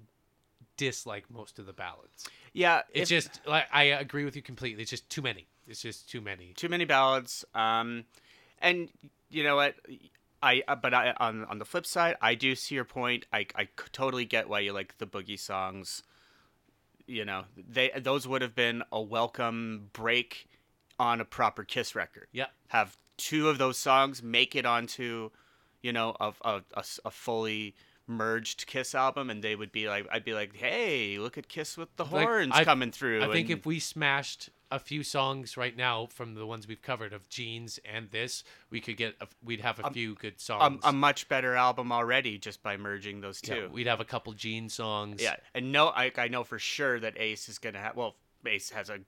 dislike 0.76 1.30
most 1.30 1.58
of 1.58 1.66
the 1.66 1.72
ballads. 1.72 2.28
yeah. 2.52 2.82
It's 2.92 3.10
if- 3.10 3.24
just 3.24 3.46
like 3.46 3.66
I 3.72 3.84
agree 3.84 4.24
with 4.24 4.36
you 4.36 4.42
completely. 4.42 4.82
It's 4.82 4.90
just 4.90 5.08
too 5.10 5.22
many. 5.22 5.46
It's 5.68 5.82
just 5.82 6.08
too 6.08 6.20
many. 6.20 6.52
too 6.54 6.68
many 6.68 6.84
ballads. 6.84 7.44
Um, 7.54 8.04
and 8.60 8.90
you 9.30 9.42
know 9.42 9.56
what? 9.56 9.74
I 10.42 10.62
uh, 10.68 10.76
but 10.76 10.94
I 10.94 11.12
on 11.18 11.44
on 11.46 11.58
the 11.58 11.64
flip 11.64 11.86
side, 11.86 12.16
I 12.22 12.34
do 12.34 12.54
see 12.54 12.74
your 12.74 12.84
point. 12.84 13.26
I 13.32 13.46
I 13.54 13.68
totally 13.92 14.24
get 14.24 14.48
why 14.48 14.60
you 14.60 14.72
like 14.72 14.96
the 14.98 15.06
boogie 15.06 15.38
songs. 15.38 16.02
You 17.06 17.24
know, 17.24 17.44
they 17.56 17.90
those 17.96 18.26
would 18.28 18.42
have 18.42 18.54
been 18.54 18.82
a 18.92 19.00
welcome 19.00 19.90
break 19.92 20.48
on 20.98 21.20
a 21.20 21.24
proper 21.24 21.64
Kiss 21.64 21.94
record. 21.94 22.28
Yeah. 22.32 22.46
Have 22.68 22.96
two 23.16 23.48
of 23.48 23.58
those 23.58 23.76
songs 23.78 24.22
make 24.22 24.54
it 24.56 24.66
onto, 24.66 25.30
you 25.82 25.92
know, 25.92 26.16
a 26.20 26.32
a 26.44 26.62
a 27.04 27.10
fully 27.10 27.74
merged 28.08 28.66
Kiss 28.66 28.94
album, 28.94 29.30
and 29.30 29.42
they 29.42 29.56
would 29.56 29.72
be 29.72 29.88
like, 29.88 30.06
I'd 30.12 30.24
be 30.24 30.32
like, 30.34 30.54
hey, 30.54 31.18
look 31.18 31.36
at 31.36 31.48
Kiss 31.48 31.76
with 31.76 31.94
the 31.96 32.04
Like, 32.04 32.24
horns 32.26 32.52
I- 32.54 32.64
coming 32.64 32.92
through. 32.92 33.22
I 33.22 33.32
think 33.32 33.50
and- 33.50 33.58
if 33.58 33.66
we 33.66 33.80
smashed 33.80 34.50
a 34.70 34.78
few 34.78 35.02
songs 35.04 35.56
right 35.56 35.76
now 35.76 36.06
from 36.06 36.34
the 36.34 36.44
ones 36.46 36.66
we've 36.66 36.82
covered 36.82 37.12
of 37.12 37.28
Gene's 37.28 37.78
and 37.84 38.10
this, 38.10 38.42
we 38.70 38.80
could 38.80 38.96
get 38.96 39.14
a, 39.20 39.26
we'd 39.44 39.60
have 39.60 39.78
a 39.84 39.90
few 39.90 40.14
good 40.16 40.40
songs. 40.40 40.80
a 40.84 40.92
much 40.92 41.28
better 41.28 41.54
album 41.56 41.90
already 41.92 42.36
just 42.38 42.62
by 42.62 42.76
merging 42.76 43.20
those 43.20 43.40
two. 43.40 43.54
Yeah, 43.54 43.66
we'd 43.68 43.86
have 43.86 44.00
a 44.00 44.04
couple 44.04 44.32
Gene 44.32 44.68
songs. 44.68 45.22
Yeah, 45.22 45.36
and 45.54 45.70
no, 45.72 45.88
I, 45.88 46.10
I 46.16 46.28
know 46.28 46.42
for 46.44 46.58
sure 46.58 46.98
that 47.00 47.14
Ace 47.16 47.48
is 47.48 47.58
gonna 47.58 47.78
have. 47.78 47.96
Well, 47.96 48.16
Ace 48.44 48.70
has 48.70 48.88
a 48.90 48.98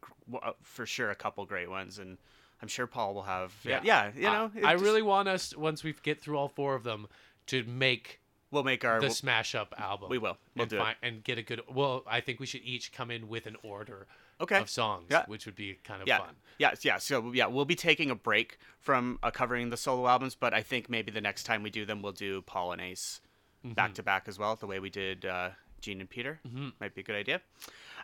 uh, 0.42 0.52
for 0.62 0.86
sure 0.86 1.10
a 1.10 1.16
couple 1.16 1.44
great 1.46 1.70
ones, 1.70 1.98
and 1.98 2.18
I'm 2.62 2.68
sure 2.68 2.86
Paul 2.86 3.14
will 3.14 3.22
have. 3.22 3.52
Yeah, 3.64 3.80
yeah, 3.84 4.10
you 4.14 4.22
know. 4.22 4.50
I, 4.64 4.70
I 4.70 4.72
just- 4.72 4.84
really 4.84 5.02
want 5.02 5.28
us 5.28 5.56
once 5.56 5.84
we 5.84 5.94
get 6.02 6.20
through 6.20 6.36
all 6.38 6.48
four 6.48 6.74
of 6.74 6.82
them 6.84 7.06
to 7.46 7.62
make 7.64 8.20
we'll 8.50 8.64
make 8.64 8.84
our. 8.84 8.98
the 9.00 9.06
we'll- 9.06 9.14
smash 9.14 9.54
up 9.54 9.74
album. 9.78 10.10
we 10.10 10.18
will. 10.18 10.36
We'll 10.56 10.62
and 10.64 10.70
do 10.70 10.80
it. 10.80 10.96
and 11.02 11.22
get 11.24 11.38
a 11.38 11.42
good. 11.42 11.60
Well, 11.72 12.02
I 12.06 12.20
think 12.20 12.40
we 12.40 12.46
should 12.46 12.62
each 12.62 12.92
come 12.92 13.10
in 13.10 13.28
with 13.28 13.46
an 13.46 13.56
order 13.62 14.06
Okay. 14.40 14.58
of 14.60 14.70
songs, 14.70 15.06
Yeah. 15.10 15.24
which 15.26 15.46
would 15.46 15.56
be 15.56 15.78
kind 15.84 16.00
of 16.02 16.08
yeah. 16.08 16.18
fun. 16.18 16.34
Yeah. 16.58 16.74
Yeah. 16.82 16.98
So 16.98 17.32
yeah, 17.32 17.46
we'll 17.46 17.64
be 17.64 17.74
taking 17.76 18.10
a 18.10 18.14
break 18.14 18.58
from 18.78 19.18
uh, 19.22 19.30
covering 19.30 19.70
the 19.70 19.76
solo 19.76 20.06
albums, 20.08 20.34
but 20.34 20.54
I 20.54 20.62
think 20.62 20.88
maybe 20.88 21.10
the 21.12 21.20
next 21.20 21.42
time 21.44 21.62
we 21.62 21.70
do 21.70 21.84
them, 21.84 22.02
we'll 22.02 22.12
do 22.12 22.42
Paul 22.42 22.72
and 22.72 22.80
Ace 22.80 23.20
Mm-hmm. 23.64 23.74
back 23.74 23.94
to 23.94 24.04
back 24.04 24.28
as 24.28 24.38
well, 24.38 24.54
the 24.54 24.68
way 24.68 24.78
we 24.78 24.88
did 24.88 25.24
uh, 25.26 25.50
Gene 25.80 26.00
and 26.00 26.10
Peter. 26.10 26.40
Mhm. 26.46 26.72
Might 26.80 26.94
be 26.94 27.00
a 27.00 27.04
good 27.04 27.16
idea. 27.16 27.40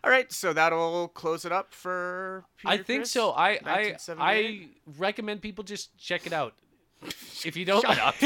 All 0.03 0.11
right, 0.11 0.31
so 0.33 0.53
that'll 0.53 1.09
close 1.09 1.45
it 1.45 1.53
up 1.53 1.72
for. 1.72 2.45
Peter 2.59 2.72
I 2.72 2.77
think 2.79 3.01
Criss, 3.01 3.11
so. 3.11 3.31
I 3.33 3.59
I 3.64 3.97
I 4.18 4.68
recommend 4.99 5.41
people 5.43 5.64
just 5.64 5.97
check 5.99 6.27
it 6.27 6.33
out. 6.33 6.55
If 7.45 7.57
you 7.57 7.64
don't, 7.66 7.83
Shut 7.83 7.99
up. 7.99 8.14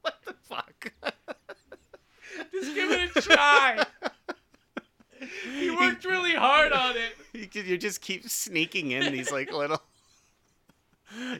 what 0.00 0.14
the 0.24 0.34
fuck? 0.42 0.92
just 2.52 2.74
give 2.74 2.90
it 2.92 3.16
a 3.16 3.20
try. 3.20 3.84
He 5.58 5.70
worked 5.70 6.04
really 6.04 6.34
hard 6.34 6.72
on 6.72 6.94
it. 6.96 7.14
you, 7.54 7.62
you 7.62 7.78
just 7.78 8.00
keep 8.00 8.28
sneaking 8.28 8.92
in 8.92 9.12
these 9.12 9.32
like 9.32 9.52
little. 9.52 9.82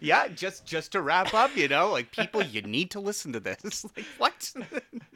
Yeah, 0.00 0.28
just 0.28 0.64
just 0.66 0.92
to 0.92 1.02
wrap 1.02 1.34
up, 1.34 1.54
you 1.56 1.68
know, 1.68 1.90
like 1.90 2.10
people, 2.10 2.42
you 2.42 2.62
need 2.62 2.90
to 2.92 3.00
listen 3.00 3.32
to 3.34 3.40
this. 3.40 3.84
Like 3.96 4.06
what? 4.18 4.52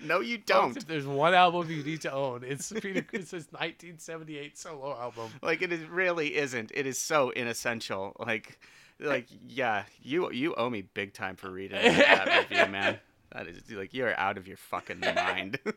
No, 0.02 0.20
you 0.20 0.38
don't. 0.38 0.76
If 0.76 0.86
there's 0.86 1.06
one 1.06 1.34
album 1.34 1.70
you 1.70 1.82
need 1.82 2.02
to 2.02 2.12
own, 2.12 2.44
it's 2.44 2.72
Peter 2.72 3.02
Criss's 3.02 3.46
1978 3.50 4.58
solo 4.58 4.96
album. 4.98 5.30
Like 5.42 5.62
it 5.62 5.72
is 5.72 5.84
really 5.86 6.36
isn't. 6.36 6.70
It 6.74 6.86
is 6.86 6.98
so 6.98 7.30
inessential. 7.30 8.16
Like, 8.18 8.58
like 8.98 9.26
yeah, 9.46 9.84
you 10.02 10.30
you 10.32 10.54
owe 10.54 10.70
me 10.70 10.82
big 10.82 11.12
time 11.12 11.36
for 11.36 11.50
reading 11.50 11.80
that 11.82 12.48
review, 12.50 12.66
man. 12.72 12.98
That 13.32 13.46
is 13.46 13.62
like 13.70 13.94
you're 13.94 14.18
out 14.18 14.36
of 14.38 14.48
your 14.48 14.56
fucking 14.56 15.00
mind. 15.00 15.58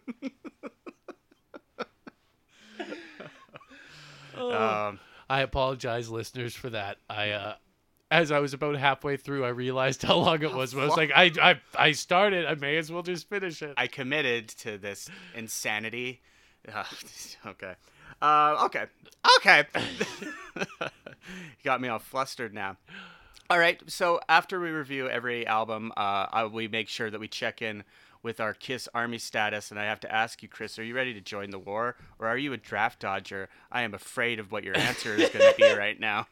um, 4.38 5.00
I 5.30 5.42
apologize, 5.42 6.10
listeners, 6.10 6.56
for 6.56 6.70
that. 6.72 6.98
I, 7.10 7.30
uh, 7.32 7.56
as 8.14 8.32
I 8.32 8.38
was 8.38 8.54
about 8.54 8.76
halfway 8.78 9.18
through, 9.18 9.44
I 9.44 9.50
realized 9.50 10.04
how 10.04 10.18
long 10.18 10.44
it 10.44 10.54
was. 10.54 10.76
But 10.76 10.82
I 10.82 10.86
was 10.86 10.98
like, 10.98 11.12
I, 11.16 11.32
I, 11.42 11.60
I 11.76 11.92
started. 11.94 12.46
I 12.46 12.54
may 12.54 12.78
as 12.78 12.92
well 12.92 13.02
just 13.02 13.28
finish 13.28 13.64
it. 13.64 13.74
I 13.76 13.88
committed 13.88 14.50
to 14.50 14.78
this 14.78 15.10
insanity. 15.34 16.22
Uh, 16.72 16.84
okay. 17.48 17.74
Uh, 18.22 18.66
okay. 18.66 18.86
Okay. 19.38 19.64
you 20.56 20.66
got 21.64 21.82
me 21.82 21.88
all 21.88 21.98
flustered 21.98 22.54
now. 22.54 22.78
All 23.50 23.58
right. 23.58 23.82
So 23.88 24.20
after 24.30 24.60
we 24.60 24.70
review 24.70 25.10
every 25.10 25.48
album, 25.48 25.92
uh, 25.98 26.28
I, 26.32 26.46
we 26.46 26.68
make 26.68 26.90
sure 26.90 27.10
that 27.10 27.20
we 27.20 27.28
check 27.28 27.64
in 27.64 27.84
with 28.22 28.40
our 28.40 28.54
Kiss 28.54 28.88
Army 28.94 29.18
status. 29.18 29.72
And 29.72 29.80
I 29.80 29.86
have 29.86 30.00
to 30.02 30.14
ask 30.14 30.44
you, 30.44 30.50
Chris, 30.50 30.78
are 30.78 30.84
you 30.84 30.94
ready 30.94 31.16
to 31.16 31.22
join 31.22 31.50
the 31.50 31.60
war, 31.60 31.96
or 32.20 32.28
are 32.28 32.38
you 32.38 32.54
a 32.54 32.58
draft 32.58 33.00
dodger? 33.00 33.50
I 33.72 33.82
am 33.82 33.96
afraid 33.96 34.38
of 34.38 34.52
what 34.52 34.64
your 34.64 34.78
answer 34.78 35.16
is 35.16 35.32
going 35.32 35.52
to 35.52 35.56
be 35.58 35.74
right 35.78 36.00
now. 36.00 36.28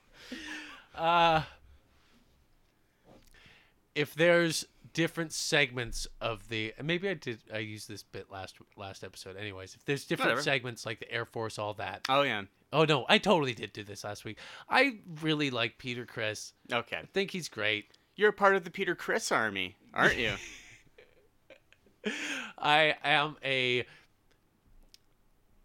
Uh, 0.96 1.42
if 3.96 4.14
there's 4.16 4.66
different 4.94 5.34
segments 5.34 6.08
of 6.20 6.48
the, 6.50 6.74
maybe 6.82 7.10
I 7.10 7.14
did, 7.14 7.40
I 7.54 7.60
used 7.60 7.88
this 7.88 8.04
bit 8.04 8.32
last 8.32 8.56
last 8.78 9.04
episode. 9.04 9.38
Anyways, 9.38 9.76
if 9.76 9.86
there's 9.86 10.06
different 10.06 10.32
Whatever. 10.32 10.44
segments 10.44 10.86
like 10.86 11.00
the 11.00 11.12
Air 11.12 11.26
Force, 11.26 11.58
all 11.60 11.74
that. 11.76 12.02
Oh 12.10 12.22
yeah. 12.24 12.44
Oh 12.74 12.86
no, 12.86 13.06
I 13.10 13.18
totally 13.18 13.54
did 13.54 13.74
do 13.74 13.84
this 13.84 14.04
last 14.04 14.24
week. 14.24 14.38
I 14.70 15.00
really 15.22 15.50
like 15.50 15.78
Peter 15.78 16.06
Criss. 16.06 16.54
Okay. 16.72 16.98
I 16.98 17.06
think 17.14 17.32
he's 17.32 17.50
great. 17.50 17.92
You're 18.16 18.30
a 18.30 18.34
part 18.34 18.56
of 18.56 18.64
the 18.64 18.72
Peter 18.72 18.96
Criss 18.96 19.32
army, 19.32 19.76
aren't 19.94 20.18
you? 20.18 20.34
I 22.58 22.96
am 23.04 23.38
a 23.44 23.86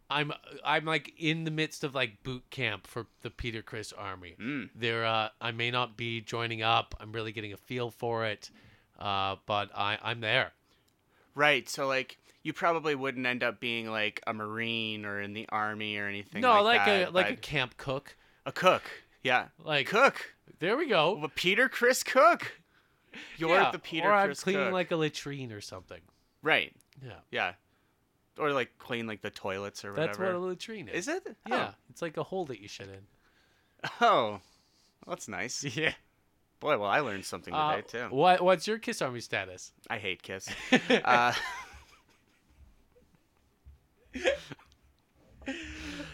I'm 0.08 0.32
I'm 0.64 0.84
like 0.84 1.12
in 1.18 1.44
the 1.44 1.50
midst 1.50 1.82
of 1.84 1.94
like 1.94 2.22
boot 2.22 2.44
camp 2.50 2.86
for 2.86 3.06
the 3.22 3.30
Peter 3.30 3.62
Criss 3.62 3.92
army. 3.92 4.36
Mm. 4.40 4.70
There 4.74 5.04
uh 5.04 5.30
I 5.40 5.50
may 5.50 5.70
not 5.70 5.96
be 5.96 6.20
joining 6.20 6.62
up. 6.62 6.94
I'm 7.00 7.12
really 7.12 7.32
getting 7.32 7.52
a 7.52 7.56
feel 7.56 7.90
for 7.90 8.24
it. 8.24 8.50
Uh 8.98 9.36
but 9.46 9.70
I 9.74 9.98
I'm 10.02 10.20
there. 10.20 10.52
Right. 11.34 11.68
So 11.68 11.86
like 11.86 12.18
you 12.42 12.52
probably 12.52 12.94
wouldn't 12.94 13.26
end 13.26 13.42
up 13.42 13.58
being 13.58 13.90
like 13.90 14.22
a 14.26 14.32
marine 14.32 15.04
or 15.04 15.20
in 15.20 15.32
the 15.32 15.48
army 15.50 15.96
or 15.98 16.06
anything 16.06 16.40
no, 16.42 16.62
like, 16.62 16.86
like, 16.86 17.08
a 17.08 17.10
like 17.10 17.30
a 17.30 17.36
camp 17.36 17.76
cook. 17.76 18.16
a 18.46 18.52
cook. 18.52 18.82
Yeah. 19.24 19.46
Like 19.64 19.88
Cook. 19.88 20.34
there 20.60 20.76
we 20.76 20.86
go. 20.86 21.16
Well, 21.18 21.32
Peter 21.34 21.68
Criss 21.68 22.04
Cook. 22.04 22.52
You're 23.38 23.50
Yeah, 23.50 23.72
the 23.72 23.80
Peter 23.80 24.02
Criss. 24.02 24.10
or 24.10 24.14
I'm 24.14 24.34
cleaning 24.36 24.64
Cook. 24.66 24.72
like 24.72 24.90
a 24.92 24.96
latrine 24.96 25.50
or 25.50 25.60
something. 25.60 26.00
right. 26.42 26.72
Yeah. 27.04 27.18
Yeah. 27.32 27.52
Or 28.38 28.50
like 28.52 28.76
clean 28.78 29.06
like 29.06 29.22
the 29.22 29.30
toilets 29.30 29.84
or 29.84 29.92
whatever. 29.92 30.06
That's 30.08 30.18
what 30.18 30.34
a 30.34 30.38
latrine 30.38 30.88
is. 30.88 31.08
Is 31.08 31.16
it? 31.16 31.36
Yeah. 31.48 31.70
It's 31.90 32.02
like 32.02 32.16
a 32.16 32.22
hole 32.22 32.44
that 32.46 32.60
you 32.60 32.68
shit 32.68 32.88
in. 32.88 33.06
Oh. 33.84 33.90
oh. 34.00 34.40
That's 35.06 35.28
nice. 35.28 35.64
Yeah. 35.76 35.92
Boy, 36.58 36.78
well, 36.78 36.88
I 36.88 37.00
learned 37.00 37.24
something 37.26 37.52
Uh, 37.52 37.76
today 37.76 37.86
too. 37.86 38.14
what 38.14 38.40
what's 38.42 38.66
your 38.66 38.78
Kiss 38.78 39.02
Army 39.02 39.20
status? 39.20 39.72
I 39.90 39.98
hate 39.98 40.22
Kiss. 40.22 40.48
uh, 41.04 41.32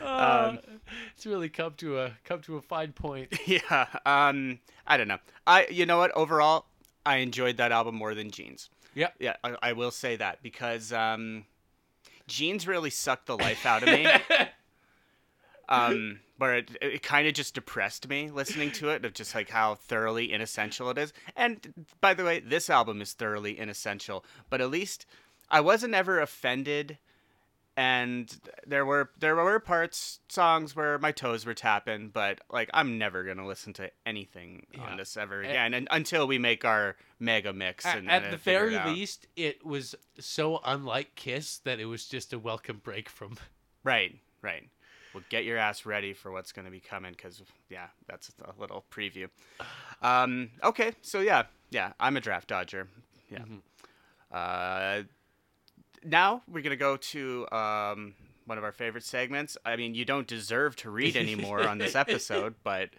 Uh, 0.02 0.56
it's 1.14 1.24
really 1.24 1.48
come 1.48 1.72
to 1.76 2.00
a 2.00 2.12
come 2.24 2.40
to 2.42 2.56
a 2.56 2.60
fine 2.60 2.92
point. 2.92 3.32
yeah. 3.46 3.86
Um. 4.04 4.58
I 4.86 4.96
don't 4.96 5.08
know. 5.08 5.18
I. 5.46 5.66
You 5.70 5.86
know 5.86 5.98
what? 5.98 6.10
Overall, 6.16 6.66
I 7.06 7.18
enjoyed 7.18 7.56
that 7.58 7.70
album 7.72 7.94
more 7.94 8.14
than 8.14 8.30
Gene's. 8.30 8.68
Yeah. 8.94 9.08
Yeah, 9.18 9.36
I, 9.44 9.56
I 9.62 9.72
will 9.72 9.90
say 9.92 10.16
that 10.16 10.42
because 10.42 10.92
um, 10.92 11.44
Gene's 12.26 12.66
really 12.66 12.90
sucked 12.90 13.26
the 13.26 13.36
life 13.36 13.66
out 13.66 13.82
of 13.82 13.88
me. 13.88 14.06
um, 15.68 16.20
where 16.38 16.56
it, 16.56 16.76
it 16.80 17.02
kind 17.02 17.28
of 17.28 17.34
just 17.34 17.54
depressed 17.54 18.08
me 18.08 18.30
listening 18.30 18.72
to 18.72 18.88
it, 18.88 19.04
of 19.04 19.14
just 19.14 19.34
like 19.34 19.50
how 19.50 19.74
thoroughly 19.74 20.32
inessential 20.32 20.90
it 20.90 20.98
is. 20.98 21.12
And 21.36 21.86
by 22.00 22.14
the 22.14 22.24
way, 22.24 22.40
this 22.40 22.68
album 22.68 23.00
is 23.00 23.12
thoroughly 23.12 23.58
inessential, 23.58 24.24
but 24.50 24.60
at 24.60 24.70
least 24.70 25.06
I 25.50 25.60
wasn't 25.60 25.94
ever 25.94 26.20
offended. 26.20 26.98
And 27.76 28.30
there 28.66 28.84
were 28.84 29.10
there 29.18 29.34
were 29.34 29.58
parts 29.58 30.20
songs 30.28 30.76
where 30.76 30.98
my 30.98 31.10
toes 31.10 31.46
were 31.46 31.54
tapping, 31.54 32.10
but 32.10 32.40
like 32.50 32.68
I'm 32.74 32.98
never 32.98 33.24
gonna 33.24 33.46
listen 33.46 33.72
to 33.74 33.90
anything 34.04 34.66
Yeah. 34.74 34.82
on 34.82 34.96
this 34.98 35.16
ever 35.16 35.40
again, 35.40 35.72
and, 35.72 35.88
until 35.90 36.26
we 36.26 36.38
make 36.38 36.64
our 36.66 36.96
mega 37.18 37.52
mix. 37.52 37.86
At, 37.86 37.96
And, 37.98 38.10
at 38.10 38.24
and 38.24 38.32
the 38.32 38.36
very 38.36 38.74
it 38.74 38.86
least, 38.86 39.26
it 39.36 39.64
was 39.64 39.94
so 40.20 40.60
unlike 40.64 41.14
Kiss 41.14 41.58
that 41.58 41.80
it 41.80 41.86
was 41.86 42.06
just 42.06 42.32
a 42.34 42.38
welcome 42.38 42.80
break 42.82 43.08
from. 43.08 43.36
Right, 43.84 44.16
right. 44.42 44.68
Well, 45.12 45.24
get 45.28 45.44
your 45.44 45.58
ass 45.58 45.84
ready 45.84 46.12
for 46.12 46.30
what's 46.30 46.52
going 46.52 46.66
to 46.66 46.70
be 46.70 46.78
coming 46.78 47.10
because, 47.12 47.42
yeah, 47.68 47.88
that's 48.06 48.30
a 48.44 48.52
little 48.60 48.84
preview. 48.92 49.28
Um, 50.00 50.50
okay, 50.62 50.92
so 51.02 51.18
yeah, 51.18 51.46
yeah, 51.70 51.94
I'm 51.98 52.16
a 52.16 52.20
draft 52.20 52.46
dodger. 52.48 52.86
Yeah. 53.28 53.44
Uh, 54.30 55.02
now 56.04 56.42
we're 56.48 56.62
going 56.62 56.70
to 56.70 56.76
go 56.76 56.96
to 56.96 57.46
um, 57.52 58.14
one 58.46 58.58
of 58.58 58.64
our 58.64 58.72
favorite 58.72 59.04
segments. 59.04 59.56
I 59.64 59.76
mean, 59.76 59.94
you 59.94 60.04
don't 60.04 60.26
deserve 60.26 60.76
to 60.76 60.90
read 60.90 61.16
anymore 61.16 61.66
on 61.66 61.78
this 61.78 61.94
episode, 62.04 62.54
but 62.62 62.90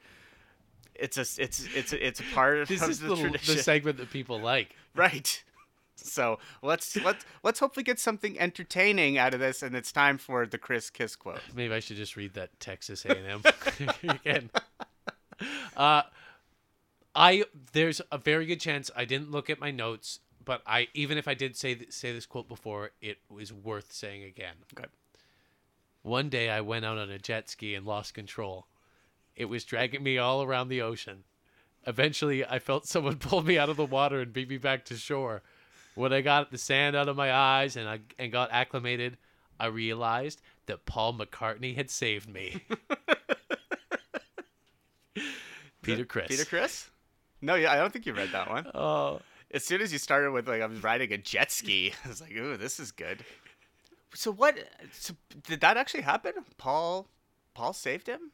it's 0.95 1.17
a 1.17 1.21
it's 1.41 1.67
it's 1.75 1.93
it's 1.93 2.19
a 2.19 2.23
part 2.33 2.57
of 2.59 2.67
This 2.67 2.81
is 2.87 2.99
the, 2.99 3.09
the, 3.09 3.15
tradition. 3.15 3.55
the 3.55 3.63
segment 3.63 3.97
that 3.97 4.09
people 4.11 4.39
like. 4.39 4.75
Right. 4.95 5.43
So 5.95 6.39
let's 6.61 6.95
let's 6.97 7.25
let's 7.43 7.59
hopefully 7.59 7.83
get 7.83 7.99
something 7.99 8.39
entertaining 8.39 9.17
out 9.17 9.33
of 9.33 9.39
this, 9.39 9.61
and 9.63 9.75
it's 9.75 9.91
time 9.91 10.17
for 10.17 10.45
the 10.45 10.57
Chris 10.57 10.89
Kiss 10.89 11.15
quote. 11.15 11.39
Maybe 11.55 11.73
I 11.73 11.79
should 11.79 11.97
just 11.97 12.15
read 12.15 12.33
that 12.33 12.59
Texas 12.59 13.05
A&M 13.05 13.41
again. 14.03 14.49
Uh, 15.77 16.03
I 17.15 17.43
there's 17.73 18.01
a 18.11 18.17
very 18.17 18.45
good 18.45 18.59
chance 18.59 18.89
I 18.95 19.05
didn't 19.05 19.31
look 19.31 19.49
at 19.49 19.59
my 19.59 19.71
notes, 19.71 20.19
but 20.43 20.61
I 20.65 20.87
even 20.93 21.17
if 21.17 21.27
I 21.27 21.33
did 21.33 21.55
say 21.55 21.75
th- 21.75 21.91
say 21.91 22.11
this 22.11 22.25
quote 22.25 22.47
before, 22.47 22.91
it 23.01 23.17
was 23.29 23.51
worth 23.53 23.91
saying 23.91 24.23
again. 24.23 24.55
Okay. 24.77 24.87
One 26.01 26.29
day 26.29 26.49
I 26.49 26.61
went 26.61 26.85
out 26.85 26.97
on 26.97 27.09
a 27.09 27.17
jet 27.17 27.49
ski 27.49 27.75
and 27.75 27.85
lost 27.85 28.13
control. 28.13 28.67
It 29.35 29.45
was 29.45 29.63
dragging 29.63 30.03
me 30.03 30.17
all 30.17 30.43
around 30.43 30.67
the 30.67 30.81
ocean. 30.81 31.23
Eventually, 31.87 32.45
I 32.45 32.59
felt 32.59 32.85
someone 32.85 33.17
pull 33.19 33.41
me 33.43 33.57
out 33.57 33.69
of 33.69 33.77
the 33.77 33.85
water 33.85 34.21
and 34.21 34.33
beat 34.33 34.49
me 34.49 34.57
back 34.57 34.85
to 34.85 34.95
shore. 34.95 35.41
When 35.95 36.11
I 36.11 36.21
got 36.21 36.51
the 36.51 36.57
sand 36.57 36.95
out 36.95 37.07
of 37.07 37.15
my 37.15 37.31
eyes 37.31 37.75
and 37.75 37.87
I 37.87 37.99
and 38.17 38.31
got 38.31 38.51
acclimated, 38.51 39.17
I 39.59 39.67
realized 39.67 40.41
that 40.65 40.85
Paul 40.85 41.13
McCartney 41.13 41.75
had 41.75 41.89
saved 41.89 42.27
me. 42.27 42.63
Peter 45.83 46.05
Criss. 46.05 46.27
Peter 46.29 46.45
Criss? 46.45 46.89
No, 47.41 47.55
yeah, 47.55 47.71
I 47.73 47.75
don't 47.75 47.91
think 47.91 48.05
you 48.05 48.13
read 48.13 48.31
that 48.31 48.49
one. 48.49 48.65
Oh, 48.73 49.19
As 49.53 49.63
soon 49.63 49.81
as 49.81 49.93
you 49.93 49.99
started 49.99 50.31
with 50.31 50.47
like 50.47 50.61
I 50.61 50.65
was 50.65 50.83
riding 50.83 51.13
a 51.13 51.17
jet 51.17 51.51
ski, 51.51 51.93
I 52.05 52.07
was 52.09 52.21
like, 52.21 52.35
"Ooh, 52.35 52.57
this 52.57 52.79
is 52.79 52.91
good." 52.91 53.23
So 54.13 54.31
what? 54.31 54.57
So 54.91 55.13
did 55.47 55.61
that 55.61 55.77
actually 55.77 56.01
happen? 56.01 56.33
Paul, 56.57 57.07
Paul 57.53 57.73
saved 57.73 58.07
him. 58.07 58.31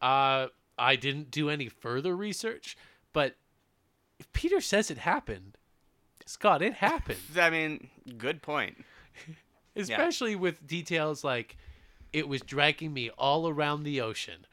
uh, 0.00 0.48
I 0.78 0.96
didn't 0.96 1.30
do 1.30 1.48
any 1.48 1.68
further 1.68 2.14
research, 2.14 2.76
but 3.12 3.36
if 4.18 4.30
Peter 4.32 4.60
says 4.60 4.90
it 4.90 4.98
happened, 4.98 5.56
Scott, 6.26 6.62
it 6.62 6.74
happened. 6.74 7.18
I 7.38 7.50
mean, 7.50 7.88
good 8.18 8.42
point. 8.42 8.84
Especially 9.76 10.36
with 10.36 10.66
details 10.66 11.24
like 11.24 11.56
it 12.12 12.28
was 12.28 12.40
dragging 12.42 12.92
me 12.92 13.10
all 13.10 13.48
around 13.48 13.82
the 13.82 14.00
ocean. 14.00 14.46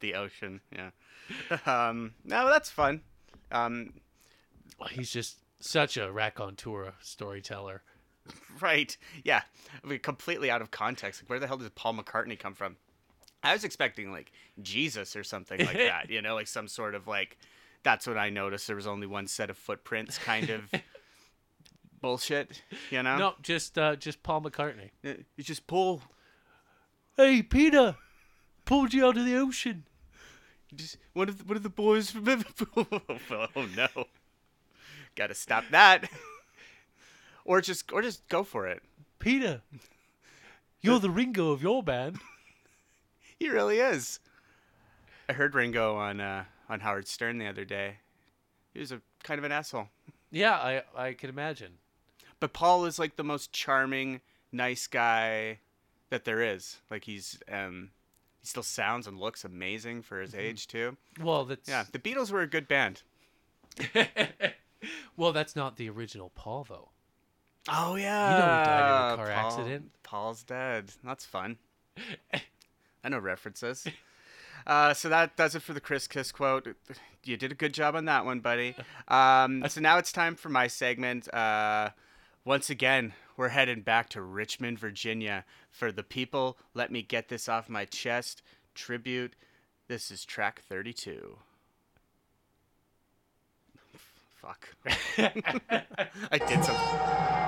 The 0.00 0.14
ocean, 0.14 0.60
yeah. 0.72 0.90
um, 1.66 2.14
no, 2.24 2.48
that's 2.48 2.70
fun. 2.70 3.02
Um, 3.52 3.92
He's 4.90 5.10
just 5.10 5.38
such 5.60 5.96
a 5.96 6.10
raconteur 6.10 6.94
storyteller. 7.00 7.82
right, 8.60 8.96
yeah. 9.24 9.42
I 9.82 9.86
mean, 9.86 9.98
completely 10.00 10.50
out 10.50 10.62
of 10.62 10.70
context. 10.70 11.22
Like, 11.22 11.30
where 11.30 11.38
the 11.40 11.46
hell 11.46 11.56
did 11.56 11.74
Paul 11.74 11.94
McCartney 11.94 12.38
come 12.38 12.54
from? 12.54 12.76
I 13.42 13.52
was 13.52 13.64
expecting 13.64 14.12
like 14.12 14.30
Jesus 14.60 15.16
or 15.16 15.24
something 15.24 15.58
like 15.58 15.76
that. 15.76 16.10
You 16.10 16.22
know, 16.22 16.34
like 16.34 16.46
some 16.46 16.68
sort 16.68 16.94
of 16.94 17.06
like. 17.06 17.38
That's 17.84 18.06
what 18.06 18.16
I 18.16 18.30
noticed. 18.30 18.68
There 18.68 18.76
was 18.76 18.86
only 18.86 19.08
one 19.08 19.26
set 19.26 19.50
of 19.50 19.58
footprints, 19.58 20.16
kind 20.16 20.50
of 20.50 20.70
bullshit. 22.00 22.62
You 22.90 23.02
know, 23.02 23.16
No, 23.16 23.34
just 23.42 23.76
uh, 23.76 23.96
just 23.96 24.22
Paul 24.22 24.42
McCartney. 24.42 24.90
Uh, 25.04 25.14
it's 25.36 25.48
just 25.48 25.66
Paul. 25.66 26.00
Hey, 27.16 27.42
Peter, 27.42 27.96
pulled 28.64 28.94
you 28.94 29.04
out 29.06 29.16
of 29.16 29.24
the 29.24 29.36
ocean. 29.36 29.84
Just 30.74 30.96
one 31.12 31.28
of 31.28 31.38
the, 31.38 31.44
one 31.44 31.56
of 31.56 31.62
the 31.64 31.68
boys 31.68 32.10
from 32.12 32.24
Liverpool. 32.24 32.86
oh 33.56 33.66
no, 33.76 33.88
got 35.16 35.28
to 35.28 35.34
stop 35.34 35.64
that. 35.70 36.08
or 37.44 37.60
just 37.60 37.90
or 37.92 38.02
just 38.02 38.26
go 38.28 38.44
for 38.44 38.66
it. 38.66 38.82
Peter, 39.18 39.62
you're 40.80 40.98
the 40.98 41.10
Ringo 41.10 41.50
of 41.50 41.62
your 41.62 41.82
band. 41.82 42.18
He 43.38 43.48
really 43.48 43.80
is. 43.80 44.20
I 45.28 45.32
heard 45.32 45.56
Ringo 45.56 45.96
on 45.96 46.20
uh, 46.20 46.44
on 46.68 46.78
Howard 46.78 47.08
Stern 47.08 47.38
the 47.38 47.48
other 47.48 47.64
day. 47.64 47.96
He 48.72 48.78
was 48.78 48.92
a 48.92 49.00
kind 49.24 49.36
of 49.38 49.44
an 49.44 49.50
asshole. 49.50 49.88
Yeah, 50.30 50.54
I 50.54 50.82
I 50.96 51.12
can 51.14 51.28
imagine. 51.28 51.78
But 52.38 52.52
Paul 52.52 52.84
is 52.84 53.00
like 53.00 53.16
the 53.16 53.24
most 53.24 53.50
charming, 53.52 54.20
nice 54.52 54.86
guy 54.86 55.58
that 56.10 56.24
there 56.24 56.40
is. 56.40 56.78
Like 56.88 57.02
he's 57.02 57.40
um 57.50 57.90
he 58.40 58.46
still 58.46 58.62
sounds 58.62 59.08
and 59.08 59.18
looks 59.18 59.44
amazing 59.44 60.02
for 60.02 60.20
his 60.20 60.36
age 60.36 60.68
too. 60.68 60.96
Well, 61.20 61.44
that's 61.44 61.68
Yeah, 61.68 61.84
the 61.90 61.98
Beatles 61.98 62.30
were 62.30 62.42
a 62.42 62.46
good 62.46 62.68
band. 62.68 63.02
well, 65.16 65.32
that's 65.32 65.56
not 65.56 65.76
the 65.76 65.88
original 65.88 66.30
Paul 66.34 66.66
though. 66.68 66.88
Oh 67.68 67.94
yeah. 67.94 68.32
You 68.32 68.38
know 68.38 68.58
he 68.58 68.64
died 68.64 69.12
in 69.12 69.20
a 69.20 69.24
car 69.24 69.30
accident. 69.30 69.90
Paul's 70.02 70.42
dead. 70.42 70.92
That's 71.04 71.24
fun. 71.24 71.58
I 73.04 73.08
know 73.08 73.18
references. 73.18 73.86
Uh, 74.66 74.94
so 74.94 75.08
that 75.08 75.36
does 75.36 75.54
it 75.54 75.62
for 75.62 75.72
the 75.72 75.80
Chris 75.80 76.06
Kiss 76.06 76.32
quote. 76.32 76.68
You 77.24 77.36
did 77.36 77.52
a 77.52 77.54
good 77.56 77.74
job 77.74 77.94
on 77.94 78.04
that 78.06 78.24
one, 78.24 78.40
buddy. 78.40 78.76
Um, 79.08 79.64
so 79.68 79.80
now 79.80 79.98
it's 79.98 80.12
time 80.12 80.36
for 80.36 80.48
my 80.48 80.66
segment. 80.66 81.32
Uh, 81.32 81.90
once 82.44 82.70
again, 82.70 83.12
we're 83.36 83.48
heading 83.48 83.82
back 83.82 84.08
to 84.10 84.22
Richmond, 84.22 84.78
Virginia 84.78 85.44
for 85.70 85.92
the 85.92 86.02
people. 86.02 86.58
Let 86.74 86.90
me 86.90 87.02
get 87.02 87.28
this 87.28 87.48
off 87.48 87.68
my 87.68 87.84
chest. 87.84 88.42
Tribute. 88.74 89.34
This 89.88 90.10
is 90.10 90.24
track 90.24 90.62
32. 90.68 91.38
Fuck. 94.42 94.74
I 96.32 96.38
did 96.38 96.64
something. 96.64 97.41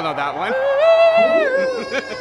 All 0.00 0.14
know 0.14 0.16
that 0.16 0.34
one. 0.34 0.52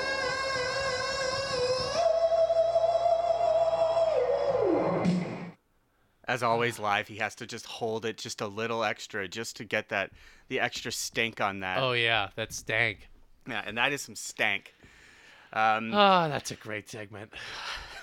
As 6.27 6.43
always, 6.43 6.77
live, 6.77 7.07
he 7.07 7.15
has 7.17 7.33
to 7.35 7.47
just 7.47 7.65
hold 7.65 8.05
it 8.05 8.17
just 8.17 8.41
a 8.41 8.47
little 8.47 8.83
extra, 8.83 9.27
just 9.27 9.55
to 9.57 9.65
get 9.65 9.89
that 9.89 10.11
the 10.47 10.59
extra 10.59 10.91
stink 10.91 11.41
on 11.41 11.61
that. 11.61 11.81
Oh 11.81 11.93
yeah, 11.93 12.29
that 12.35 12.53
stank. 12.53 13.09
Yeah, 13.47 13.63
and 13.65 13.77
that 13.77 13.93
is 13.93 14.01
some 14.01 14.15
stank. 14.15 14.73
Um, 15.53 15.91
Ah, 15.93 16.27
that's 16.27 16.51
a 16.51 16.55
great 16.55 16.87
segment. 16.89 17.31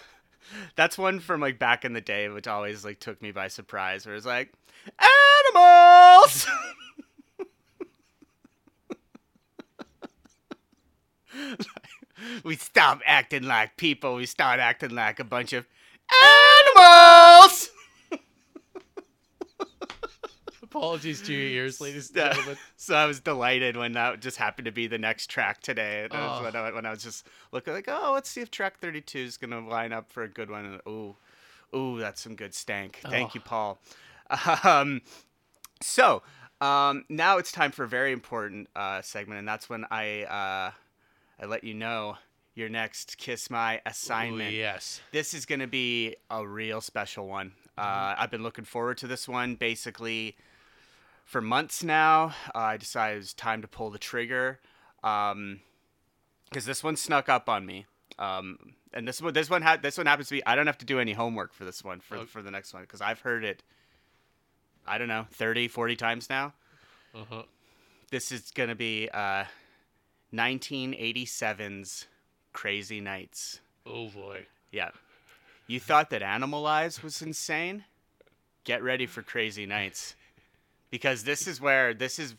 that's 0.76 0.98
one 0.98 1.20
from 1.20 1.40
like 1.40 1.60
back 1.60 1.84
in 1.84 1.92
the 1.92 2.00
day, 2.00 2.28
which 2.28 2.48
always 2.48 2.84
like 2.84 2.98
took 2.98 3.22
me 3.22 3.30
by 3.30 3.46
surprise. 3.46 4.06
Where 4.06 4.16
it's 4.16 4.26
like, 4.26 4.52
animals. 5.54 6.48
we 12.44 12.56
stop 12.56 13.00
acting 13.06 13.42
like 13.44 13.76
people. 13.76 14.14
We 14.16 14.26
start 14.26 14.60
acting 14.60 14.90
like 14.90 15.20
a 15.20 15.24
bunch 15.24 15.52
of 15.52 15.66
animals. 16.76 17.70
Apologies 20.62 21.22
to 21.22 21.32
your 21.32 21.42
ears, 21.42 21.80
ladies 21.80 22.08
and 22.10 22.16
gentlemen. 22.16 22.56
So 22.76 22.94
I 22.94 23.06
was 23.06 23.20
delighted 23.20 23.76
when 23.76 23.92
that 23.92 24.20
just 24.20 24.36
happened 24.36 24.66
to 24.66 24.72
be 24.72 24.86
the 24.86 24.98
next 24.98 25.30
track 25.30 25.60
today. 25.62 26.04
And 26.04 26.12
I 26.12 26.26
was- 26.26 26.40
Oh. 26.40 26.44
when, 26.44 26.56
I, 26.56 26.72
when 26.72 26.86
I 26.86 26.90
was 26.90 27.02
just 27.02 27.26
looking 27.52 27.72
like, 27.72 27.86
oh, 27.88 28.10
let's 28.12 28.28
see 28.28 28.40
if 28.42 28.50
track 28.50 28.78
32 28.80 29.18
is 29.18 29.36
going 29.36 29.50
to 29.52 29.60
line 29.60 29.92
up 29.92 30.10
for 30.10 30.22
a 30.22 30.28
good 30.28 30.50
one. 30.50 30.64
And 30.66 30.80
ooh, 30.88 31.16
ooh, 31.74 31.98
that's 31.98 32.20
some 32.20 32.34
good 32.36 32.54
stank. 32.54 33.00
Thank 33.02 33.34
you, 33.34 33.40
Paul. 33.40 33.78
Um, 34.64 35.02
so 35.82 36.22
um, 36.60 37.04
now 37.08 37.38
it's 37.38 37.52
time 37.52 37.70
for 37.70 37.84
a 37.84 37.88
very 37.88 38.12
important 38.12 38.68
uh, 38.74 39.00
segment, 39.02 39.38
and 39.38 39.46
that's 39.48 39.70
when 39.70 39.84
I 39.90 40.24
uh, 40.24 40.70
I 41.40 41.46
let 41.46 41.64
you 41.64 41.74
know 41.74 42.16
your 42.54 42.68
next 42.68 43.18
Kiss 43.18 43.50
My 43.50 43.76
Ooh, 43.76 43.80
assignment. 43.86 44.54
yes. 44.54 45.00
This 45.12 45.34
is 45.34 45.44
going 45.46 45.60
to 45.60 45.66
be 45.66 46.16
a 46.30 46.46
real 46.46 46.80
special 46.80 47.26
one. 47.28 47.52
Uh, 47.76 48.14
I've 48.16 48.30
been 48.30 48.42
looking 48.42 48.64
forward 48.64 48.96
to 48.98 49.06
this 49.06 49.28
one 49.28 49.54
basically 49.54 50.36
for 51.26 51.42
months 51.42 51.84
now. 51.84 52.34
Uh, 52.54 52.58
I 52.58 52.76
decided 52.78 53.16
it 53.16 53.18
was 53.18 53.34
time 53.34 53.60
to 53.62 53.68
pull 53.68 53.90
the 53.90 53.98
trigger 53.98 54.58
because 55.02 56.64
this 56.64 56.82
one 56.82 56.96
snuck 56.96 57.28
up 57.28 57.48
on 57.50 57.66
me. 57.66 57.84
Um, 58.18 58.58
and 58.94 59.06
this 59.06 59.20
one, 59.20 59.34
this 59.34 59.50
one 59.50 59.60
had 59.60 59.82
this 59.82 59.98
one 59.98 60.06
happens 60.06 60.28
to 60.28 60.34
be. 60.36 60.46
I 60.46 60.56
don't 60.56 60.66
have 60.66 60.78
to 60.78 60.86
do 60.86 60.98
any 60.98 61.12
homework 61.12 61.52
for 61.52 61.66
this 61.66 61.84
one 61.84 62.00
for 62.00 62.16
Okay. 62.16 62.24
for 62.26 62.40
the 62.40 62.50
next 62.50 62.72
one 62.72 62.82
because 62.82 63.02
I've 63.02 63.20
heard 63.20 63.44
it. 63.44 63.62
I 64.86 64.96
don't 64.96 65.08
know, 65.08 65.26
30, 65.32 65.68
40 65.68 65.96
times 65.96 66.30
now. 66.30 66.54
Uh-huh. 67.14 67.42
This 68.10 68.30
is 68.32 68.52
going 68.52 68.68
to 68.70 68.74
be 68.76 69.10
uh, 69.12 69.44
1987's 70.36 72.06
Crazy 72.52 73.00
Nights. 73.00 73.60
Oh 73.86 74.08
boy. 74.08 74.46
Yeah. 74.70 74.90
You 75.66 75.80
thought 75.80 76.10
that 76.10 76.22
Animalize 76.22 77.02
was 77.02 77.22
insane? 77.22 77.84
Get 78.64 78.82
ready 78.82 79.06
for 79.06 79.22
Crazy 79.22 79.66
Nights. 79.66 80.14
Because 80.90 81.24
this 81.24 81.46
is 81.46 81.60
where 81.60 81.94
this 81.94 82.18
is 82.18 82.34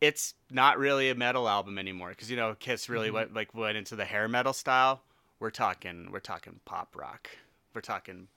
it's 0.00 0.34
not 0.50 0.78
really 0.78 1.10
a 1.10 1.14
metal 1.14 1.48
album 1.48 1.78
anymore 1.78 2.10
because 2.10 2.30
you 2.30 2.36
know 2.36 2.54
Kiss 2.58 2.88
really 2.88 3.08
mm-hmm. 3.08 3.16
went 3.16 3.34
like 3.34 3.54
went 3.54 3.76
into 3.76 3.96
the 3.96 4.04
hair 4.04 4.28
metal 4.28 4.52
style. 4.52 5.02
We're 5.40 5.50
talking 5.50 6.10
we're 6.12 6.20
talking 6.20 6.60
pop 6.64 6.94
rock. 6.96 7.30
We're 7.74 7.80
talking 7.80 8.28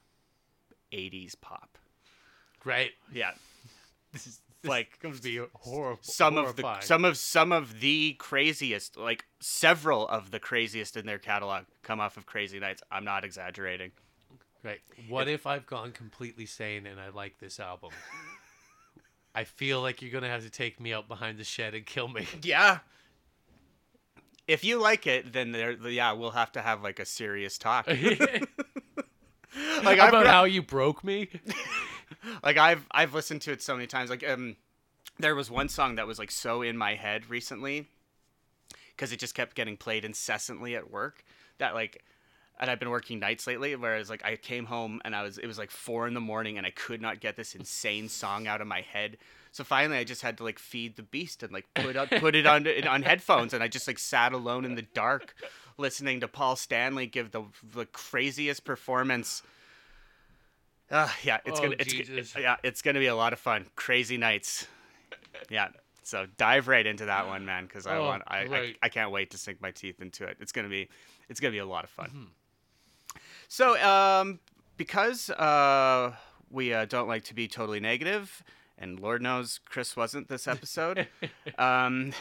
80s 0.91 1.35
pop. 1.39 1.77
Right. 2.63 2.91
Yeah. 3.13 3.31
This 4.11 4.27
is 4.27 4.41
Like, 4.63 4.99
going 4.99 5.15
to 5.15 5.21
be 5.21 5.41
horrible. 5.53 5.99
some 6.03 6.37
of 6.37 6.55
the 6.55 6.79
some 6.81 7.03
of 7.03 7.17
some 7.17 7.51
of 7.51 7.79
the 7.79 8.13
craziest 8.19 8.95
like 8.95 9.25
several 9.39 10.07
of 10.07 10.29
the 10.29 10.39
craziest 10.39 10.97
in 10.97 11.07
their 11.07 11.17
catalog 11.17 11.63
come 11.81 11.99
off 11.99 12.15
of 12.15 12.27
Crazy 12.27 12.59
Nights. 12.59 12.83
I'm 12.91 13.03
not 13.03 13.25
exaggerating. 13.25 13.91
Right. 14.63 14.79
What 15.09 15.27
if 15.27 15.47
I've 15.47 15.65
gone 15.65 15.91
completely 15.91 16.45
sane 16.45 16.85
and 16.85 16.99
I 16.99 17.09
like 17.09 17.39
this 17.39 17.59
album? 17.59 17.89
I 19.33 19.45
feel 19.45 19.81
like 19.81 20.03
you're 20.03 20.11
gonna 20.11 20.29
have 20.29 20.43
to 20.43 20.51
take 20.51 20.79
me 20.79 20.93
out 20.93 21.07
behind 21.07 21.39
the 21.39 21.43
shed 21.43 21.73
and 21.73 21.83
kill 21.85 22.07
me. 22.07 22.27
Yeah. 22.43 22.79
If 24.47 24.63
you 24.63 24.79
like 24.79 25.07
it, 25.07 25.33
then 25.33 25.53
there, 25.53 25.71
yeah, 25.87 26.11
we'll 26.11 26.31
have 26.31 26.51
to 26.53 26.61
have 26.61 26.83
like 26.83 26.99
a 26.99 27.05
serious 27.05 27.57
talk. 27.57 27.87
like 27.87 28.47
About 29.97 30.23
re- 30.23 30.27
how 30.27 30.43
you 30.43 30.61
broke 30.61 31.03
me. 31.03 31.29
like 32.43 32.57
I've 32.57 32.85
I've 32.91 33.13
listened 33.13 33.41
to 33.43 33.51
it 33.51 33.61
so 33.61 33.75
many 33.75 33.87
times. 33.87 34.09
Like 34.09 34.27
um, 34.27 34.55
there 35.19 35.35
was 35.35 35.49
one 35.49 35.69
song 35.69 35.95
that 35.95 36.07
was 36.07 36.19
like 36.19 36.31
so 36.31 36.61
in 36.61 36.77
my 36.77 36.95
head 36.95 37.29
recently 37.29 37.87
because 38.95 39.11
it 39.11 39.19
just 39.19 39.35
kept 39.35 39.55
getting 39.55 39.77
played 39.77 40.05
incessantly 40.05 40.75
at 40.75 40.91
work 40.91 41.23
that 41.57 41.73
like 41.73 42.03
and 42.59 42.69
I've 42.69 42.79
been 42.79 42.89
working 42.89 43.19
nights 43.19 43.47
lately 43.47 43.75
whereas 43.75 44.09
like 44.09 44.23
I 44.23 44.35
came 44.35 44.65
home 44.65 45.01
and 45.03 45.15
I 45.15 45.23
was 45.23 45.37
it 45.37 45.47
was 45.47 45.57
like 45.57 45.71
four 45.71 46.07
in 46.07 46.13
the 46.13 46.19
morning 46.19 46.57
and 46.57 46.67
I 46.67 46.71
could 46.71 47.01
not 47.01 47.19
get 47.19 47.35
this 47.35 47.55
insane 47.55 48.09
song 48.09 48.47
out 48.47 48.61
of 48.61 48.67
my 48.67 48.81
head 48.81 49.17
so 49.51 49.63
finally 49.63 49.97
I 49.97 50.03
just 50.03 50.21
had 50.21 50.37
to 50.37 50.43
like 50.43 50.59
feed 50.59 50.95
the 50.95 51.03
beast 51.03 51.43
and 51.43 51.51
like 51.51 51.65
put 51.73 51.95
up 51.95 52.09
put 52.09 52.35
it 52.35 52.45
on 52.45 52.67
on 52.87 53.03
headphones 53.03 53.53
and 53.53 53.63
I 53.63 53.67
just 53.67 53.87
like 53.87 53.99
sat 53.99 54.33
alone 54.33 54.65
in 54.65 54.75
the 54.75 54.81
dark 54.81 55.33
listening 55.77 56.19
to 56.19 56.27
Paul 56.27 56.55
Stanley 56.55 57.07
give 57.07 57.31
the 57.31 57.43
the 57.73 57.85
craziest 57.85 58.65
performance 58.65 59.41
uh, 60.91 61.09
yeah, 61.23 61.39
it's 61.45 61.59
Oh, 61.59 61.63
gonna 61.63 61.75
it's, 61.79 61.93
Jesus. 61.93 62.35
yeah, 62.37 62.57
it's 62.63 62.81
gonna 62.81 62.99
be 62.99 63.07
a 63.07 63.15
lot 63.15 63.33
of 63.33 63.39
fun. 63.39 63.65
Crazy 63.75 64.17
nights. 64.17 64.67
Yeah. 65.49 65.69
So 66.03 66.25
dive 66.37 66.67
right 66.67 66.85
into 66.85 67.05
that 67.05 67.27
one, 67.27 67.45
man, 67.45 67.65
because 67.65 67.87
I 67.87 67.97
Oh, 67.97 68.05
want 68.05 68.23
I, 68.27 68.39
I. 68.39 68.75
I 68.83 68.89
can't 68.89 69.11
wait 69.11 69.31
to 69.31 69.37
sink 69.37 69.61
my 69.61 69.71
teeth 69.71 70.01
into 70.01 70.25
it. 70.25 70.37
It's 70.39 70.51
gonna 70.51 70.69
be 70.69 70.89
it's 71.29 71.39
gonna 71.39 71.51
be 71.51 71.59
a 71.59 71.65
lot 71.65 71.83
of 71.83 71.89
fun. 71.89 72.09
Mm-hmm. 72.09 73.19
So 73.47 73.81
um, 73.83 74.39
because 74.77 75.29
uh, 75.29 76.13
we 76.49 76.73
uh, 76.73 76.85
don't 76.85 77.07
like 77.07 77.23
to 77.25 77.33
be 77.33 77.47
totally 77.47 77.79
negative, 77.79 78.43
and 78.77 78.99
Lord 78.99 79.21
knows 79.21 79.59
Chris 79.65 79.95
wasn't 79.95 80.27
this 80.27 80.47
episode. 80.47 81.07
um, 81.57 82.13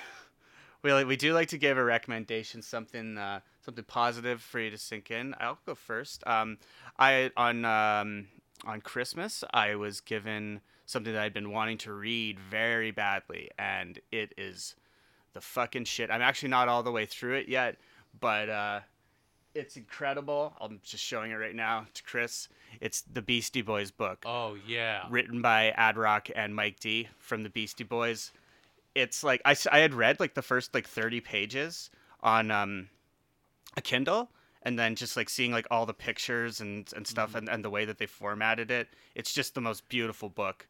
we 0.83 1.05
we 1.05 1.17
do 1.17 1.33
like 1.33 1.49
to 1.49 1.59
give 1.59 1.79
a 1.79 1.85
recommendation, 1.85 2.63
something 2.63 3.17
uh, 3.19 3.41
something 3.65 3.85
positive 3.85 4.41
for 4.43 4.61
you 4.61 4.71
to 4.71 4.79
sink 4.79 5.11
in. 5.11 5.35
I'll 5.41 5.59
go 5.67 5.75
first. 5.75 6.27
Um, 6.27 6.59
I 6.99 7.31
on 7.37 7.65
um, 7.65 8.27
on 8.65 8.81
Christmas 8.81 9.43
I 9.53 9.75
was 9.75 10.01
given 10.01 10.61
something 10.87 11.13
that 11.13 11.23
I'd 11.23 11.35
been 11.35 11.51
wanting 11.53 11.79
to 11.79 11.93
read 11.93 12.39
very 12.41 12.91
badly, 12.91 13.51
and 13.59 13.99
it 14.11 14.33
is 14.37 14.75
the 15.33 15.41
fucking 15.41 15.85
shit. 15.85 16.11
I'm 16.11 16.23
actually 16.23 16.49
not 16.49 16.69
all 16.69 16.83
the 16.83 16.91
way 16.91 17.07
through 17.07 17.35
it 17.37 17.49
yet, 17.49 17.77
but 18.19 18.49
uh, 18.49 18.81
it's 19.55 19.77
incredible. 19.77 20.53
I'm 20.61 20.81
just 20.83 21.05
showing 21.05 21.31
it 21.31 21.37
right 21.37 21.55
now 21.55 21.87
to 21.95 22.03
Chris. 22.03 22.49
It's 22.81 23.03
the 23.03 23.23
Beastie 23.23 23.63
Boys 23.63 23.91
book 23.91 24.25
Oh 24.27 24.57
yeah. 24.67 25.05
written 25.11 25.41
by 25.43 25.71
Ad 25.71 25.97
Rock 25.97 26.29
and 26.35 26.55
Mike 26.55 26.81
D 26.81 27.09
from 27.19 27.43
the 27.45 27.51
Beastie 27.51 27.85
Boys. 27.85 28.33
It's 28.95 29.23
like 29.23 29.41
I, 29.45 29.55
I 29.71 29.79
had 29.79 29.95
read 29.95 30.19
like 30.19 30.35
the 30.35 30.43
first 30.43 30.75
like 30.75 30.87
30 30.89 31.21
pages 31.21 31.91
on 32.23 32.51
um, 32.51 32.89
a 33.77 33.81
Kindle 33.81 34.29
and 34.63 34.79
then 34.79 34.95
just 34.95 35.17
like 35.17 35.29
seeing 35.31 35.53
like 35.53 35.67
all 35.71 35.87
the 35.87 35.95
pictures 35.95 36.61
and, 36.61 36.91
and 36.95 37.07
stuff 37.07 37.35
and, 37.35 37.49
and 37.49 37.65
the 37.65 37.71
way 37.71 37.85
that 37.85 37.99
they 37.99 38.07
formatted 38.07 38.71
it. 38.71 38.89
It's 39.15 39.33
just 39.33 39.55
the 39.55 39.61
most 39.61 39.89
beautiful 39.89 40.29
book 40.29 40.67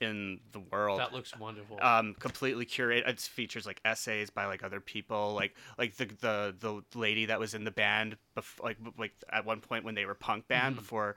in 0.00 0.40
the 0.52 0.60
world 0.60 1.00
That 1.00 1.14
looks 1.14 1.34
wonderful. 1.38 1.78
um 1.80 2.14
completely 2.18 2.66
curated 2.66 3.08
it 3.08 3.18
features 3.18 3.64
like 3.64 3.80
essays 3.82 4.28
by 4.28 4.44
like 4.44 4.62
other 4.62 4.78
people 4.78 5.32
like 5.34 5.54
like 5.78 5.96
the 5.96 6.04
the 6.20 6.54
the 6.60 6.98
lady 6.98 7.24
that 7.24 7.40
was 7.40 7.54
in 7.54 7.64
the 7.64 7.70
band 7.70 8.18
bef- 8.36 8.62
like 8.62 8.76
like 8.98 9.12
at 9.32 9.46
one 9.46 9.60
point 9.60 9.84
when 9.84 9.94
they 9.94 10.04
were 10.04 10.14
punk 10.14 10.46
band 10.48 10.76
before 10.76 11.16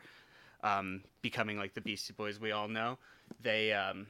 um 0.63 1.01
becoming 1.21 1.57
like 1.57 1.73
the 1.73 1.81
beastie 1.81 2.13
boys 2.13 2.39
we 2.39 2.53
all 2.53 2.69
know 2.69 2.97
they 3.41 3.73
um 3.73 4.07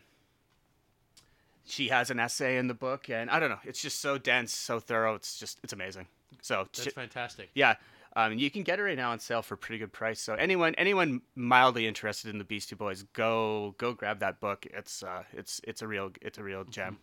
she 1.66 1.88
has 1.90 2.12
an 2.12 2.20
essay 2.20 2.58
in 2.58 2.68
the 2.68 2.74
book 2.76 3.10
and 3.10 3.30
i 3.32 3.40
don't 3.40 3.50
know 3.50 3.60
it's 3.64 3.82
just 3.82 4.00
so 4.00 4.20
dense 4.20 4.54
so 4.54 4.80
thorough 4.80 5.16
it's 5.16 5.40
just 5.40 5.60
it's 5.64 5.74
amazing 5.74 6.06
so 6.44 6.68
That's 6.76 6.92
ch- 6.92 6.94
fantastic. 6.94 7.50
yeah 7.56 7.76
um, 8.16 8.38
you 8.38 8.50
can 8.52 8.64
get 8.64 8.80
it 8.80 8.84
right 8.84 8.98
now 8.98 9.12
on 9.12 9.20
sale 9.20 9.42
for 9.42 9.54
a 9.54 9.58
pretty 9.58 9.80
good 9.80 9.92
price. 9.94 10.20
So 10.20 10.34
anyone 10.34 10.76
anyone 10.76 11.22
mildly 11.36 11.86
interested 11.88 12.30
in 12.32 12.38
the 12.38 12.44
Beastie 12.44 12.76
Boys, 12.76 13.04
go 13.14 13.76
go 13.78 13.94
grab 13.94 14.20
that 14.20 14.40
book. 14.40 14.66
It's 14.72 15.04
uh 15.04 15.24
it's 15.34 15.62
it's 15.64 15.82
a 15.82 15.88
real 15.88 16.12
it's 16.22 16.38
a 16.38 16.44
real 16.44 16.64
gem. 16.64 16.98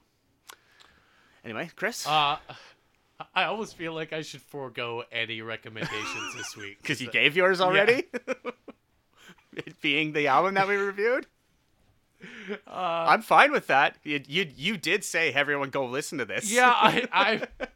Anyway, 1.44 1.70
Chris, 1.76 2.06
Uh, 2.06 2.38
I 3.34 3.44
almost 3.44 3.76
feel 3.76 3.94
like 3.94 4.12
I 4.12 4.22
should 4.22 4.42
forego 4.42 5.04
any 5.12 5.40
recommendations 5.42 6.34
this 6.36 6.56
week. 6.56 6.82
because 6.82 7.00
you 7.00 7.06
'cause, 7.06 7.12
gave 7.14 7.36
yours 7.36 7.60
already, 7.60 8.02
it 9.56 9.80
being 9.80 10.12
the 10.12 10.26
album 10.26 10.54
that 10.54 10.66
we 10.68 10.74
reviewed. 10.76 11.26
uh, 12.66 12.70
I'm 13.08 13.22
fine 13.22 13.52
with 13.52 13.68
that. 13.68 13.96
You, 14.02 14.22
you 14.26 14.50
you 14.56 14.76
did 14.76 15.04
say 15.04 15.32
everyone 15.32 15.70
go 15.70 15.86
listen 15.86 16.18
to 16.18 16.24
this. 16.24 16.50
yeah, 16.52 16.68
I, 16.70 17.06
I, 17.12 17.66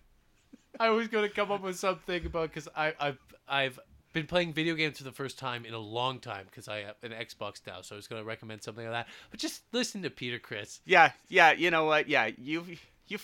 I 0.81 0.89
was 0.89 1.09
gonna 1.09 1.29
come 1.29 1.53
up 1.53 1.63
with 1.63 1.79
something 1.79 2.25
about 2.25 2.49
because 2.49 2.67
I, 2.75 2.95
I've, 2.99 3.19
I've 3.47 3.79
been 4.15 4.27
playing 4.27 4.55
video 4.55 4.75
games 4.75 4.97
for 4.99 5.05
the 5.05 5.13
first 5.13 5.39
time 5.39 5.67
in 5.67 5.75
a 5.75 5.79
long 5.79 6.19
time 6.21 6.47
because 6.51 6.69
I 6.69 6.79
have 6.79 6.97
an 7.03 7.13
Xbox 7.13 7.61
now, 7.67 7.83
so 7.83 7.95
I 7.95 7.97
was 7.97 8.09
gonna 8.09 8.25
recommend 8.25 8.63
something 8.63 8.85
like 8.85 8.95
that. 8.95 9.09
But 9.31 9.41
just 9.41 9.63
listen 9.73 10.03
to 10.03 10.11
Peter 10.11 10.39
Criss. 10.39 10.81
yeah 10.87 11.13
yeah. 11.29 11.53
You 11.53 11.71
know 11.71 11.85
what? 11.85 12.09
Yeah, 12.09 12.31
you 12.39 12.65
you. 13.07 13.19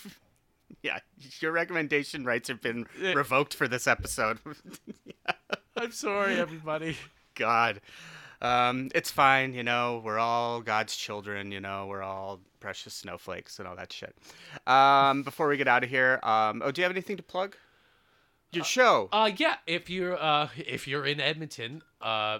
Yeah, 0.83 0.99
your 1.39 1.53
recommendation 1.53 2.25
rights 2.25 2.49
have 2.49 2.61
been 2.61 2.85
eh. 3.01 3.13
revoked 3.13 3.53
for 3.53 3.67
this 3.67 3.87
episode. 3.87 4.39
yeah. 5.05 5.33
I'm 5.77 5.91
sorry, 5.91 6.35
everybody. 6.35 6.97
God. 7.35 7.81
Um, 8.41 8.89
it's 8.93 9.09
fine, 9.09 9.53
you 9.53 9.63
know, 9.63 10.01
we're 10.03 10.19
all 10.19 10.61
God's 10.61 10.95
children, 10.95 11.51
you 11.51 11.59
know, 11.59 11.87
we're 11.87 12.03
all 12.03 12.39
precious 12.59 12.93
snowflakes 12.93 13.57
and 13.59 13.67
all 13.67 13.75
that 13.75 13.91
shit. 13.91 14.15
Um, 14.67 15.23
before 15.23 15.47
we 15.47 15.57
get 15.57 15.67
out 15.67 15.83
of 15.83 15.89
here, 15.89 16.19
um, 16.23 16.61
oh, 16.63 16.71
do 16.71 16.81
you 16.81 16.83
have 16.83 16.91
anything 16.91 17.17
to 17.17 17.23
plug? 17.23 17.55
Your 18.53 18.63
show. 18.63 19.09
Uh, 19.11 19.31
yeah. 19.35 19.55
If 19.65 19.89
you're 19.89 20.17
uh, 20.17 20.47
if 20.55 20.87
you're 20.87 21.05
in 21.05 21.19
Edmonton, 21.19 21.81
uh, 22.01 22.39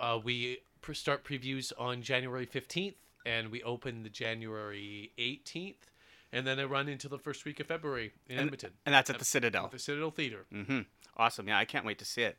uh, 0.00 0.18
we 0.24 0.58
pr- 0.80 0.94
start 0.94 1.24
previews 1.24 1.72
on 1.78 2.00
January 2.00 2.46
fifteenth, 2.46 2.96
and 3.26 3.50
we 3.50 3.62
open 3.62 4.02
the 4.02 4.08
January 4.08 5.12
eighteenth, 5.18 5.90
and 6.32 6.46
then 6.46 6.56
they 6.56 6.64
run 6.64 6.88
into 6.88 7.06
the 7.08 7.18
first 7.18 7.44
week 7.44 7.60
of 7.60 7.66
February 7.66 8.12
in 8.30 8.38
Edmonton. 8.38 8.70
and 8.86 8.94
that's 8.94 9.10
at 9.10 9.18
the 9.18 9.26
Citadel. 9.26 9.66
at 9.66 9.72
the 9.72 9.78
Citadel 9.78 10.10
Theater. 10.10 10.46
Mm-hmm. 10.52 10.80
Awesome. 11.18 11.48
Yeah, 11.48 11.58
I 11.58 11.66
can't 11.66 11.84
wait 11.84 11.98
to 11.98 12.06
see 12.06 12.22
it. 12.22 12.38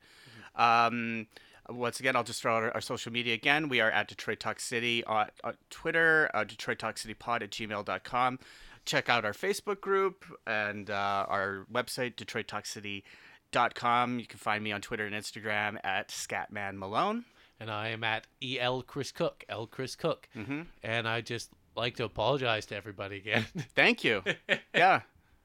Um, 0.56 1.28
once 1.70 2.00
again, 2.00 2.16
I'll 2.16 2.24
just 2.24 2.42
throw 2.42 2.58
out 2.58 2.64
our, 2.64 2.72
our 2.76 2.82
social 2.82 3.12
media 3.12 3.34
again. 3.34 3.70
We 3.70 3.82
are 3.82 3.92
at 3.92 4.08
Detroit 4.08 4.40
Talk 4.40 4.60
City 4.60 5.04
on, 5.06 5.28
on 5.44 5.56
Twitter, 5.70 6.30
uh, 6.34 6.44
Detroit 6.44 6.80
Talk 6.80 6.98
City 6.98 7.14
Pod 7.14 7.44
at 7.44 7.52
gmail.com. 7.52 8.40
Check 8.86 9.10
out 9.10 9.26
our 9.26 9.34
Facebook 9.34 9.82
group 9.82 10.26
and 10.46 10.90
uh, 10.90 11.26
our 11.28 11.66
website, 11.72 12.16
DetroitTalkCity.com. 12.16 14.20
You 14.20 14.26
can 14.26 14.40
find 14.40 14.64
me 14.64 14.72
on 14.72 14.82
Twitter 14.82 15.06
and 15.06 15.16
Instagram 15.16 15.78
at 15.84 16.10
Scatman 16.10 16.78
Malone. 16.78 17.26
and 17.60 17.70
I 17.72 17.90
am 17.90 18.04
at 18.04 18.28
el 18.44 18.82
Chris 18.84 19.12
Cook, 19.12 19.44
L 19.50 19.68
Chris 19.68 19.96
Cook, 19.96 20.28
Mm-hmm. 20.36 20.62
and 20.84 21.08
I 21.08 21.22
just 21.22 21.50
like 21.76 21.96
to 21.98 22.04
apologize 22.06 22.66
to 22.68 22.76
everybody 22.76 23.18
again. 23.18 23.46
Thank 23.76 24.04
you. 24.04 24.24
yeah. 24.76 25.02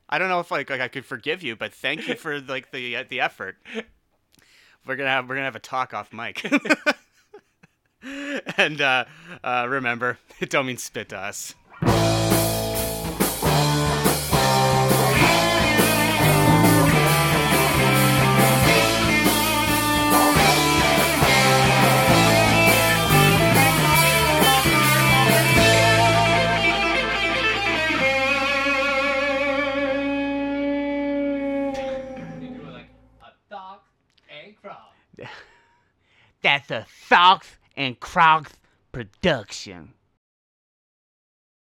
I 0.08 0.18
don't 0.18 0.28
know 0.28 0.40
if 0.40 0.50
like, 0.50 0.68
like 0.68 0.80
I 0.80 0.88
could 0.88 1.06
forgive 1.06 1.42
you, 1.42 1.56
but 1.56 1.72
thank 1.72 2.06
you 2.06 2.14
for 2.16 2.38
like 2.38 2.70
the 2.70 3.02
the 3.08 3.20
effort. 3.22 3.56
We're 4.86 4.96
gonna 4.96 5.10
have 5.10 5.28
we're 5.28 5.36
gonna 5.36 5.44
have 5.44 5.56
a 5.56 5.60
talk 5.60 5.94
off 5.94 6.12
mic. 6.12 6.44
and 8.58 8.80
uh, 8.80 9.04
uh, 9.44 9.66
remember, 9.68 10.18
it 10.40 10.50
don't 10.50 10.66
mean 10.66 10.76
spit 10.76 11.10
to 11.10 11.18
us. 11.18 11.54
That's 36.42 36.70
a 36.70 36.84
Fox 36.88 37.56
and 37.76 37.98
Crocs 38.00 38.52
production. 38.90 39.94